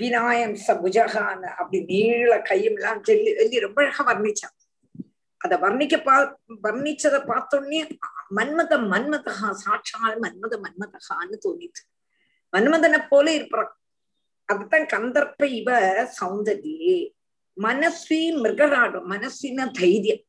பினாயம் 0.00 0.56
சபுஜகான 0.66 1.42
அப்படி 1.42 1.84
நீள 1.84 2.42
கையும் 2.42 2.76
எல்லாம் 2.76 3.02
சொல்லி 3.02 3.34
சொல்லி 3.34 3.58
ரொம்ப 3.60 3.82
அழகா 3.82 4.02
வர்ணிச்சான் 4.06 4.56
அத 5.44 5.56
வர்ணிக்க 5.56 5.94
பா 6.04 6.14
வர்ணிச்சதை 6.62 7.20
பார்த்தோடனே 7.30 7.80
மன்மத 8.36 8.72
மன்மதகா 8.92 9.48
சாட்சால் 9.64 10.16
மன்மத 10.20 10.54
மன்மதகான்னு 10.64 11.36
தோணிது 11.44 11.82
மன்மதனை 12.52 13.00
போல 13.08 13.26
இருப்பான் 13.34 13.72
அதுதான் 14.48 14.86
கந்தர்ப்ப 14.86 15.44
இவ 15.50 15.68
சௌந்தரியே. 16.20 16.96
மனஸ்வி 17.56 18.20
மிருகராடும். 18.42 19.06
மனசின 19.10 19.70
தைரியம். 19.72 20.22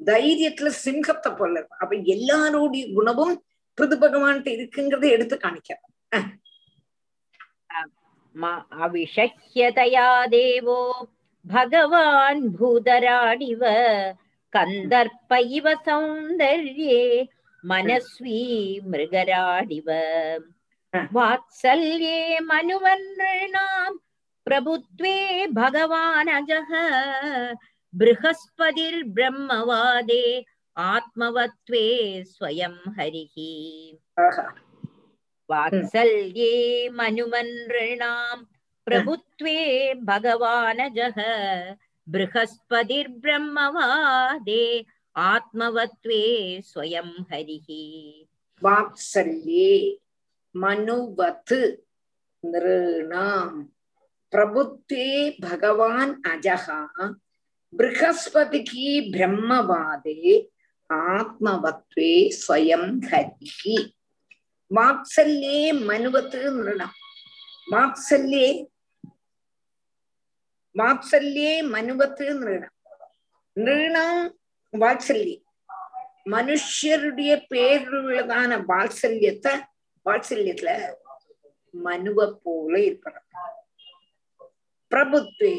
தைரியத்துல 0.00 0.68
சிங்கத்தை 0.84 1.30
போல 1.32 1.58
இருக்கும் 1.58 1.80
அப்ப 1.80 1.96
எல்லாரோடைய 2.14 2.84
குணமும் 2.94 3.34
பிருது 3.78 3.96
பகவான்கிட்ட 3.96 4.50
இருக்குங்கிறத 4.56 5.06
எடுத்து 5.10 5.36
காணிக்கிறார் 5.36 5.88
அவிஷக்கியதையா 8.80 10.06
தேவோ. 10.30 10.80
பகவான் 11.44 12.42
பூதராடிவ 12.58 13.62
கந்தர்ப்ப 14.52 15.38
இவ 15.50 15.68
சௌந்தர்யே 15.86 17.00
மனஸ்வி 17.64 18.40
மிருகராடிவ 18.90 19.88
வாத்சல்யே 21.12 22.18
மனுவன்றிணாம் 22.48 23.98
பிரபுத்வே 24.46 25.18
பகவானஜக 25.54 26.70
பிருகஸ்பதிர் 27.94 29.02
பிரம்மவாதே 29.14 30.24
ஆத்மவத்வே 30.76 31.86
ஸ்வயம் 32.30 32.80
ஹரிஹி 32.96 33.52
வாத்சல்யே 35.48 36.54
மனுமன்றிணாம் 36.98 38.42
பிரபுத்வே 38.86 39.58
பகவானஜக 40.06 41.18
बृहस्पतिर्ब्रह्मवादे 42.10 44.64
आत्मवत्वे 45.16 46.20
स्वयं 46.66 47.10
हरिः 47.32 47.66
वात्सल्ये 48.62 49.68
मनुवत् 50.54 51.52
नृणाम् 52.44 53.62
प्रबुद्धे 54.32 55.06
भगवान् 55.42 56.14
अजः 56.32 56.66
बृहस्पतिः 57.72 58.72
ब्रह्मवादे 59.12 60.38
आत्मवत्वे 60.90 62.10
स्वयं 62.42 62.84
हरिः 63.12 63.60
वात्सल्ये 64.70 65.72
मनुवत् 65.88 66.36
नृणम् 66.36 67.00
वात्सल्ये 67.72 68.46
வாத்சல்யே 70.78 71.52
மனுவத் 71.74 72.20
நிருணாம் 72.20 72.76
நிருணாம் 73.56 74.30
வாத்சல்யே. 74.72 75.36
மனுஷருடைய 76.30 77.32
பேருள்ளதான 77.50 78.50
வாத்சல்யத்தை 78.70 79.52
வாத்சல்யத்துல 80.06 80.70
மனுவ 81.74 82.18
போல 82.42 82.72
இருப்பார் 82.80 83.20
பிரபுத்வே 84.92 85.52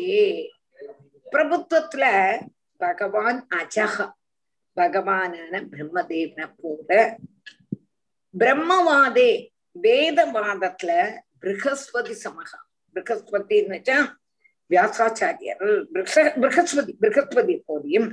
பிரபுத்துவத்துல 1.34 2.04
பகவான் 2.78 3.48
அஜக 3.60 3.98
பகவான 4.78 5.34
பிரம்மதேவனை 5.72 6.46
போல. 6.62 6.90
பிரம்மவாதே 8.34 9.32
வேதவாதத்துல 9.84 10.92
பிருகஸ்பதி 11.42 12.16
சமகா 12.24 12.60
பிருகஸ்பதின்னு 12.96 13.76
வச்சா 13.76 13.98
வியாசாச்சாரியர் 14.70 15.64
பிரகஸ்பதி 15.94 16.94
பிரகஸ்பதி 17.02 17.56
போதியும். 17.68 18.12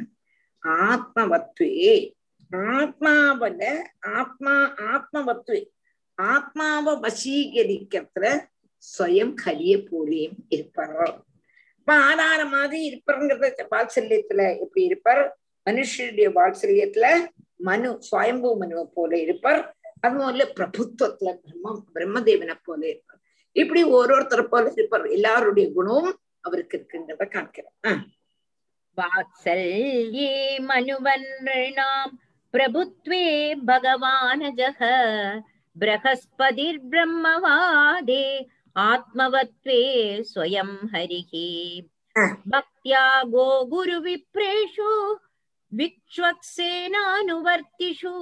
ஆத்மவத்வே 0.66 2.12
ஆத்மாவில 2.53 3.62
ஆத்மா 4.01 4.55
ஆத்மவத்வே 4.90 5.61
ஆத்மாவை 6.14 6.94
வசீகரிக்கிறதுல 7.05 8.26
ஸ்வயம் 8.82 9.34
கலிய 9.34 9.74
போலியும் 9.88 10.38
இருப்பார். 10.48 11.24
இப்ப 11.78 11.94
ஆதார 11.94 12.44
மாதிரி 12.44 12.78
இருப்பாருங்கிறத 12.88 13.66
வாத்சல்யத்துல 13.70 14.40
எப்படி 14.61 14.84
இருப்பார்? 14.84 15.38
மனுஷருடைய 15.70 16.28
வாத்சல்யத்துல 16.38 17.07
மனு 17.57 17.98
சுவயம்பு 18.11 18.57
மனுவை 18.57 18.84
போல 18.94 19.18
இருப்பார். 19.18 19.76
அதுபோல 20.01 20.44
பிரபுத்துவத்துல 20.57 21.30
பிரம்ம 21.44 21.84
பிரம்மதேவனை 21.94 22.55
போல 22.64 22.88
இருப்பார். 22.88 23.20
இப்படி 23.53 23.84
ஒருத்தர் 23.84 24.48
போல 24.48 24.72
இருப்பார். 24.76 25.07
எல்லாருடைய 25.07 25.72
குணமும் 25.72 26.18
அவருக்கு 26.41 26.78
இருக்குன்றத 26.78 27.28
காண்கிறோம் 27.28 27.74
வாத்சல்யே 28.97 30.32
மனுவன்றிணாம் 30.68 32.12
பிரபுத்வே 32.53 33.26
பகவானஜக. 33.66 34.80
பிரகஸ்பதிர் 35.80 36.80
பிரம்மவாதே 36.91 38.26
ஆத்மவத்வே 38.74 39.82
ஸ்வயம் 40.34 40.78
ஹரிஹி. 40.93 41.51
பக்தியா 42.51 43.05
கோ 43.32 43.47
குரு 43.70 43.99
விப்ரேஷு 44.01 44.91
விக்ஷ்வக்சேனானுவர்த்திஷு. 45.72 48.14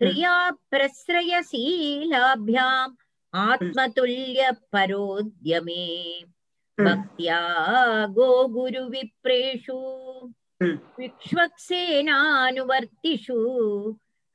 கிரியா 0.00 0.36
பிரஸ்ரயசீலாபியாம். 0.70 2.94
ஆத்மதுல்ய 3.32 4.40
பரோத்யமே 4.72 5.86
भक्त्या 6.80 7.38
गोगुरुविप्रेषु 8.14 9.76
विक्ष्वक्सेनानुवर्तिषु 10.98 13.36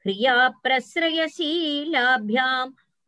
ह्रिया 0.06 0.36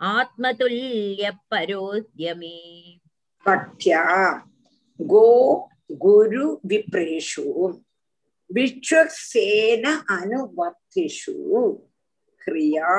आत्मतुल्य 0.01 1.29
परोद्यमे 1.51 2.57
भक्त्या 3.45 4.03
गो 4.99 5.29
गुरुविप्रेषु 6.03 7.45
विश्वसेन 8.49 9.86
अनुवर्तिषु 10.17 11.36
ह्रिया 12.41 12.91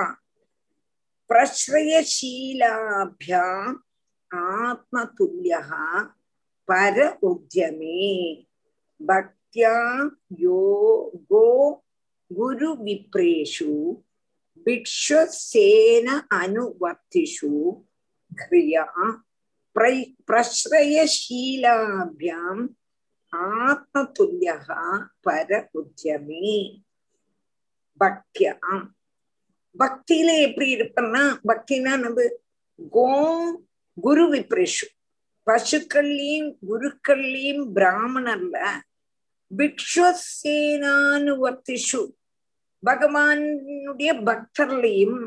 प्रश्रयशीलाभ्याम् 1.30 3.76
आत्मतुल्यः 4.30 5.70
பர 6.68 6.96
உத்யமே 7.30 8.06
பக்தியா 9.00 9.76
யோகோ 10.42 11.48
குரு 12.30 12.70
விப்ரேஷு 12.84 13.72
பிக்ஷசேன 14.66 16.06
அனுவர்த்திஷு 16.40 17.54
கிரியா. 18.32 18.86
பிரஸ்ரயசீலாபியாம் 20.28 22.64
ஆத்மதுல்யா 23.32 24.56
பர 25.26 25.50
உத்தியமே 25.80 26.54
பக்தியா. 28.00 28.54
பக்தியில 29.74 30.30
எப்படி 30.46 30.66
இருப்பேன்னா 30.74 31.22
பக்தினா 31.48 31.92
நம்ம 32.04 32.18
கோ 32.90 33.06
குரு 33.96 34.24
விப்ரேஷு 34.32 34.86
பசுக்கள்லயும் 35.46 36.50
குருக்கள்லயும் 36.68 37.64
பிராமணர்ல 37.76 38.56
பிக்ஷுசேனானுவர்த்திஷு. 39.58 42.02
பகவானுடைய 42.82 44.10
பக்தர்லையும் 44.28 45.20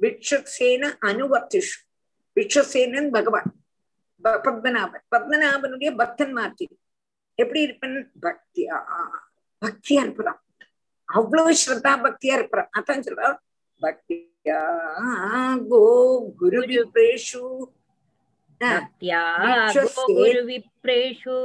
பிக்ஷுசேன 0.00 0.82
அனுவர்த்திஷு 1.08 1.76
விஸ்வசேனன் 2.36 3.10
பகவான் 3.10 3.50
பத்மநாபன். 4.24 5.04
பத்மநாபனுடைய 5.14 5.90
பக்தன் 6.00 6.32
மாற்றி 6.32 6.66
எப்படி 7.38 7.60
இருப்பன்? 7.66 7.96
பக்தியா. 8.22 8.76
பக்தியா 9.62 10.00
இருப்பான் 10.04 10.40
அவ்வளவு 11.08 11.50
ஸ்ரத்தா 11.62 11.92
பக்தியா 12.06 12.34
இருப்பான் 12.38 12.68
அதான் 12.78 13.04
சொல்றா 13.06 13.28
பக்தியா 13.82 14.60
கோ 15.70 15.82
குரு 16.36 16.60
விப்ரேஷு 16.70 17.42
भक्त्या 18.61 19.21
विश्वसे- 19.41 19.95
गोगुरुविप्रेषु 19.97 21.35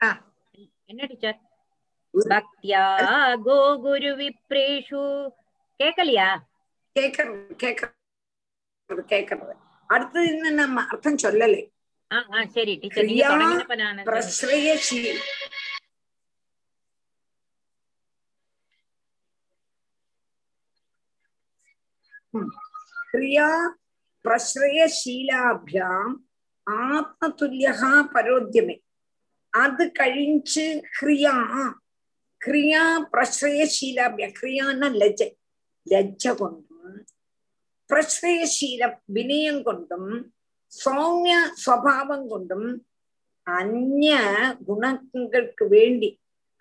ஆ. 0.00 0.08
என்ன 0.88 1.00
டீச்சர் 1.10 1.38
குரு- 2.14 2.30
பக்தியா 2.32 2.82
கோகுருவிப்ரேஷு 3.46 5.02
கேக்கலையா 5.80 6.28
கேட்கறது 6.96 7.38
கேட்கறது 7.62 9.04
கேட்கறது 9.08 9.54
அடுத்தது 9.90 10.26
இன்னும் 10.28 10.60
நம்ம 10.60 10.84
அர்த்தம் 10.88 11.22
சொல்லலை 11.24 11.62
ஆ 12.10 12.18
ஆ 12.32 12.44
சரி 12.54 12.74
டீச்சர் 12.82 13.04
நீங்க 13.04 13.22
கிரியா 13.22 13.30
தொடங்கினப்ப 13.34 13.76
நான் 13.76 14.04
பிரஸ்ரயசீல் 14.08 15.22
கிரியா 23.10 23.48
പ്രശ്രയശീലാഭ്യാം 24.25 26.09
ആത്മതുല്യ 26.87 27.69
പരോദ്യമേ 28.13 28.75
അത് 29.53 29.83
കഴിഞ്ഞ് 29.99 30.65
ക്രിയാ 30.97 31.35
ക്രിയാ 32.41 32.83
പ്രശ്രയശീലാഭ്യ 33.13 34.25
ക്രിയാന 34.39 34.89
ലജ്ജ 34.95 35.23
ലജ്ജ 35.87 36.27
കൊണ്ടും 36.39 36.65
പ്രശ്രയശീലം 37.89 38.93
വിനയം 39.09 39.55
കൊണ്ടും 39.61 40.03
സൗമ്യ 40.73 41.35
സ്വഭാവം 41.57 42.21
കൊണ്ടും 42.27 42.63
അന്യ 43.47 44.15
ഗുണങ്ങൾക്ക് 44.61 45.65
വേണ്ടി 45.67 46.09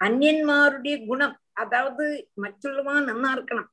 അന്യന്മാരുടെ 0.00 0.94
ഗുണം 1.06 1.32
അതായത് 1.58 2.06
മറ്റുള്ളവ 2.38 2.98
നന്നാർക്കണം 3.00 3.66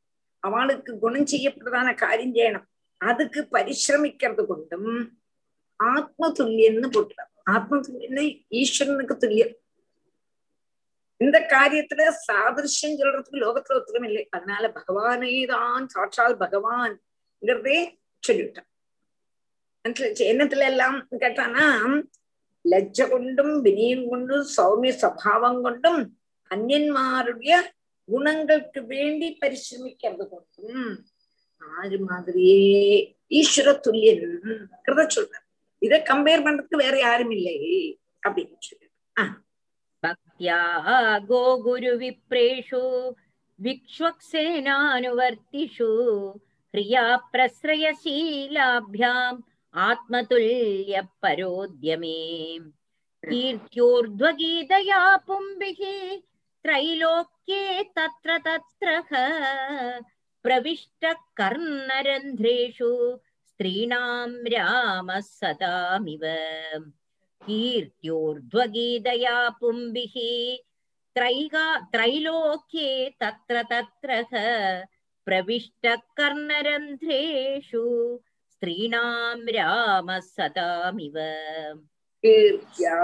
അവൾക്ക് 0.43 0.91
ഗുണം 1.03 1.23
ചെയ്യപ്പെടുന്ന 1.25 1.91
കാര്യം 2.03 2.31
ചെയ്യണം 2.33 2.63
அதுக்கு 3.09 3.41
பரிசிரமிக்கிறது 3.55 4.43
கொண்டும் 4.49 4.91
ஆத்ம 5.79 6.29
துல்லியன்னு 6.37 6.89
போட்டுறார் 6.95 7.31
ஆத்ம 7.53 7.79
துல்லியன்னு 7.85 8.23
ஈஸ்வரனுக்கு 8.59 9.15
துல்லியம். 9.23 9.53
இந்த 11.21 11.37
காரியத்துல 11.53 12.05
சாதிருஷ்யம் 12.27 12.97
சொல்றதுக்கு 12.99 13.43
லோகத்துல 13.43 13.77
ஒத்துக்கம் 13.79 14.07
இல்லை. 14.09 14.23
அதனால 14.35 14.63
பகவானே 14.77 15.33
தான் 15.53 15.85
சாட்சால் 15.87 16.35
பகவான்ங்கிறதே 16.43 17.79
சொல்லிவிட்டான். 18.23 18.69
என்னத்துல 20.31 20.65
எல்லாம் 20.73 20.97
கேட்டானா 21.23 21.65
லஜ்ஜ 22.65 22.99
கொண்டும் 23.09 23.55
வினியம் 23.65 24.05
கொண்டும் 24.11 24.45
சௌமிய 24.55 24.91
சபாவம் 25.01 25.59
கொண்டும் 25.65 25.99
அந்நியன்மாருடைய 26.51 27.55
குணங்களுக்கு 28.09 28.79
வேண்டி 28.93 29.27
பரிசிரமிக்கிறது 29.41 30.25
கொண்டும் 30.31 30.87
ஆறு 31.77 31.99
மாதிரியே. 31.99 33.17
ஈஸ்வர 33.29 33.79
துல்லியன் 33.79 34.77
சொல்ற 34.87 35.33
இத 35.79 36.03
கம்பேர் 36.09 36.45
பண்றதுக்கு 36.45 36.75
வேற 36.75 36.99
யாரும் 36.99 37.29
இல்லை 37.29 37.57
அப்படின்னு 38.27 38.55
சொல்லு 38.59 38.87
பக்தியா 40.03 40.59
கோகுரு 41.29 41.93
விப்ரேஷு 42.03 42.83
விக்ஷ்வக்சேனானுவர்த்திஷு 43.63 45.91
ஹிரியா 46.73 47.03
பிரஸ்ரயசீலாபியாம் 47.33 49.39
ஆத்மதுல்ய 49.73 50.93
பரோத்யமே. 51.21 52.23
कीर्त्योर्ध्वगीतया 53.23 55.01
पुम्भिः 55.27 55.81
त्रैलोक्ये 56.65 57.63
तत्र 57.97 58.29
तत्रः 58.45 59.09
प्रविष्ट 60.44 61.06
कर्णरन्ध्रेषु 61.40 62.90
स्त्रीणां 63.48 64.28
रामः 64.52 65.20
सदामिव 65.20 66.24
कीर्त्योर्ध्वगीतया 67.46 69.36
पुंभिः 69.60 70.14
त्रैगा 71.16 71.66
त्रैलोक्ये 71.92 72.88
तत्र 73.22 73.62
तत्र 73.72 74.22
प्रविष्ट 75.26 75.86
कर्णरन्ध्रेषु 76.20 77.84
स्त्रीणां 78.52 79.36
रामः 79.56 80.18
सदामिव 80.36 81.16
कीर्त्या 82.24 82.96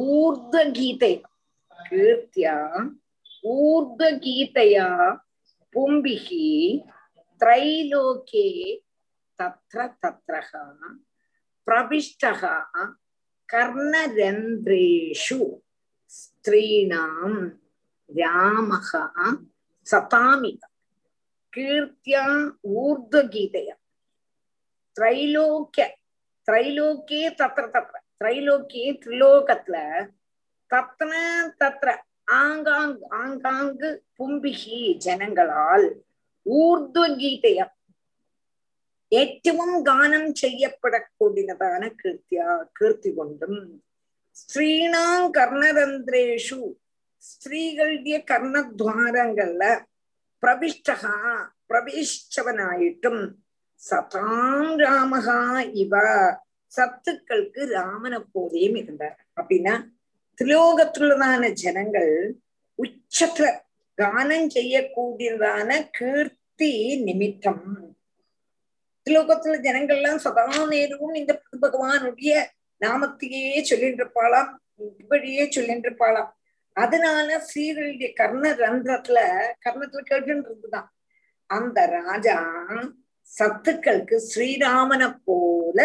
ऊर्ध्वगीतया 0.00 1.84
कीर्त्या 1.88 2.56
ऊर्ध्वगीतया 3.54 4.86
पुम्भिः 5.73 6.27
त्रैलोके 7.39 8.47
तत्र 9.39 9.87
तत्रः 10.03 10.51
प्रविष्टः 11.67 12.41
कर्णरन्ध्रेषु 13.49 15.39
स्त्रीणां 16.17 17.31
रामः 18.09 18.91
सतामित 19.91 20.65
कीर्त्या 21.53 22.25
ऊर्ध्वगीतया 22.81 23.75
त्रैलोक्य 24.95 25.85
त्रैलोक्ये 26.47 27.29
तत्र 27.41 27.65
तत्र 27.75 27.99
त्रैलोक्ये 28.19 28.91
त्रिलोकत्ल 29.03 29.75
तत्र 30.71 31.11
तत्र 31.61 31.95
ஆங்காங் 32.27 32.97
ஆங்காங்கு 33.09 33.89
பும்பிகி 34.19 34.79
ஜனங்களால் 35.05 35.87
ஊர்துவ 36.45 37.05
கீதையம். 37.21 37.73
ஏற்றவும் 39.11 39.77
கானம் 39.89 40.31
செய்யப்படக்கூடியதான 40.41 41.89
கீர்த்தியா 42.01 42.47
கீர்த்தி 42.71 43.13
கொண்டும். 43.13 43.59
ஸ்ரீணாங் 44.37 45.27
கர்ணரந்திரேஷு 45.37 46.61
ஸ்திரீகளுடைய 47.23 48.15
கர்ணத்வாரங்கள்ல 48.31 49.63
பிரபிஷ்டகா 50.43 51.15
பிரவேசிச்சவனாயிட்டும் 51.69 53.21
சதாம் 53.89 54.73
ராமகா 54.83 55.39
இவ 55.73 55.93
சத்துக்களுக்கு 56.71 57.61
ராமனை 57.67 58.19
போதையும் 58.31 58.75
இருந்தார். 58.75 59.17
அப்படின்னா 59.35 59.73
திரிலோகத்துள்ளதான 60.37 61.49
ஜனங்கள் 61.53 62.13
உச்சத்துல 62.79 63.47
கானம் 63.97 64.47
செய்யக்கூடியதான 64.47 65.89
கீர்த்தி 65.91 66.71
நிமித்தம். 66.97 67.65
திலோகத்துல 69.07 69.57
ஜனங்கள்லாம் 69.61 70.15
சதா 70.15 70.45
நேரமும் 70.65 71.13
இந்த 71.13 71.41
பகவானுடைய 71.61 72.33
நாமத்தையே 72.81 73.61
சொல்லிட்டு 73.61 74.03
இருப்பாளாம் 74.03 74.49
இப்படியே 74.99 75.51
சொல்லிட்டு 75.51 75.89
இருப்பாளாம் 75.89 76.31
அதனால 76.75 77.43
ஸ்ரீகளுடைய 77.47 78.13
கர்ண 78.13 78.53
ரந்திரத்துல 78.53 79.19
கர்ணத்துல 79.65 80.01
கேட்டுதான் 80.01 80.89
அந்த 81.49 81.85
ராஜா 81.85 82.37
சத்துக்களுக்கு 83.27 84.15
ஸ்ரீராமனை 84.29 85.09
போல 85.25 85.79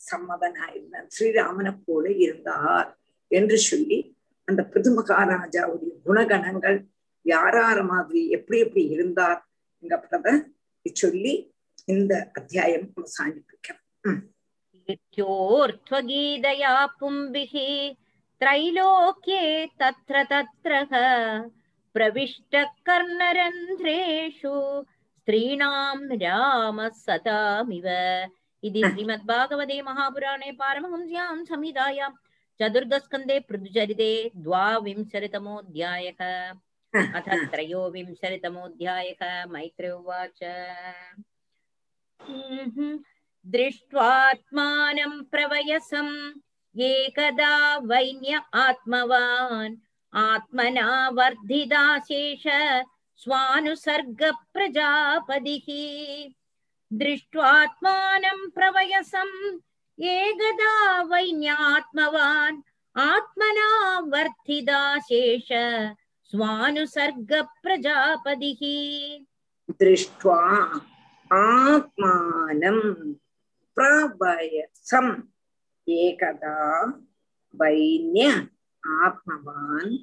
சம்மதனாயிருந்தான் 0.00 1.08
ஸ்ரீராமனை 1.08 1.72
போல 1.84 2.10
இருந்தார். 2.10 2.90
என்று 3.33 3.57
சொல்லி 3.67 3.99
அந்த 4.47 4.61
பிருது 4.71 4.91
மகாராஜாவுடைய 4.97 5.93
குணகணங்கள் 6.07 6.77
யாரார 7.25 7.77
மாதிரி 7.91 8.21
எப்படி 8.37 8.59
எப்படி 8.65 8.83
இருந்தார் 8.95 9.39
என்கிறத 9.83 10.27
சொல்லி 10.95 11.33
இந்த 11.87 12.13
அத்தியாயம் 12.39 12.87
அவசானிப்பிக்கிறோம் 12.97 14.19
कीर्त्योऽर्थगीतया 14.89 16.71
पुंभिः 16.99 17.51
त्रैलोक्ये 18.41 19.41
तत्र 19.81 20.23
तत्र 20.31 20.71
प्रविष्टः 21.95 22.71
कर्णरन्ध्रेषु 22.87 24.53
स्त्रीणां 25.17 25.95
रामः 26.23 26.89
सतामिव 26.97 27.87
इति 28.63 28.81
श्रीमद्भागवते 28.85 29.77
महापुराणे 29.81 30.51
पारमहंस्यां 30.53 31.29
संहितायां 31.45 32.09
चतुर्दस्कन्धे 32.59 33.37
पृथुचरिते 33.49 34.11
द्वाविंशतितमोऽध्यायः 34.45 36.21
अथ 37.17 37.27
त्रयोविंशतितमोऽध्यायः 37.51 39.21
मैत्रे 39.53 39.89
उवाच 39.89 40.39
दृष्ट्वात्मानं 43.55 45.13
प्रवयसम् 45.31 46.15
एकदा 46.75 47.53
वैन्य 47.91 48.41
आत्मवान् 48.63 49.75
आत्मना 50.13 50.87
वर्धिदाशेष 51.17 52.43
स्वानुसर्गप्रजापतिः 53.23 55.67
दृष्ट्वात्मानं 57.01 58.39
प्रवयसम् 58.57 59.35
एकदा 59.97 60.73
वैन्यात्मवान् 61.11 62.57
आत्मना 62.95 63.67
वर्धिदाशेष 64.13 65.49
स्वानुसर्गप्रजापतिः 66.31 68.61
दृष्ट्वा 69.81 70.39
आत्मानं 71.39 72.79
प्रवयसम् 73.77 75.11
एकदा 75.87 76.55
वैन्य 77.61 78.25
आत्मवान् 79.05 79.93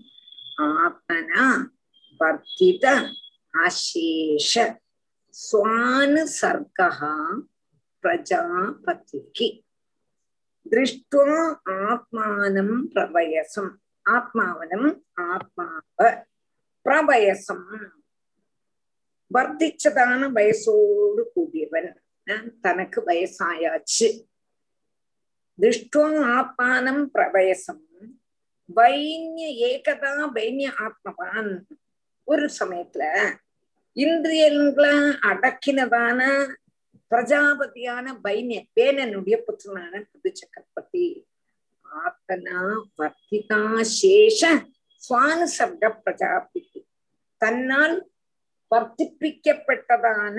आत्मना 0.68 1.46
वर्धित 2.20 2.84
अशेष 3.66 4.52
स्वानुसर्गः 5.34 7.00
प्रजापतिः 8.02 9.40
திருஷ்டுவா 10.70 11.55
ஆத்மானம் 11.66 12.82
பிரபயசம். 12.89 13.76
ஆத்மாவனம் 14.09 15.01
ஆத்மாவ 15.22 16.24
பிரபயசம். 16.86 17.88
வர்த்திச்சதான 19.34 20.32
வயசோடு 20.36 21.24
கூடியவன். 21.34 22.01
தனக்கு 22.62 23.03
வயசாயாச்சு. 23.05 24.24
திருஷ்டுவா 25.62 26.24
ஆத்மானம் 26.38 27.05
பிரபயசம். 27.14 27.86
வைன்ய 28.76 29.47
ஏகதா 29.68 30.30
வைன்ய 30.34 30.72
ஆத்மவான். 30.78 31.62
ஒரு 32.24 32.49
சமயத்துல 32.59 33.34
இந்திரியங்களை 33.93 34.97
அடக்கினதான 34.97 36.53
பிரஜாபதியான 37.12 38.07
பைன்ய 38.26 38.59
பேனனுடைய 38.76 39.36
புத்திரனான 39.45 39.93
புது 40.12 40.30
சக்கரவர்த்தி. 40.39 41.05
ஆத்தனா 41.86 42.59
வர்த்திகா 42.99 43.62
சேஷ 43.99 44.41
சுவானுசர்க 45.03 45.89
பிரஜாபதி. 46.03 46.64
தன்னால் 47.41 47.95
வர்த்திப்பிக்கப்பட்டதான 48.72 50.38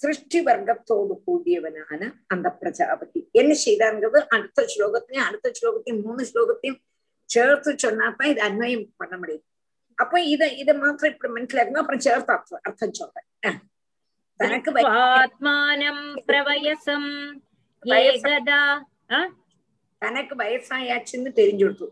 சிருஷ்டி 0.00 0.38
வர்க்கத்தோடு 0.48 1.14
கூடியவனான 1.26 2.00
அந்த 2.32 2.48
பிரஜாபதி. 2.60 3.20
என்ன 3.40 3.52
செய்தாருங்கிறது 3.66 4.20
அடுத்த 4.36 4.66
ஸ்லோகத்தையும் 4.74 5.26
அடுத்த 5.28 5.52
ஸ்லோகத்தையும் 5.58 6.02
மூணு 6.06 6.22
ஸ்லோகத்தையும் 6.30 6.80
சேர்த்து 7.30 7.70
சொன்னாதான் 7.84 8.30
இது 8.32 8.42
அன்வயம் 8.48 8.84
பண்ண 8.96 9.14
முடியும். 9.18 9.46
அப்ப 9.94 10.20
இதை 10.34 10.48
இதை 10.62 10.74
மாத்திரம் 10.74 11.14
இப்படி 11.14 11.32
மென்ட்ல 11.36 11.62
இருந்தா 11.62 11.82
அப்புறம் 11.84 12.04
சேர்த்து 12.08 12.32
அர்த்தம் 12.68 12.98
சொல்றேன். 13.00 13.58
ஆத்மானம் 14.40 16.02
பிரவயசம் 16.28 17.10
ஏகதா 17.82 18.62
തനക്ക് 20.02 20.34
വയസ്സായാച്ചെന്ന് 20.34 21.30
തെരിഞ്ഞെടുത്തു 21.36 21.86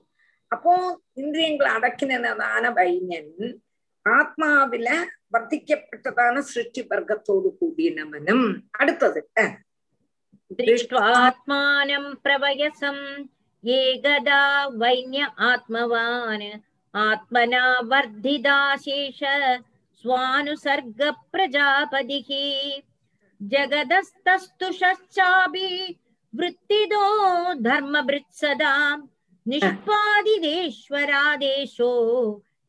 അപ്പോ 0.53 0.73
ഇന്ദ്രിയങ്ങൾ 1.17 1.67
അടക്കിനതാണ് 1.67 2.71
വൈന്യൻ 2.77 3.29
ആത്മാവില് 4.07 4.97
വർദ്ധിക്കപ്പെട്ടതാണ് 5.35 6.41
സൃഷ്ടിവർഗത്തോട് 6.45 7.49
കൂടിയ 7.61 8.05
മനം 8.05 8.41
അടുത്തത് 8.81 9.21
ദൃഷ്ടാത്മാനം 10.59 12.05
പ്രവയസം 12.25 12.99
ഏകദാ 13.65 14.43
വൈന്യ 14.75 15.23
ആത്മവാന് 15.43 16.51
ആത്മനാ 16.95 17.65
വർദ്ധിതാശേഷ 17.85 19.21
स्वानुसर्गप्रजापतिः। 20.05 22.29
जगदस्तस्तु 23.43 24.73
शश्चापि 24.73 25.99
वृत्तिदो 26.35 27.55
धर्मभृत्सदा 27.55 29.03
निष्पादिदेश्वरादेशो 29.49 31.93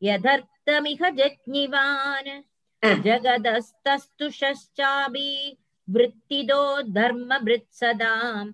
यदर्थमिह 0.02 1.10
जज्ञिवान्। 1.10 3.02
जगदस्तस्तु 3.02 4.30
शश्चापि 4.30 5.56
धर्म 5.90 6.82
धर्मभृत्सदा 6.82 8.44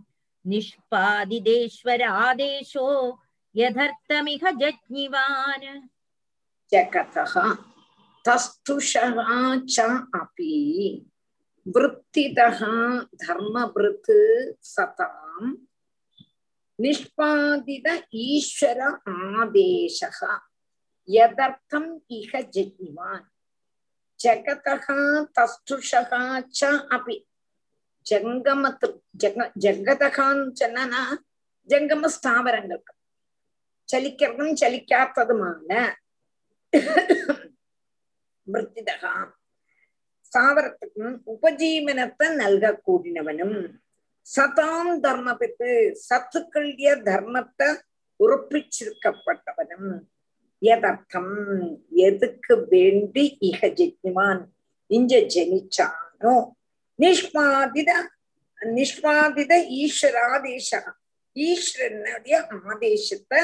निष्पादिदेश्वरादेशो 0.46 3.20
यथर्थमिह 3.56 4.50
जज्ञिवान्। 4.50 5.88
जगतः। 6.72 7.56
தஸ்துஷரா 8.24 9.38
ச 9.74 9.86
அபி 10.18 10.54
விற்த்திதா 11.66 12.46
தர்மபிருத் 13.22 14.14
சதாம் 14.68 15.50
நிஷ்பாதித 16.78 17.88
ஈஸ்வர 18.26 18.80
ஆதேசக 19.16 20.20
யதர்த்தம் 21.08 21.92
இஹ 22.18 22.40
ஜிக்வான் 22.54 23.26
ஜகதக 24.20 24.86
தஸ்துஷகா 25.36 26.22
ச 26.58 26.70
அபி 26.96 27.16
ஜங்கமத்து 28.06 28.88
ஜக 29.22 29.48
ஜகதகான்னு 29.64 30.52
சொன்னா 30.60 31.02
ஜங்கம 31.68 32.06
ஸ்தாவரங்களுக்கு 32.14 32.92
சலிக்கிறதும் 33.88 34.54
சலிக்காததுமான 34.60 35.70
விற்த்திதகா 38.52 39.14
சாவரத்துக்கும் 40.32 41.14
உபஜீவனத்தை 41.32 42.26
நல்க 42.36 42.66
கூடினவனும் 42.86 43.58
சதாம் 44.26 44.92
தர்மபித்து 45.04 45.70
சத்துக்களிய 46.08 46.88
தர்மத்தை 47.08 47.68
உறுப்பிச்சிருக்கப்பட்டவனும் 48.20 49.90
எதர்த்தம் 50.62 51.34
எதுக்கு 52.06 52.54
வேண்டி 52.70 53.24
இக 53.48 53.60
ஜெக்னிவான் 53.78 54.42
இஞ்ச 54.90 55.12
ஜனிச்சானோ? 55.34 56.34
நிஷ்பாதித 56.98 57.90
நிஷ்பாதித 58.58 59.52
ஈஸ்வராதேச. 59.80 60.70
ஈஸ்வரனுடைய 61.36 62.36
ஆதேசத்தை 62.70 63.40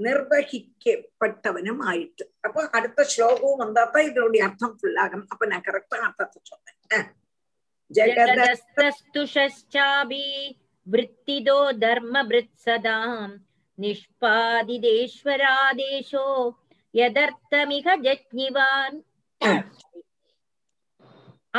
நிர்வகிக்கப்பட்டவனுமாயிட்டு 0.00 2.24
அப்போ 2.44 2.68
அடுத்த 2.72 3.06
ஸ்லோகமும் 3.12 3.56
வந்தா 3.56 3.86
தான் 3.86 4.02
இதனுடைய 4.02 4.44
அர்த்தம் 4.44 4.78
ஃபுல்லாகும் 4.78 5.26
அப்ப 5.28 5.46
நான் 5.46 5.62
கரெக்டா 5.62 6.06
அர்த்தத்தை 6.06 6.40
சொன்னேன் 6.42 6.76
ஜகதஸ்துஷாபி 7.90 10.56
தர்ம 11.78 12.24
விற்சதாம் 12.28 13.40
நிஷ்பாதிதேஸ்வராதேசோ 13.78 16.52
யதர்த்தமிக 16.94 17.96
ஜக்னிவான் 18.02 19.02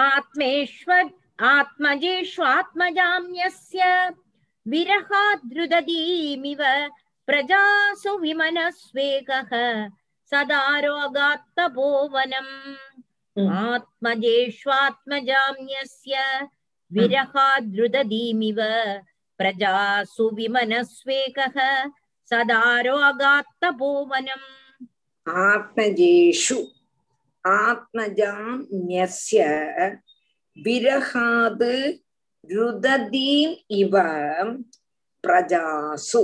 ஆத்மேஸ்வர் 0.06 1.12
ஆத்மஜேஷ்வாத்மஜாம் 1.52 3.34
யஸ்ய 3.34 4.12
प्रजासु 7.32 8.12
विमनस्वेकः 8.22 9.52
सदा 10.32 10.64
रोगात्तपोवनम् 10.86 12.50
आत्मजेष्वात्मजाम्यस्य 13.58 16.16
विरहाद्रुदीमिव 16.96 18.60
प्रजासु 19.40 20.26
विमनस्वेकः 20.40 21.56
सदा 22.32 22.64
रोगात्तपोवनम् 22.88 24.50
आत्मजेषु 25.48 26.60
आत्मजाम्यस्य 27.56 29.40
विरहाद् 30.68 31.68
रुदतीम् 32.54 33.56
इव 33.82 33.94
प्रजासु 35.24 36.24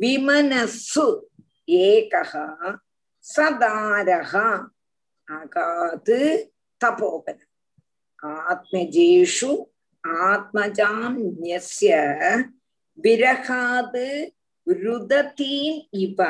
விமனசு 0.00 1.30
ஏகः 1.66 2.32
சதாரகா 3.36 4.66
அகாது 5.24 6.52
தபோபன. 6.84 7.38
ஆத்மஜேஷு 8.22 9.64
ஆத்மஜான்யஸ்ய 10.08 11.92
விரகாது 13.02 14.30
ருததீம் 14.66 15.86
இவ 15.90 16.24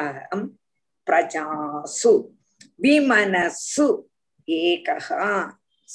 பிரஜாசு. 1.06 2.12
விமனசு 2.82 4.10
ஏகः 4.46 5.08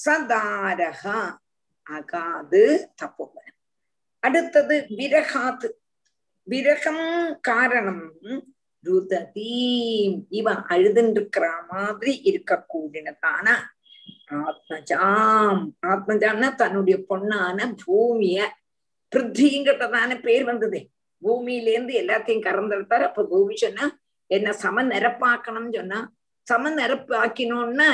சதாரகா 0.06 1.38
அகாது 1.84 2.90
தபோவனம் 3.02 3.60
அடுத்தது 4.20 4.86
விரகாது 4.90 5.70
விரகம் 6.48 7.06
காரணம். 7.50 8.06
ருததீம் 8.84 10.16
இவன் 10.40 10.62
அழுதுன்றிருக்கிற 10.74 11.46
மாதிரி 11.72 12.14
இருக்கக்கூடியதான 12.30 13.48
ஆத்மஜாம். 14.42 15.62
ஆத்மஜாம்னா 15.92 16.50
தன்னுடைய 16.62 16.98
பொண்ணான 17.10 17.68
பூமிய 17.84 18.38
பிருத்திங்கிறதான 19.12 20.12
பேர் 20.26 20.46
வந்தது. 20.52 20.80
பூமியிலேருந்து 21.22 21.94
எல்லாத்தையும் 22.02 22.46
கறந்துடுத்தாரு 22.48 23.06
அப்ப 23.10 23.26
பூமி 23.34 23.56
சொன்னா 23.64 23.86
என்ன 24.30 24.54
சம 24.64 24.84
நிரப்பாக்கணும்னு 24.84 25.74
சொன்னா 25.80 26.00
சம 26.48 26.72
நிரப்பாக்கினோன்னா 26.80 27.90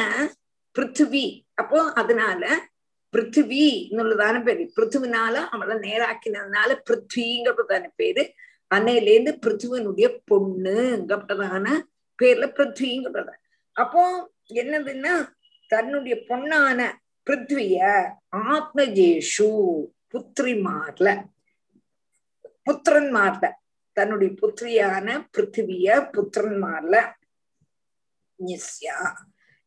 பிருத்திவி. 0.76 1.26
அப்போ 1.62 1.80
அதனால 2.02 2.44
பிருத்திவி 3.14 3.66
எന്നുள்ளதான 3.90 4.44
பேரு. 4.44 4.64
பிருத்திவினால 4.76 5.36
அவளை 5.52 5.76
நேராக்கினதுனால 5.86 6.70
பிருத்விங்கிறதான 6.88 7.86
பேரு. 7.96 8.24
அன்னையிலேருந்து 8.72 9.34
பிருத்திவனுடைய 9.44 10.08
பொண்ணுங்கிறதான 10.32 11.68
பேர்ல 12.20 12.46
பிருத்விங்கிறத 12.58 13.32
அப்போ 13.76 14.04
என்னதுன்னா 14.54 15.14
தன்னுடைய 15.72 16.16
பொண்ணான 16.30 16.80
பிருத்விய 17.28 17.80
ஆத்மஜேஷு 18.54 19.50
புத்திரிமார்ல 20.14 21.10
புத்திரன்மார்ல 22.68 23.46
தன்னுடைய 23.98 24.32
புத்திரியான 24.42 25.08
பிருத்திவிய 25.34 25.88
புத்திரன்மார்ல 26.14 26.96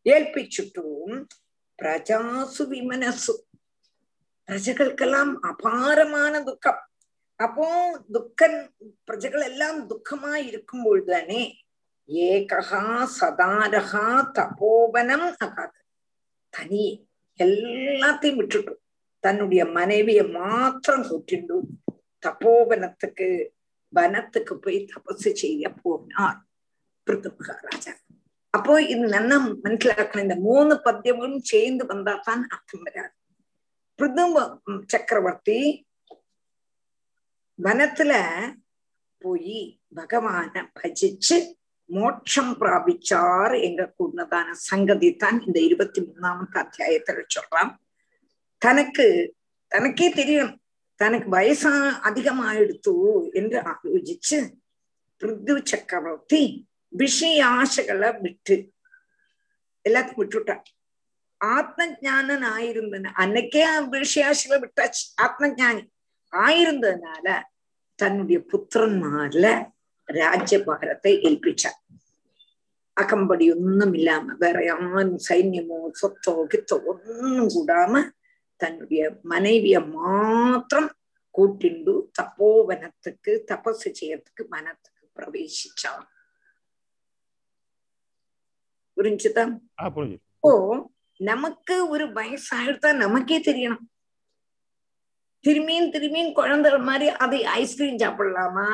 ஏற்பிச்சுட்டும் 0.06 1.16
பிரஜாசு 1.82 2.62
விமனசு. 2.66 3.34
பிரஜைகளுக்கெல்லாம் 4.48 5.32
அபாரமான 5.42 6.42
துக்கம். 6.42 6.80
அப்போ 7.40 7.66
துக்கன் 8.12 8.58
பிரஜைகள் 9.04 9.44
எல்லாம் 9.44 9.78
துக்கமா 9.90 10.32
இருக்கும் 10.48 10.84
பொழுதுதானே 10.84 11.42
ஏகா 12.08 12.80
சதாரகா 13.16 14.04
தபோவனம் 14.38 15.28
ஆகாது 15.38 15.80
தனி 16.54 16.84
எல்லாத்தையும் 17.40 18.38
விட்டுட்டு 18.38 18.74
தன்னுடைய 19.24 19.62
மனைவிய 19.70 20.20
மாத்திரம் 20.30 21.06
கூட்டிண்டு 21.08 21.56
தபோவனத்துக்கு 22.22 23.28
வனத்துக்கு 23.92 24.54
போய் 24.56 24.78
தபசு 24.92 25.30
செய்ய 25.34 25.70
போனார் 25.82 26.40
பிருத்து 27.06 27.30
மகாராஜா 27.30 27.92
அப்போ 28.54 28.74
இது 28.84 29.04
நல்லா 29.08 29.36
மனசிலாக்கணும் 29.58 30.24
இந்த 30.24 30.36
மூணு 30.40 30.74
பத்தியமும் 30.84 31.38
சேர்ந்து 31.44 31.84
வந்தா 31.86 32.14
தான் 32.24 32.42
அர்த்தம் 32.50 32.82
வராது 32.82 33.14
பிருது 33.98 34.24
சக்கரவர்த்தி 34.88 35.58
வனத்துல 37.58 38.12
போய் 39.22 39.58
பகவான 39.94 40.62
பஜிச்சு 40.74 41.36
மோட்சம் 41.90 42.52
பிராபிச்சார் 42.54 43.54
எங்க 43.60 43.82
கூடதான 43.98 44.54
சங்கதி 44.62 45.08
தான் 45.14 45.38
இந்த 45.46 45.58
இருபத்தி 45.60 46.00
மூணாமத்து 46.00 46.58
அத்தியாயத்துல 46.58 47.22
சொல்றான் 47.28 47.72
தனக்கு 48.62 49.06
தனக்கே 49.72 50.08
தெரியும் 50.10 50.52
தனக்கு 51.00 51.28
வயசா 51.30 51.72
அதிகமாயிடுத்து 52.02 52.94
என்று 53.34 53.58
ஆலோசிச்சு 53.64 54.38
பிருது 55.22 55.54
சக்கரவர்த்தி 55.64 56.42
விஷய 56.92 57.46
ஆசைகளை 57.46 58.10
விட்டு. 58.20 58.56
எல்லாத்துக்கும் 59.88 60.22
விட்டுட்டா. 60.22 60.56
ஆத்ம 61.40 61.86
ஜானன் 62.00 62.44
ஆயிருந்தன 62.56 63.12
அன்னைக்கே 63.22 63.62
விஷயாசில 63.94 64.58
விட்டாச்சு. 64.64 65.04
ஆத்ம 65.16 65.48
ஜானி 65.48 65.82
ஆயிருந்ததுனால 66.32 67.26
தன்னுடைய 67.98 68.38
புத்திரன்மார்ல 68.50 69.46
ராஜ்யபாரத்தை 70.08 71.12
ஏற்பிச்சார் 71.28 71.78
அகம்படி 72.96 73.44
ஒன்றும் 73.54 73.94
இல்லாம 73.94 74.34
வேற 74.38 74.58
யாரும் 74.64 75.18
சைன்யமோ 75.28 75.78
சொத்தோ 76.00 76.32
கித்தோ 76.52 76.76
ஒன்றும் 76.90 77.48
கூடாம 77.48 78.02
தன்னுடைய 78.60 79.02
மனைவிய 79.30 79.76
மாத்திரம் 79.94 80.90
கூட்டிண்டு 81.34 81.94
தப்போவனத்துக்கு 82.18 83.32
தபசு 83.50 83.88
செய்யறதுக்கு 84.00 84.42
வனத்துக்கு 84.50 85.04
பிரவேசிச்சான். 85.16 86.06
புரிஞ்சுதா? 89.02 89.44
ஓ 90.48 90.50
நமக்கு 91.20 91.74
ஒரு 91.94 92.04
வயசாயிடுத்தா 92.18 92.90
நமக்கே 93.04 93.38
தெரியணும். 93.48 93.84
திரும்பியும் 95.44 95.92
திரும்பியும் 95.94 96.32
குழந்தைகள் 96.38 96.84
மாதிரி 96.88 97.06
அதை 97.24 97.38
ஐஸ்கிரீம் 97.58 98.00
சாப்பிடலாமா? 98.02 98.66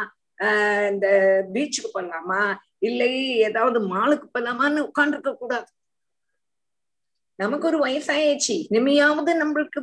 இந்த 0.91 1.07
பீச்சுக்கு 1.55 1.91
போகலாமா 1.93 2.41
இல்லை 2.89 3.12
ஏதாவது 3.47 3.79
மாலுக்கு 3.93 4.26
போகலாமான்னு 4.35 4.85
உட்காந்துருக்க 4.89 5.31
கூடாது. 5.37 5.68
நமக்கு 7.43 7.66
ஒரு 7.70 7.79
வயசாயாச்சு 7.87 8.55
இனிமையாவது 8.68 9.33
நம்மளுக்கு 9.43 9.81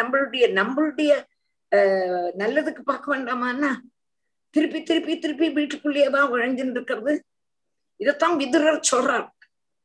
நம்மளுடைய 0.00 0.44
நம்மளுடைய 0.58 1.10
நல்லதுக்கு 2.42 2.82
பார்க்க 2.90 3.14
வேண்டாமான்னா 3.14 3.72
திருப்பி 4.54 4.80
திருப்பி 4.90 5.14
திருப்பி 5.24 5.48
வீட்டுக்குள்ளேயேவா 5.56 6.20
உழைஞ்சுட்டு 6.34 6.76
இருக்கிறது. 6.76 7.14
இதைத்தான் 8.02 8.38
விதுரர் 8.40 8.88
சொல்றார். 8.92 9.28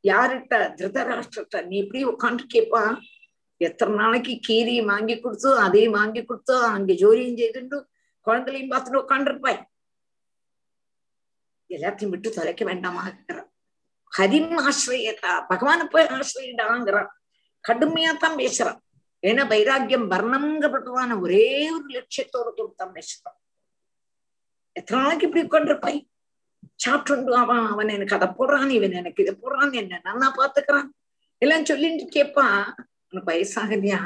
யாருட்ட 0.04 0.54
திருதராஷ்டிரத்தை 0.76 1.66
நீ 1.66 1.78
இப்படி 1.78 2.04
உட்காந்து 2.06 2.44
கேப்பா? 2.54 2.84
எத்தனை 3.62 3.96
நாளைக்கு 3.96 4.40
கீரியும் 4.48 4.86
வாங்கி 4.86 5.16
கொடுத்தோ 5.16 5.56
அதையும் 5.58 5.94
வாங்கி 5.94 6.22
கொடுத்தோ 6.22 6.56
அங்க 6.70 6.94
ஜோலியும் 6.94 7.38
செய்துண்டு 7.38 7.78
குழந்தையும் 8.28 8.72
பார்த்துட்டு 8.72 9.04
உட்காந்துருப்பாய் 9.04 9.62
எல்லாத்தையும் 11.70 12.10
விட்டு 12.10 12.30
தொலைக்க 12.30 12.64
வேண்டாமா 12.66 13.04
ஹரிம் 14.12 14.58
ஆசிரியத்தா 14.60 15.32
பகவான 15.50 15.88
போய் 15.88 16.12
ஆசிரியடாங்கிறான் 16.12 17.12
கடுமையா 17.66 18.12
தான் 18.14 18.40
பேசுறான் 18.40 18.80
ஏன்னா 19.24 19.48
வைராக்கியம் 19.48 20.08
வர்ணங்கிறதான 20.12 21.20
ஒரே 21.22 21.46
ஒரு 21.70 21.88
லட்சியத்தோட 21.90 22.48
கொடுத்தான் 22.54 22.94
பேசுறான் 22.94 23.38
எத்தனை 24.76 25.02
நாளைக்கு 25.02 25.26
இப்படி 25.26 25.46
உட்காந்துருப்பாய் 25.46 26.00
சாப்பிட்டு 26.84 27.36
அவன் 27.36 27.66
அவன் 27.66 27.90
எனக்கு 27.90 28.16
அதை 28.16 28.28
போடுறான் 28.28 28.70
இவன் 28.70 28.92
எனக்கு 28.92 29.24
இதை 29.24 29.38
போடுறான் 29.42 29.74
என்ன 29.74 30.02
நன்னா 30.04 30.28
பாத்துக்கிறான் 30.38 30.90
எல்லாம் 31.38 31.66
சொல்லிட்டு 31.66 32.06
கேப்பா 32.06 32.48
உனக்கு 33.10 33.32
வயசாகலையா? 33.32 34.02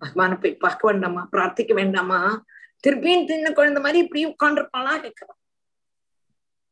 பகவான 0.00 0.40
போய் 0.40 0.54
பார்க்க 0.54 0.90
வேண்டாமா? 0.90 1.28
பிரார்த்திக்க 1.32 1.74
வேண்டாமா? 1.74 2.44
திருப்பியும் 2.86 3.26
தின்ன 3.26 3.52
குழந்தை 3.52 3.82
மாதிரி 3.82 3.98
இப்படி 3.98 4.26
உட்காந்துருப்பாளா 4.26 4.94
கேட்கிறான். 5.00 5.40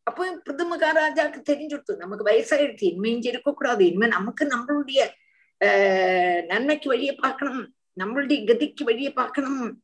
அப்போ 0.03 0.41
பிருது 0.45 0.65
மகாராஜாக்கு 0.77 1.41
தெரிஞ்சுடுத்து 1.51 1.97
நமக்கு 1.97 2.25
வயசாயிடுச்சு 2.25 2.85
இனிமையும் 2.91 3.27
இருக்கக்கூடாது. 3.27 3.87
இனிமே 3.87 4.07
நமக்கு 4.07 4.45
நம்மளுடைய 4.45 5.01
ஆஹ் 5.65 6.45
நன்மைக்கு 6.45 6.89
வழியை 6.89 7.15
பார்க்கணும். 7.15 7.75
நம்மளுடைய 8.01 8.39
கதிக்கு 8.47 8.85
வழியை 8.85 9.13
பார்க்கணும். 9.13 9.83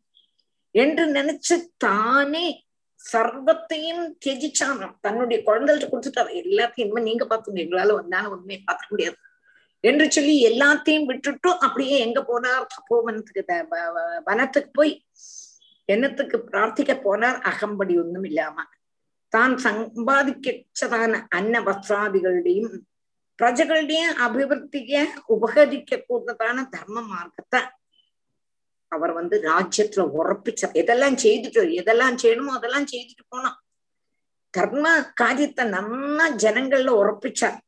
என்று 0.71 1.05
நினைச்சு 1.07 1.57
தானே 1.77 2.66
சர்வத்தையும் 3.01 4.05
தியஜிச்சானாம் 4.24 4.94
தன்னுடைய 5.01 5.38
குழந்தைகிட்ட 5.49 5.86
கொடுத்துட்டாரு 5.90 6.30
எல்லாத்தையும் 6.42 7.07
நீங்க 7.09 7.24
பார்த்துங்க 7.30 7.64
எங்களால 7.64 7.97
வந்தாலும் 8.01 8.32
ஒண்ணுமே 8.34 8.59
பார்க்க 8.68 8.92
முடியாது. 8.92 9.16
என்று 9.84 10.07
சொல்லி 10.16 10.34
எல்லாத்தையும் 10.51 11.09
விட்டுட்டு 11.11 11.51
அப்படியே 11.59 11.97
எங்க 12.07 12.20
போனார்? 12.30 12.64
தப்போவனத்துக்கு 12.74 13.42
வனத்துக்கு 14.28 14.70
போய் 14.72 14.92
என்னத்துக்கு 15.88 16.36
பிரார்த்திக்க 16.51 16.92
போனார்? 17.07 17.38
அகம்படி 17.51 17.94
ஒன்றும் 18.03 18.26
இல்லாம. 18.30 18.57
தான் 19.32 19.55
சம்பாதிக்கதான 19.64 21.20
அன்ன 21.38 21.61
வஸ்திராதிகளுடையும் 21.61 22.74
பிரஜகளுடைய 23.38 24.03
அபிவிருத்திய 24.26 25.01
உபகரிக்க 25.34 25.99
கூடதான 26.09 26.64
தர்ம 26.74 27.03
மார்க்கத்தை 27.11 27.61
அவர் 28.93 29.12
வந்து 29.12 29.37
ராஜ்யத்துல 29.51 30.03
உறப்பிச்சார் 30.18 30.76
எதெல்லாம் 30.82 31.16
செய்துட்டு 31.24 31.62
எதெல்லாம் 31.80 32.18
செய்யணுமோ 32.22 32.53
அதெல்லாம் 32.59 32.91
செய்துட்டு 32.93 33.24
போனா 33.28 33.51
கர்ம 34.55 34.87
காரியத்தை 35.20 35.64
நல்லா 35.76 36.26
ஜனங்கள்ல 36.45 36.93
உறப்பிச்சார் 37.03 37.59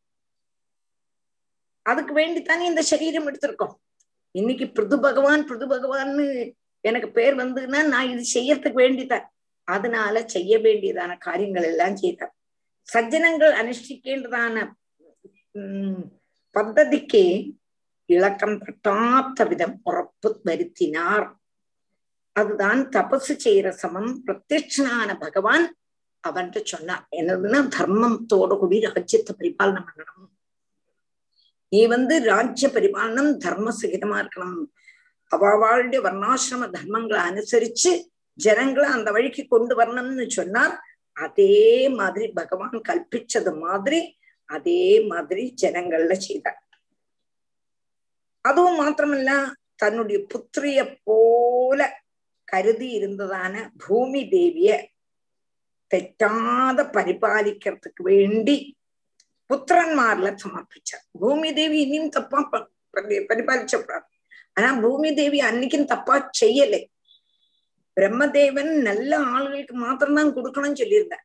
அதுக்கு 1.86 2.12
வேண்டித்தானே 2.14 2.64
இந்த 2.70 2.82
சரீரம் 2.90 3.26
எடுத்திருக்கோம். 3.28 3.74
இன்னைக்கு 4.34 4.66
பிருது 4.76 4.96
பகவான் 5.06 5.44
பிருது 5.48 5.66
பகவான்னு 5.66 6.24
எனக்கு 6.84 7.09
பேர் 7.10 7.34
வந்ததுன்னா 7.34 7.80
நான் 7.93 8.10
இது 8.12 8.24
செய்யறதுக்கு 8.36 8.82
வேண்டித்தான் 8.82 9.26
அதனால 9.68 10.22
செய்ய 10.34 10.52
வேண்டியதான 10.66 11.12
காரியங்கள் 11.26 11.66
எல்லாம் 11.70 11.97
செய்தார். 12.02 12.32
சஜ்ஜனங்கள் 12.88 13.55
அனுஷ்டிக்கின்றதான 13.60 14.56
பத்ததிக்கு 16.56 17.22
இழக்கம் 18.14 18.56
தட்டாத்த 18.64 19.48
விதம் 19.48 19.76
உறப்பு 19.89 20.28
வருத்தினார் 20.48 21.26
அதுதான் 22.32 22.80
தபசு 22.94 23.35
செய்யற 23.44 23.68
சமம் 23.82 24.10
பிரத்யட்சனான 24.26 25.09
பகவான் 25.18 25.66
அவன்ட்டு 26.24 26.60
சொன்னார். 26.64 27.05
என்னதுன்னா 27.18 27.60
தர்மத்தோடு 27.76 28.55
கூடி 28.59 28.78
ராஜ்யத்தை 28.86 29.32
பரிபாலனம் 29.40 29.86
பண்ணணும். 29.89 30.28
நீ 31.72 31.80
வந்து 31.86 32.14
ராஜ்ய 32.24 32.68
பரிபாலனம் 32.76 33.32
தர்ம 33.44 33.72
சகிதமா 33.80 34.16
இருக்கணும் 34.22 34.60
அவாவாளுடைய 35.30 36.01
வர்ணாசிரம 36.06 36.68
தர்மங்களை 36.76 37.20
அனுசரிச்சு 37.30 37.90
ஜனங்களை 38.39 38.89
அந்த 38.97 39.09
வழிக்கு 39.16 39.43
கொண்டு 39.48 39.74
வரணும்னு 39.80 40.26
சொன்னார். 40.39 40.74
அதே 41.24 41.89
மாதிரி 41.98 42.26
பகவான் 42.40 42.78
கல்பிச்சது 42.89 43.52
மாதிரி 43.64 44.01
அதே 44.48 44.82
மாதிரி 45.10 45.43
ஜனங்கள்ல 45.62 46.12
செய்தார். 46.26 46.60
அதுவும் 48.44 48.78
மாத்திரமல்ல 48.78 49.31
தன்னுடைய 49.77 50.19
புத்திரிய 50.32 50.78
போல 51.05 51.81
கருதி 52.48 52.89
இருந்ததான 52.90 53.55
பூமி 53.78 54.23
தேவிய 54.28 54.70
തെറ്റാതെ 55.90 56.85
പരിപാലിക്കുന്നതുക്ക് 56.97 58.02
വേണ്ടി 58.05 58.56
പുത്രന്മാരിലെ 59.51 60.32
സമർപ്പിച്ച 60.36 60.90
ഭൂമിദേവി 61.20 61.78
ഇനിയും 61.78 62.06
തപ്പാ 62.09 62.40
പരിപാലിച്ചപ്പെടാണ് 63.28 64.06
ആനാ 64.56 64.70
ഭൂമിദേവി 64.81 65.39
അന്നിക്കും 65.40 65.82
തപ്പാ 65.85 66.16
ചെയ്യലേ 66.32 66.81
பிரம்மதேவன் 67.97 68.70
நல்ல 68.82 69.12
ஆளுகளுக்கு 69.28 69.74
மாத்திரம்தான் 69.77 70.35
கொடுக்கணும்னு 70.36 70.81
சொல்லியிருந்தார் 70.81 71.24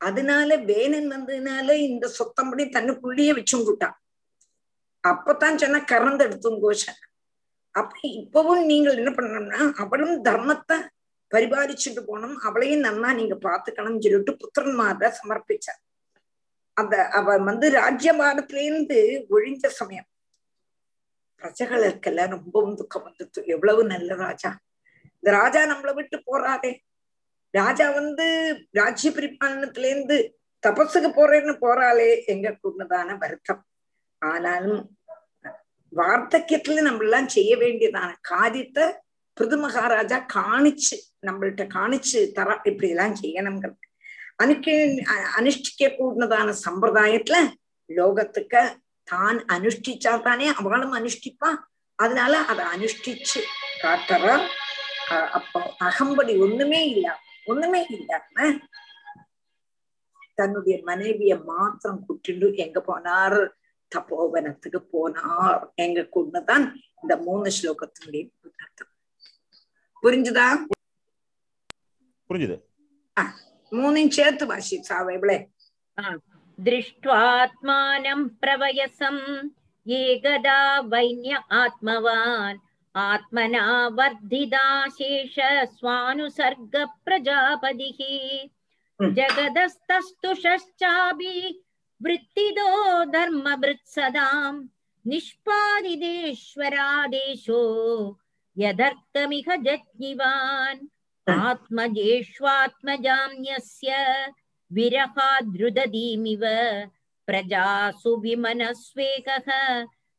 அதனால 0.00 0.56
வேணன் 0.64 1.08
வந்ததுனால 1.08 1.68
இந்த 1.86 2.06
சொத்தம்படி 2.08 2.64
தன்னுக்குள்ளேயே 2.68 3.32
வச்சுட்டான் 3.32 3.96
அப்பதான் 5.10 5.56
சொன்னா 5.56 5.78
கறந்து 5.78 6.24
எடுத்தும் 6.24 6.62
கோஷ 6.62 6.84
அப்ப 7.70 7.98
இப்பவும் 8.02 8.64
நீங்கள் 8.64 8.96
என்ன 8.96 9.10
பண்ணணும்னா 9.10 9.72
அவளும் 9.72 10.24
தர்மத்தை 10.24 10.86
பரிபாலிச்சுட்டு 11.34 12.02
போனோம் 12.06 12.36
அவளையும் 12.36 12.84
நன்னா 12.84 13.14
நீங்க 13.14 13.34
பாத்துக்கணும்னு 13.34 14.00
சொல்லிட்டு 14.00 14.36
புத்திரன்மார 14.42 15.12
சமர்ப்பிச்சார். 15.20 15.80
அந்த 16.74 17.08
அவ 17.08 17.36
வந்து 17.38 17.70
ராஜ்யபாரத்திலேருந்து 17.70 19.26
ஒழிஞ்ச 19.30 19.66
சமயம். 19.66 20.06
பிரஜைகளுக்கெல்லாம் 21.38 22.28
ரொம்பவும் 22.28 22.74
துக்கம் 22.74 23.06
வந்துட்டு 23.06 23.44
எவ்வளவு 23.44 23.84
நல்ல 23.84 24.14
ராஜா. 24.14 24.58
இந்த 25.14 25.30
ராஜா 25.30 25.62
நம்மளை 25.62 25.94
விட்டு 25.94 26.22
போறாதே. 26.26 26.78
ராஜா 27.50 27.90
வந்து 27.90 28.26
ராஜ்ய 28.70 29.10
பரிபாலனத்திலேருந்து 29.10 30.32
தபஸுக்கு 30.66 31.10
போறேன்னு 31.16 31.54
போறாளே 31.60 32.24
எங்க 32.24 32.58
கூடதான 32.62 33.18
வருத்தம். 33.18 33.66
ஆனாலும் 34.18 34.97
வார்த்தக்கியத்துல 35.92 36.82
நம்ம 36.82 37.04
எல்லாம் 37.04 37.28
செய்ய 37.28 37.52
வேண்டியதான 37.56 38.10
காரியத்தை 38.30 38.84
பிருது 39.36 39.56
மகாராஜா 39.56 40.18
காணிச்சு 40.34 40.96
நம்மள்ட்ட 41.26 41.64
காணிச்சு 41.74 42.20
தர 42.32 42.48
இப்படி 42.64 42.88
எல்லாம் 42.88 43.16
செய்யணுங்கிறது 43.16 43.86
அனுக்க 44.38 44.66
அனுஷ்டிக்க 45.38 45.88
கூடதான 45.92 46.54
சம்பிரதாயத்துல 46.64 47.38
லோகத்துக்கு 47.90 48.62
தான் 49.08 49.38
அனுஷ்டிச்சா 49.54 50.12
தானே 50.20 50.46
அவளும் 50.60 50.96
அனுஷ்டிப்பா. 50.98 51.50
அதனால 51.98 52.32
அதை 52.50 52.64
அனுஷ்டிச்சு 52.74 53.40
காட்டுற 53.82 54.24
அப்போ 55.38 55.58
அகம்படி 55.80 56.32
ஒண்ணுமே 56.44 56.80
இல்ல 56.92 57.06
ஒண்ணுமே 57.46 57.80
இல்லாம 57.96 58.36
தன்னுடைய 60.38 60.76
மனைவிய 60.88 61.34
மாத்திரம் 61.46 62.02
கூட்டிண்டு 62.06 62.48
எங்க 62.64 62.78
போனார்? 62.88 63.40
தப்போவனத்துக்கு 63.91 64.79
போனார் 64.93 65.63
எங்க 65.83 66.09
கொண்டுதான் 66.09 66.65
இந்த 67.01 67.13
மூணு 67.25 67.49
ஸ்லோகத்தினுடைய 67.57 68.23
அர்த்தம் 68.59 68.91
புரிஞ்சுதா 70.03 70.47
புரிஞ்சுது 72.29 72.57
மூணையும் 73.71 74.11
சேர்த்து 74.11 74.45
வாசி 74.47 74.83
சாவைபிளே 74.89 75.37
दृष्ट्वात्मानं 76.59 78.27
प्रवयसम् 78.41 79.21
एकदा 79.85 80.59
वैन्य 80.85 81.39
आत्मवान् 81.53 82.59
आत्मना 82.95 83.65
वर्धिदा 83.97 84.65
शेष 84.89 85.35
स्वानुसर्ग 85.71 86.75
प्रजापतिः 87.05 87.99
Hmm. 88.99 89.09
जगदस्तस्तुषश्चापि 89.15 91.31
वृत्तिदो 92.01 92.69
धर्मभृत्सदाम् 93.15 94.65
निष्पादिदेश्वरादेशो 95.05 97.61
यदर्थमिह 98.57 99.47
जज्ञिवान् 99.67 100.81
Hmm. 101.27 101.39
आत्मजेष्वात्मजान्यस्य 101.49 103.89
विरहाद्रुदधीमिव 104.71 106.43
प्रजासु 107.27 108.11
विमनस्वेकः 108.23 109.47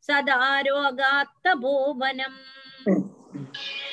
सदारोगात्तपोवनम् 0.07 2.39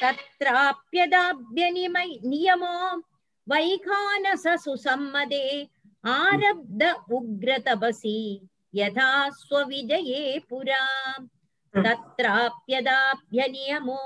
तत्राप्यदाभ्यनिमय 0.02 2.12
नियमो 2.32 2.76
वैखानससु 3.48 4.74
सम्मदे 4.86 5.46
आरब्ध 6.06 6.84
उग्रतपसि 7.12 8.50
यथा 8.74 9.30
स्वविजये 9.38 10.40
पुरा 10.50 10.86
तत्राप्यदाभ्यनियमो 11.74 14.00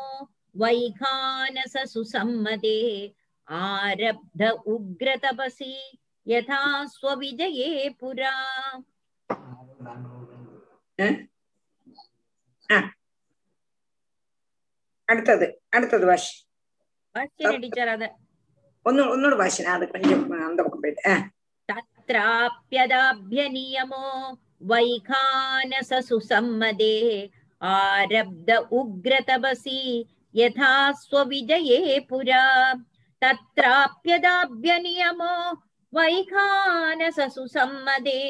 वैखानससु 0.56 2.04
सम्मदे 2.06 3.14
आरब्ध 3.48 4.44
उग्रतपसि 4.68 5.76
यथा 6.28 6.86
स्वविजये 6.90 7.90
पुरा 8.00 8.32
அடுத்தது 15.08 15.60
அடுத்தது 15.74 16.06
வாசி 16.06 16.46
வாசியன 17.16 17.58
டீச்சர் 17.64 17.88
அத 17.88 18.16
ஒன்னு 18.86 19.04
ஒன்னோட 19.14 19.36
வாசி 19.42 19.64
நான் 19.64 19.78
அது 19.78 19.88
கொஞ்சம் 19.94 20.24
அந்த 20.48 20.64
பக்கம் 20.64 20.82
போயிட்டு 20.82 21.02
அஹ், 21.12 21.24
तत्राप्यदाभ्यनियमो 22.11 24.07
वैखानससुसम्मदे 24.63 26.95
आरब्ध 27.63 28.69
उग्रतबसी 28.73 30.07
यथा 30.35 30.93
स्वविजये 30.93 32.07
पुरा। 32.11 32.75
तत्राप्यदाभ्यनियमो 33.23 35.53
वैखानससुसम्मदे 35.95 38.21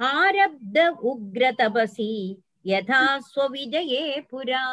आरब्ध 0.00 0.98
उग्रतबसी 1.02 2.42
यथा 2.66 3.18
स्वविजये 3.18 4.26
पुरा। 4.30 4.64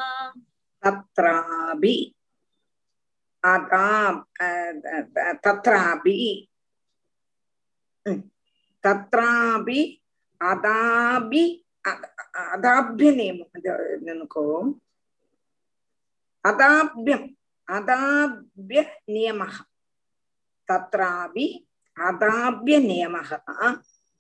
तत्रापि 0.86 2.14
तत्राभि। 5.46 6.48
தத்ராபி 8.84 9.82
அதாபி 10.42 11.44
அதாபிய 12.54 13.10
நியமம் 13.20 13.66
நினைக்கோ 14.06 14.46
அதாபியம் 16.46 17.28
அதாபிய 17.68 18.82
நியமக 19.14 19.56
தத்ராபி 20.70 21.46
அதாபிய 21.98 22.78
நியமக 22.90 23.30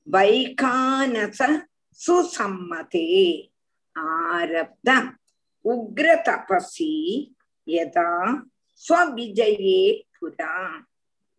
வைகானச 0.07 1.39
சுசம்மதே 1.99 3.07
ஆரப்த 3.95 4.89
உக்ர 5.65 6.07
தபசி 6.27 6.93
யதா 7.67 8.11
ஸ்வவிஜயே 8.83 9.81
புரா 10.15 10.55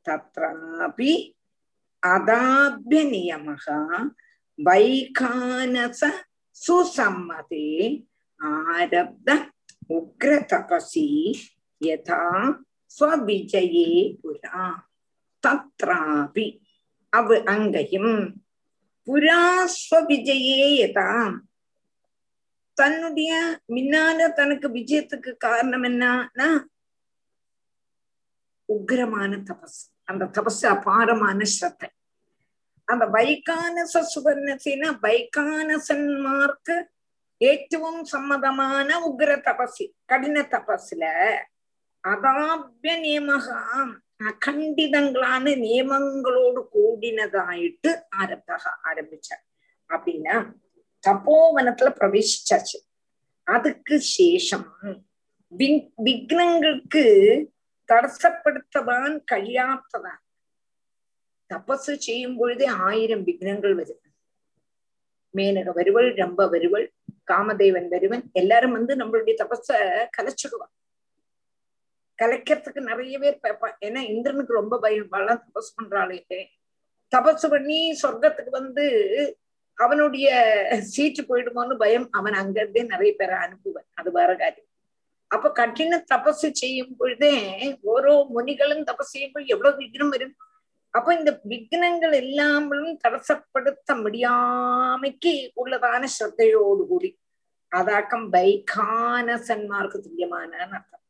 தத்ராபி 0.07 1.13
அதாபியநியமக 2.03 3.67
வைகானச 4.59 6.01
சுசம்மதே 6.57 7.69
ஆரப்த 8.41 9.29
உக்ர 9.91 10.31
தபசி 10.51 11.07
யதா 11.81 12.23
ஸ்வவிஜயே 12.91 13.89
புரா 14.23 14.65
தத்ராபி 15.45 16.49
அவ் 17.13 17.33
அங்கையும் 17.55 18.15
புரா 19.07 19.41
ஸ்வவிஜயே 19.77 20.61
யதா 20.75 21.09
தன்னுடைய 22.77 23.33
மின்னால 23.75 24.29
தனக்கு 24.33 24.69
விஜயத்துக்கு 24.77 25.33
காரணம் 25.39 25.85
என்னன்னா 25.85 26.51
உக்ரமான 28.69 29.33
தபஸ் 29.49 29.81
அந்த 30.13 30.25
தபஸ் 30.25 30.67
அபாரமான 30.67 31.45
ஸ்ரத்தை 31.53 31.89
அந்த 32.85 33.05
வைகானச 33.07 33.95
சுவர்ணசின 34.15 34.89
வைகானசன்மார்க்கு 35.03 36.77
ஏற்றவும் 37.45 38.03
சம்மதமான 38.13 38.89
உக்ர 39.09 39.31
தபசி 39.47 39.85
கடின 40.05 40.41
தபஸ்ல 40.41 41.05
அதாபிய 42.09 42.95
நியமகாம் 43.05 43.93
அகண்டிதங்களான 44.23 45.45
நியமங்களோடு 45.65 46.61
கூடினதாயிட்டு 46.75 47.91
ஆரம்பக 48.19 48.65
ஆரம்பிச்சார். 48.85 49.45
அப்படின்னா 49.89 50.37
தபோவனத்துல 51.09 51.91
பிரவேசிச்சாச்சு. 52.01 52.79
அதுக்கு 53.45 54.03
சேஷம். 54.19 54.69
விக்னங்களுக்கு 56.05 57.05
தடசப்படுத்தவான் 57.92 59.16
കഴിയാത്തതാണ് 59.32 60.24
തപസ് 61.50 61.94
ചെയ്യും 62.06 62.32
പൊഴുതേ 62.38 62.68
ആയിരം 62.86 63.22
വിഘ്നങ്ങൾ 63.24 63.72
വരും 63.76 64.00
மேனக 65.34 65.72
வருவள் 65.72 66.10
ரம்ப 66.16 66.42
வருவள் 66.48 66.86
காமதேவன் 67.28 67.88
வருவன் 67.88 68.24
எல்லாரும் 68.34 68.76
வந்து 68.78 68.94
நம்மளுடைய 68.96 69.36
தபஸ 69.42 69.68
கலைச்சிடுவான் 70.18 70.74
கலைக்கிறதுக்கு 72.20 72.82
நிறைய 72.82 73.16
பேர் 73.20 73.44
பார்ப்பான் 73.44 73.76
ஏன்னா 73.86 74.02
இந்திரனுக்கு 74.08 74.54
ரொம்ப 74.54 74.76
பயம் 74.80 75.12
வளம் 75.12 75.44
தபஸ் 75.46 75.76
பண்றாளே 75.78 76.20
தபஸ் 77.12 77.46
பண்ணி 77.48 77.80
சொர்க்கத்துக்கு 78.02 78.52
வந்து 78.52 78.86
அவனுடைய 79.78 80.28
சீட்டு 80.94 81.22
போயிடுமோன்னு 81.24 81.76
பயம் 81.76 82.08
அவன் 82.12 82.38
அங்கிருந்தே 82.38 82.84
நிறைய 82.86 83.12
பேரை 83.16 83.36
அனுப்புவன் 83.38 83.88
அது 83.94 84.10
வேற 84.12 84.32
காரியம் 84.36 84.71
அப்ப 85.35 85.47
கடின 85.59 85.99
தபசு 86.13 86.49
செய்யும் 86.61 86.95
பொழுதே 86.97 87.35
ஓரோ 87.93 88.15
முனிகளும் 88.35 88.85
தபஸ் 88.89 89.13
செய்யும்போது 89.15 89.47
எவ்வளவு 89.55 89.81
விக்னம் 89.83 90.13
வரும்? 90.15 90.35
அப்ப 90.95 91.15
இந்த 91.19 91.31
விக்னங்கள் 91.51 92.15
எல்லாமலும் 92.23 92.99
தடசப்படுத்த 93.05 93.95
முடியாமைக்கு 94.05 95.33
உள்ளதான 95.61 96.03
ஸ்ரத்தையோடு 96.17 96.85
கூடி. 96.91 97.11
அதாக்கம் 97.73 98.27
பைகான 98.35 99.37
சன்மார்க்கு 99.49 99.99
துல்லியமான 100.01 100.53
அர்த்தம். 100.77 101.05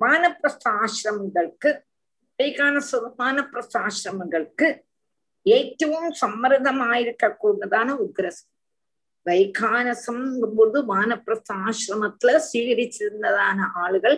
வானப்பிரஸ்த 0.00 0.66
ஆசிரமங்களுக்கு 0.82 1.70
பைகான 2.38 2.74
ஏற்றவும் 5.46 6.10
சம்மர்தமாயிருக்க 6.22 7.36
கூடதான 7.42 7.88
உக்ரசம் 8.06 8.51
வைகானசம் 9.26 10.24
போது 10.56 10.78
வானப்பிரஸ்த 10.92 11.50
ஆசிரமத்துல 11.66 12.38
சீகரிச்சிருந்ததான 12.50 13.68
ஆளுகள் 13.84 14.16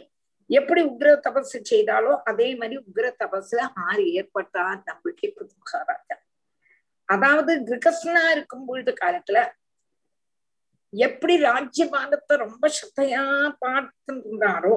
எப்படி 0.51 0.81
உக்ர 0.83 1.11
தபசு 1.27 1.59
செய்தாலோ 1.71 2.13
அதே 2.31 2.49
மாதிரி 2.55 2.77
உக்ர 2.89 3.07
தபஸ்ல 3.23 3.61
ஆறு 3.87 4.05
ஏற்பட்டார் 4.13 4.81
நம்பிக்கை 4.85 5.29
மகாராஜா. 5.37 6.17
அதாவது 7.09 7.53
கிரகஸ்னா 7.69 8.23
இருக்கும் 8.31 8.67
பொழுது 8.67 8.93
காலத்துல 9.03 9.39
எப்படி 10.93 11.35
ராஜ்யபாலத்தை 11.43 12.35
ரொம்ப 12.37 12.71
ஸ்ரத்தையா 12.77 13.25
பார்த்து 13.59 14.13
இருந்தாரோ 14.15 14.75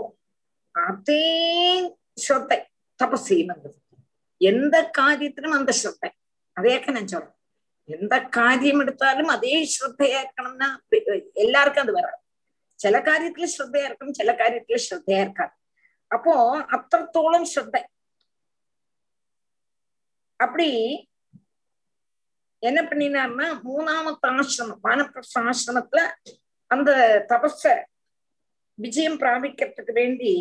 அதே 0.75 1.25
ஸ்ரத்தை 2.23 2.59
தபஸ் 2.99 3.27
செய்யணுங்கிறது. 3.29 3.79
எந்த 4.41 4.75
காரியத்திலும் 4.97 5.57
அந்த 5.59 5.71
ஸ்ரத்தை. 5.81 6.09
அதேக்க 6.57 6.91
நான் 6.91 7.07
சொல்றேன். 7.07 7.36
எந்த 7.89 8.15
காரியம் 8.29 8.79
எடுத்தாலும் 8.79 9.27
அதே 9.27 9.65
ஸ்ரத்தையா 9.65 10.19
இருக்கணும்னா 10.23 10.69
எல்லாருக்கும் 11.33 11.83
அது 11.83 11.93
வராது. 11.93 12.21
சில 12.79 12.99
காரியத்துல 12.99 13.47
ஸ்ரத்தையா 13.55 13.85
இருக்கும் 13.85 14.13
சில 14.13 14.31
காரியத்துல 14.33 14.79
ஸ்ரத்தையா 14.87 15.21
இருக்காது. 15.21 15.53
அப்போ 16.11 16.33
அத்தத்தோളം 16.77 17.45
ஸ்ரத்தை. 17.53 17.81
அப்படி 20.39 20.69
என்ன 22.63 22.79
பண்ணினார்னா 22.81 23.47
மூணாமத்து 23.63 24.27
ஆசிரமம் 24.33 24.83
வானப்பிரஸ்த 24.83 25.41
ஆசிரமத்துல 25.49 26.01
அந்த 26.71 26.91
தபஸ 27.29 27.63
விஜயம் 28.79 29.19
பிராபிக்கிறதுக்கு 29.19 29.93
வேண்டி 29.93 30.33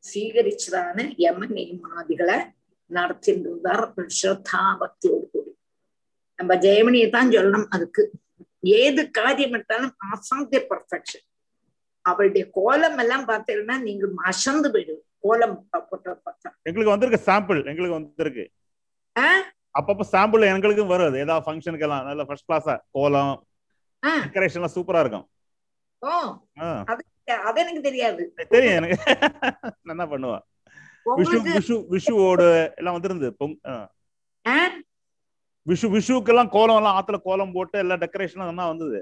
சீகரிச்சதான 0.00 1.06
யம 1.18 1.46
நியமாதிகளை 1.46 2.38
நடத்திட்டு 2.90 3.48
இருந்தார் 3.48 3.84
ஸ்ரத்தா 4.08 4.62
நம்ம 6.38 6.54
ஜெயமணியை 6.56 7.08
தான் 7.10 7.30
சொல்லணும் 7.30 7.68
அதுக்கு. 7.70 8.02
ஏது 8.76 9.10
காரியம் 9.10 9.54
எடுத்தாலும் 9.54 9.94
அசாத்திய 10.06 10.60
பர்ஃபெக்ஷன் 10.70 11.24
அவளுடைய 12.04 12.44
கோலம் 12.50 12.98
எல்லாம் 12.98 13.26
பார்த்தீங்கன்னா 13.28 13.76
நீங்க 13.80 14.08
அசந்து 14.24 14.68
போயிடுது 14.70 15.02
கோலம் 15.20 15.54
எங்களுக்கு 16.64 16.92
வந்திருக்கு 16.92 17.20
சாம்பிள் 17.26 17.60
எங்களுக்கு 17.64 17.98
வந்திருக்கு? 17.98 18.44
அப்பப்ப 19.74 20.04
சாம்பிள் 20.12 20.50
எங்களுக்கும் 20.50 20.92
வருது. 20.92 21.16
ஏதாவது 21.24 21.44
ஃபங்க்ஷனுக்கு 21.46 21.86
எல்லாம் 21.88 22.06
நல்ல 22.06 22.22
ஃபர்ஸ்ட் 22.24 22.48
கிளாஸா 22.48 22.74
கோலம் 22.90 23.34
ஆ, 24.02 24.12
டெக்கரேஷன் 24.24 24.60
எல்லாம் 24.60 24.76
சூப்பரா 24.76 25.00
இருக்கும். 25.00 25.26
அது 27.42 27.60
எனக்கு 27.60 27.82
தெரியாது. 27.82 28.22
தெரியும் 28.50 28.76
எனக்கு. 28.76 28.96
என்ன 29.86 30.04
பண்ணுவேன்? 30.06 30.44
விஷு 31.06 31.36
விஷு 31.48 31.74
விஷுவோடு 31.90 32.46
எல்லாம் 32.76 32.96
வந்திருந்து 32.96 33.28
பொங் 33.40 33.56
ஆ. 33.66 33.74
ஆ? 34.44 34.56
விஷு 35.66 35.86
விஷுக்கெல்லாம் 35.94 36.50
கோலம் 36.54 36.78
எல்லாம் 36.80 36.96
ஆத்துல 36.98 37.18
கோலம் 37.28 37.54
போட்டு 37.56 37.76
எல்லாம் 37.82 38.02
டெக்கரேஷன் 38.02 38.48
எல்லாம் 38.52 38.70
வந்தது. 38.72 38.98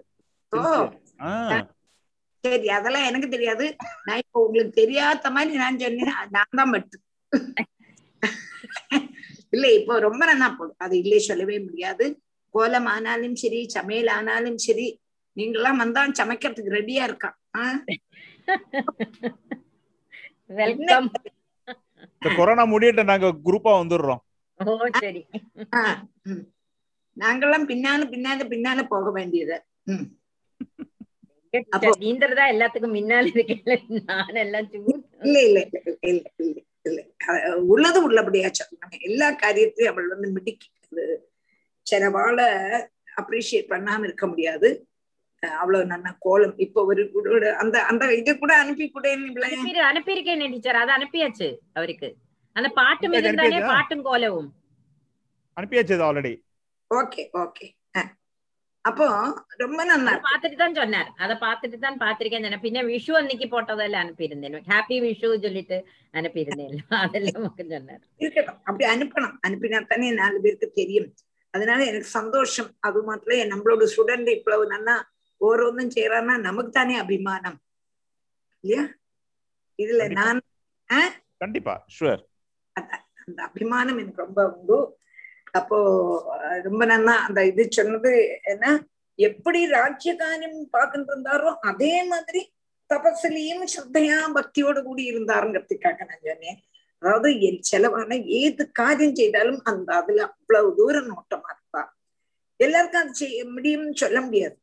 சரி 2.44 2.68
அதெல்லாம் 2.78 3.08
எனக்கு 3.10 3.28
தெரியாது. 3.34 3.66
நான் 4.06 4.22
இப்ப 4.22 4.42
உங்களுக்கு 4.46 4.72
தெரியாத 4.80 5.30
மாதிரி 5.36 5.58
நான் 5.62 5.78
சொன்னேன். 5.84 6.18
நான் 6.36 6.58
தான் 6.60 6.72
மட்டும் 6.74 7.04
இல்ல 9.54 9.66
இப்போ 9.78 9.94
ரொம்ப 10.06 10.22
நல்லா 10.30 10.48
போடும். 10.58 10.80
அது 10.84 10.94
இல்லே 11.02 11.18
சொல்லவே 11.28 11.56
முடியாது. 11.66 12.06
கோலம் 12.54 12.88
ஆனாலும் 12.94 13.36
சரி 13.42 13.60
சமையல் 13.76 14.10
ஆனாலும் 14.16 14.58
சரி 14.66 14.86
நீங்கெல்லாம் 15.36 15.80
வந்தா 15.82 16.02
சமைக்கிறதுக்கு 16.20 16.76
ரெடியா 16.80 17.02
இருக்கான். 17.08 17.36
கொரோனா 22.38 22.64
முடியட்ட 22.72 23.02
நாங்க 23.12 23.28
குரூப்பா 23.46 23.72
வந்துடுறோம். 23.80 24.22
ஓ 24.60 24.74
சரி. 25.02 25.22
நாங்கெல்லாம் 27.16 27.66
பின்னால 27.70 28.06
பின்னால 28.12 28.46
பின்னால 28.52 28.82
போக 28.88 29.10
வேண்டியது. 29.12 29.56
நீந்தறதா 32.02 32.44
எல்லாத்துக்கும் 32.52 32.96
முன்னால 32.96 33.30
இருக்கல 33.32 33.74
நான் 34.00 34.40
எல்லாம் 34.42 34.70
இல்ல 35.24 35.38
இல்ல 35.44 35.60
இல்ல 36.04 36.22
இல்ல 36.44 36.58
இல்ல 36.88 37.00
உள்ளது 37.66 37.98
உள்ளபடியா 38.06 38.48
சொன்னாங்க 38.58 38.96
எல்லா 39.08 39.28
காரியத்தையும் 39.42 39.92
அவள் 39.92 40.10
வந்து 40.12 40.28
மிடிக்கிறது 40.34 41.04
சிலவால 41.86 42.40
அப்ரிஷியேட் 43.20 43.70
பண்ணாம 43.70 44.04
இருக்க 44.04 44.24
முடியாது. 44.26 44.68
அவ்வளவு 45.42 45.84
நல்ல 45.86 46.08
கோலம். 46.20 46.54
இப்போ 46.64 46.80
ஒரு 46.88 47.02
அந்த 47.62 47.76
அந்த 47.90 48.04
இது 48.20 48.32
கூட 48.38 48.52
அனுப்பி 48.62 48.86
கூட 48.90 49.06
அனுப்பி 49.48 49.82
அனுப்பியிருக்கேன் 49.90 50.44
டீச்சர்? 50.46 50.80
அது 50.82 50.92
அனுப்பியாச்சு 50.92 51.48
அவருக்கு. 51.74 52.08
அந்த 52.56 52.68
பாட்டு 52.72 53.02
உங்களுக்கு 53.02 53.28
மிகுந்தானே 53.28 53.46
அனுப்பியாச்சா? 53.48 53.72
பாட்டும் 53.72 54.04
கோலவும் 54.04 54.50
அனுப்பியாச்சு 55.56 56.04
ஆல்ரெடி 56.06 56.32
ஓகே 56.94 57.22
ஓகே. 57.42 57.66
அப்போ 58.84 59.04
ரொம்ப 59.60 59.80
நல்லா 59.90 60.10
அதை 60.10 60.22
பார்த்துட்டு 60.24 60.56
தான் 60.56 60.74
சொன்னார். 60.78 61.10
அதை 61.24 61.34
பார்த்துட்டு 61.44 61.76
தான் 61.78 62.00
பார்த்திருக்கேன் 62.02 62.44
சொன்னேன். 62.44 62.62
பின்ன 62.64 62.80
விஷு 62.88 63.12
அன்னைக்கு 63.20 63.46
போட்டதெல்லாம் 63.52 64.02
அனுப்பியிருந்தேன் 64.04 64.66
ஹாப்பி 64.72 64.96
விஷு 65.04 65.30
சொல்லிட்டு 65.44 65.76
அனுப்பியிருந்தேன் 66.14 66.74
அதெல்லாம் 66.98 67.46
சொன்னார் 67.72 68.02
இருக்கட்டும் 68.20 68.58
அப்படி 68.66 68.86
அனுப்பணும் 68.90 69.36
அனுப்பினா 69.48 69.80
தானே 69.92 70.10
நாலு 70.18 70.38
பேருக்கு 70.44 70.68
தெரியும் 70.80 71.08
அதனால 71.54 71.80
எனக்கு 71.90 72.10
சந்தோஷம் 72.18 72.70
அது 72.86 73.00
மாத்திரம் 73.08 73.52
நம்மளோட 73.52 73.86
ஸ்டூடெண்ட் 73.92 74.30
இவ்வளவு 74.36 74.66
நல்லா 74.74 74.94
ஓரோന്നും 75.40 75.88
செய்யறான்னா 75.96 76.34
நமக்கு 76.48 76.72
தானே 76.72 76.96
அபிமானம் 77.02 77.58
இல்லையா 78.64 78.84
இதுல. 79.78 80.02
நான் 80.18 80.42
கண்டிப்பா 81.40 81.76
ஷுவர் 81.96 82.22
அந்த 83.22 83.40
அபிமானம் 83.48 84.00
எனக்கு 84.02 84.24
ரொம்ப 84.24 84.40
உண்டு 84.52 84.78
அப்போ 85.54 85.78
ரொம்ப 86.62 86.82
நன்னா 86.86 87.14
அந்த 87.26 87.40
இது 87.46 87.64
சொன்னது 87.70 88.12
என்ன? 88.44 88.66
எப்படி 89.18 89.60
ராஜ்யகாரியம் 89.78 90.58
பார்த்துட்டு 90.76 91.12
இருந்தாரோ 91.12 91.50
அதே 91.70 91.94
மாதிரி 92.02 92.40
தபஸ்லையும் 92.90 93.64
ஸ்ரத்தையா 93.72 94.18
பக்தியோடு 94.38 94.80
கூடி 94.82 95.02
இருந்தாருங்கிறதுக்காக 95.12 95.98
நான் 96.08 96.24
சொன்னேன். 96.24 96.58
அதாவது 97.02 97.28
என் 97.40 97.60
செலவான 97.70 98.18
ஏது 98.40 98.72
காரியம் 98.72 99.16
செய்தாலும் 99.16 99.60
அந்த 99.64 99.88
அதுல 99.94 100.20
அவ்வளவு 100.28 100.68
தூரம் 100.76 101.08
நோட்டமா 101.12 101.48
இருப்பா. 101.54 101.82
எல்லாருக்கும் 102.60 103.02
அது 103.02 103.14
செய்ய 103.14 103.44
முடியும்னு 103.44 103.94
சொல்ல 103.94 104.18
முடியாது. 104.20 104.56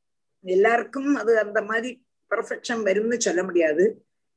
எல்லாருக்கும் 0.46 1.12
அது 1.16 1.32
அந்த 1.40 1.60
மாதிரி 1.62 1.90
பர்ஃபெக்ஷன் 2.32 2.84
வரும்னு 2.90 3.18
சொல்ல 3.18 3.42
முடியாது. 3.44 3.86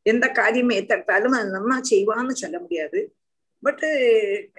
எந்த 0.06 0.26
காரியம் 0.28 0.70
ஏத்தெடுத்தாலும் 0.70 1.36
அது 1.38 1.50
நம்ம 1.50 1.78
செய்வான்னு 1.90 2.34
சொல்ல 2.42 2.56
முடியாது. 2.60 3.00
பட்டு 3.66 3.88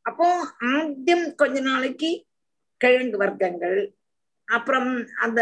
அப்போ 0.06 0.27
ஆദ്യം 0.73 1.35
கொஞ்ச 1.35 1.60
நாளைக்கு 1.61 2.10
கிழங்கு 2.81 3.18
வர்க்கங்கள் 3.18 3.80
அப்புறம் 4.48 4.90
அந்த 5.22 5.41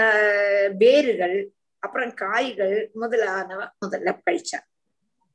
வேர்கள் 0.78 1.38
அப்புறம் 1.84 2.12
காய்கள் 2.14 2.76
முதலானவ 2.94 3.62
முதல்ல 3.86 4.10
கழிச்சார் 4.26 4.68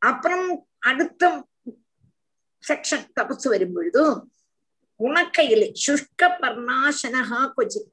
அப்புறம் 0.02 0.48
அடுத்த 0.78 1.30
செக்ஷன் 2.64 3.06
தபசு 3.20 3.46
வரும்பொழுதும் 3.46 4.16
உணக்கையில 5.00 5.64
சுஷ்க 5.86 6.28
பர்ணாசனகா 6.42 7.40
கொச்சித் 7.56 7.92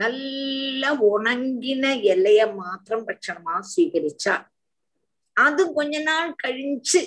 நல்ல 0.00 0.84
ഉണങ്ങിന 1.10 1.84
ഇലയെ 2.04 2.46
മാത്രം 2.54 3.00
ഭക്ഷണമാ 3.04 3.56
സ്വീകരിച്ച. 3.72 4.24
അതും 5.36 5.68
കൊഞ്ഞ 5.72 6.02
നാൾ 6.02 6.26
കഴിച്ച് 6.42 7.00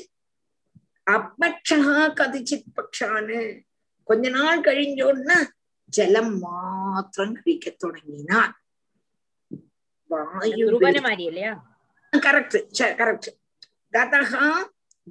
அபக்ஷகா 1.08 2.00
கதிச்சித் 2.20 2.72
பக்ஷான்னு 2.78 3.40
கொஞ்ச 4.04 4.30
நாள் 4.30 4.62
கழிஞ்சோன்னா 4.62 5.38
ஜலம் 5.94 6.40
மாத்திரம் 6.40 7.34
கழிக்க 7.34 7.70
தொடங்கினான். 7.78 8.54
கரெக்ட் 12.26 12.58
கரெக்ட் 13.00 13.30
ததகா 13.94 14.48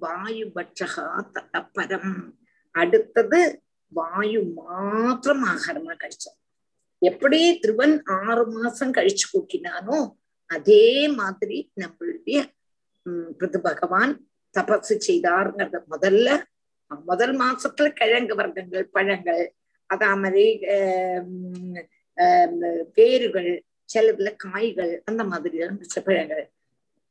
வாயுபட்சகா 0.00 1.06
தத்தப்பரம் 1.34 2.14
அடுத்தது 2.74 3.40
வாயு 3.92 4.40
மாத்திரம் 4.56 5.44
ஆகாரமா 5.44 5.94
கழிச்சான். 6.02 6.38
எப்படி 7.02 7.40
திருவன் 7.62 7.96
ஆறு 8.18 8.44
மாசம் 8.50 8.92
கழிச்சு 8.92 9.26
கூட்டினானோ 9.32 9.98
அதே 10.50 11.08
மாதிரி 11.08 11.58
நம்மளுடைய 11.80 12.38
உம் 13.06 13.62
பகவான் 13.62 14.12
தபசு 14.56 14.94
செய்தாருங்கிறத 15.08 15.78
முதல்ல 15.90 16.28
முதல் 17.04 17.34
மாசத்துல 17.40 17.88
கிழங்கு 17.92 18.34
வர்க்கங்கள் 18.34 18.84
பழங்கள் 18.92 19.42
அதே 19.90 20.08
மாதிரி 20.14 20.44
வேர்கள் 22.96 23.50
சிலதுல 23.88 24.36
காய்கள் 24.36 25.02
அந்த 25.04 25.22
மாதிரி 25.24 25.58
பழங்கள். 26.06 26.44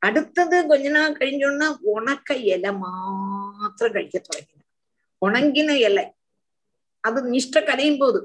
அடுத்தது 0.01 0.67
கொஞ்ச 0.67 0.89
நாள் 0.89 1.17
கழிஞ்சோன்னா 1.17 1.67
உணக்க 1.93 2.35
இலை 2.53 2.71
மாத்திரம் 2.83 3.93
கழிக்க 3.93 4.17
தொடங்கின. 4.19 4.61
உணங்கின 5.21 5.75
இலை. 5.87 6.05
அது 7.03 7.19
நிஷ்ட 7.31 7.65
கலையும் 7.65 7.97
போது. 7.97 8.19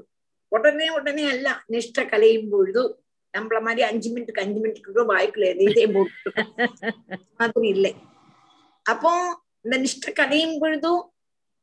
உடனே 0.51 0.89
உடனே 0.89 1.25
அல்ல 1.29 1.47
நிஷ்ட 1.71 2.09
கலையும் 2.09 2.49
பொழுது 2.49 2.83
நம்மள 3.33 3.61
மாதிரி 3.61 3.81
அஞ்சு 3.81 4.07
மினிட்டுக்கு 4.13 4.43
அஞ்சு 4.45 4.59
மினிட்டுக்கு 4.61 5.11
வாய்க்குள்ள 5.11 5.45
எதையும் 5.53 5.93
போட்டு. 5.93 6.29
மாதிரி 7.39 7.67
இல்லை. 7.67 7.91
அப்போ 8.91 9.11
இந்த 9.63 9.75
நிஷ்ட 9.83 10.13
கதையும் 10.19 10.59
பொழுதும் 10.59 11.01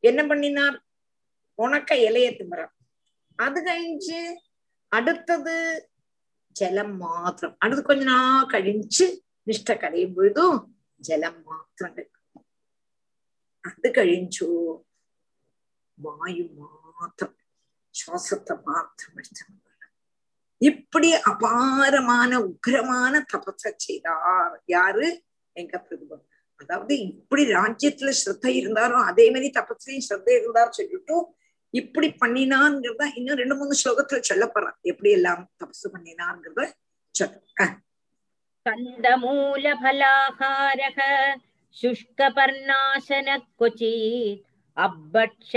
என்ன 0.04 0.20
பண்ணினார்? 0.26 0.76
உனக்க 1.58 1.90
இலைய 2.08 2.28
திமுறார் 2.38 2.74
அது 3.44 3.58
கழிஞ்சு 3.68 4.20
அடுத்தது 4.92 5.56
ஜலம் 6.56 6.94
மாத்திரம். 6.96 7.56
அடுத்து 7.58 7.82
கொஞ்ச 7.82 8.04
நாள் 8.10 8.50
கழிஞ்சு 8.54 9.06
நிஷ்ட 9.48 9.78
கதையும் 9.82 10.14
பொழுதும் 10.14 10.58
ஜலம் 11.08 11.40
மாத்திரம் 11.48 11.94
கிடைக்கும். 11.96 12.44
அது 13.64 13.88
கழிஞ்சோ 13.98 14.50
வாயு 15.98 16.44
மாத்திரம் 16.60 17.36
சுவாசத்தை 17.94 18.54
மாத்திரம் 18.68 19.56
இப்படி 20.60 21.08
அபாரமான 21.30 22.30
உக்ரமான 22.48 23.14
தபச 23.32 23.72
செய்தார். 23.76 24.54
யாரு? 24.76 25.08
எங்க 25.56 25.74
பிரபு. 25.78 26.16
அதாவது 26.59 26.93
இப்படி 27.09 27.43
ராஜ்யத்துல 27.53 28.11
ஸ்ரத்த 28.19 28.47
இருந்தாரோ 28.59 28.97
அதே 29.11 29.29
மாதிரி 29.29 29.49
தபஸ்லையும் 29.57 30.05
ஸ்ரத்த 30.07 30.39
இருந்தார் 30.39 30.71
சொல்லிட்டு 30.71 31.15
இப்படி 31.73 32.15
பண்ணினான்ங்கிறத 32.21 33.03
இன்னும் 33.19 33.37
ரெண்டு 33.37 33.55
மூணு 33.55 33.75
ஸ்லோகத்துல 33.81 34.19
சொல்லப்படுறான் 34.29 34.77
எப்படி 34.91 35.11
எல்லாம் 35.19 35.49
தபசு 35.63 35.89
பண்ணினான்ங்கிறத 35.95 36.69
சொல்ற 37.15 37.69
कन्दमूलफलाहारः 38.65 40.99
शुष्कपर्णाशनः 41.77 43.37
क्वचित् 43.57 44.43
अब्बक्ष 44.77 45.51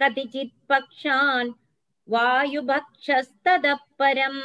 कतिचित् 0.00 0.54
पक्षान् 0.68 1.50
वायुभक्षस्ततः 2.08 3.80
परम् 3.98 4.40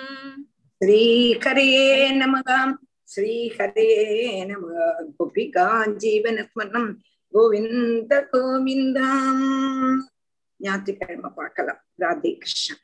श्रीहरे 0.82 1.69
नमः 2.11 2.49
श्रीहरे 3.11 3.90
नमः 4.45 4.80
गोपिका 5.18 5.68
जीवनस्मरणं 6.03 6.88
கோவிந்த 7.34 8.14
கோவிந்தாம் 8.32 9.41
ஞாயிற்றுக்கிழமை 10.60 11.30
பார்க்கலாம் 11.40 11.82
ராதே 12.02 12.32
கிருஷ்ணன் 12.41 12.84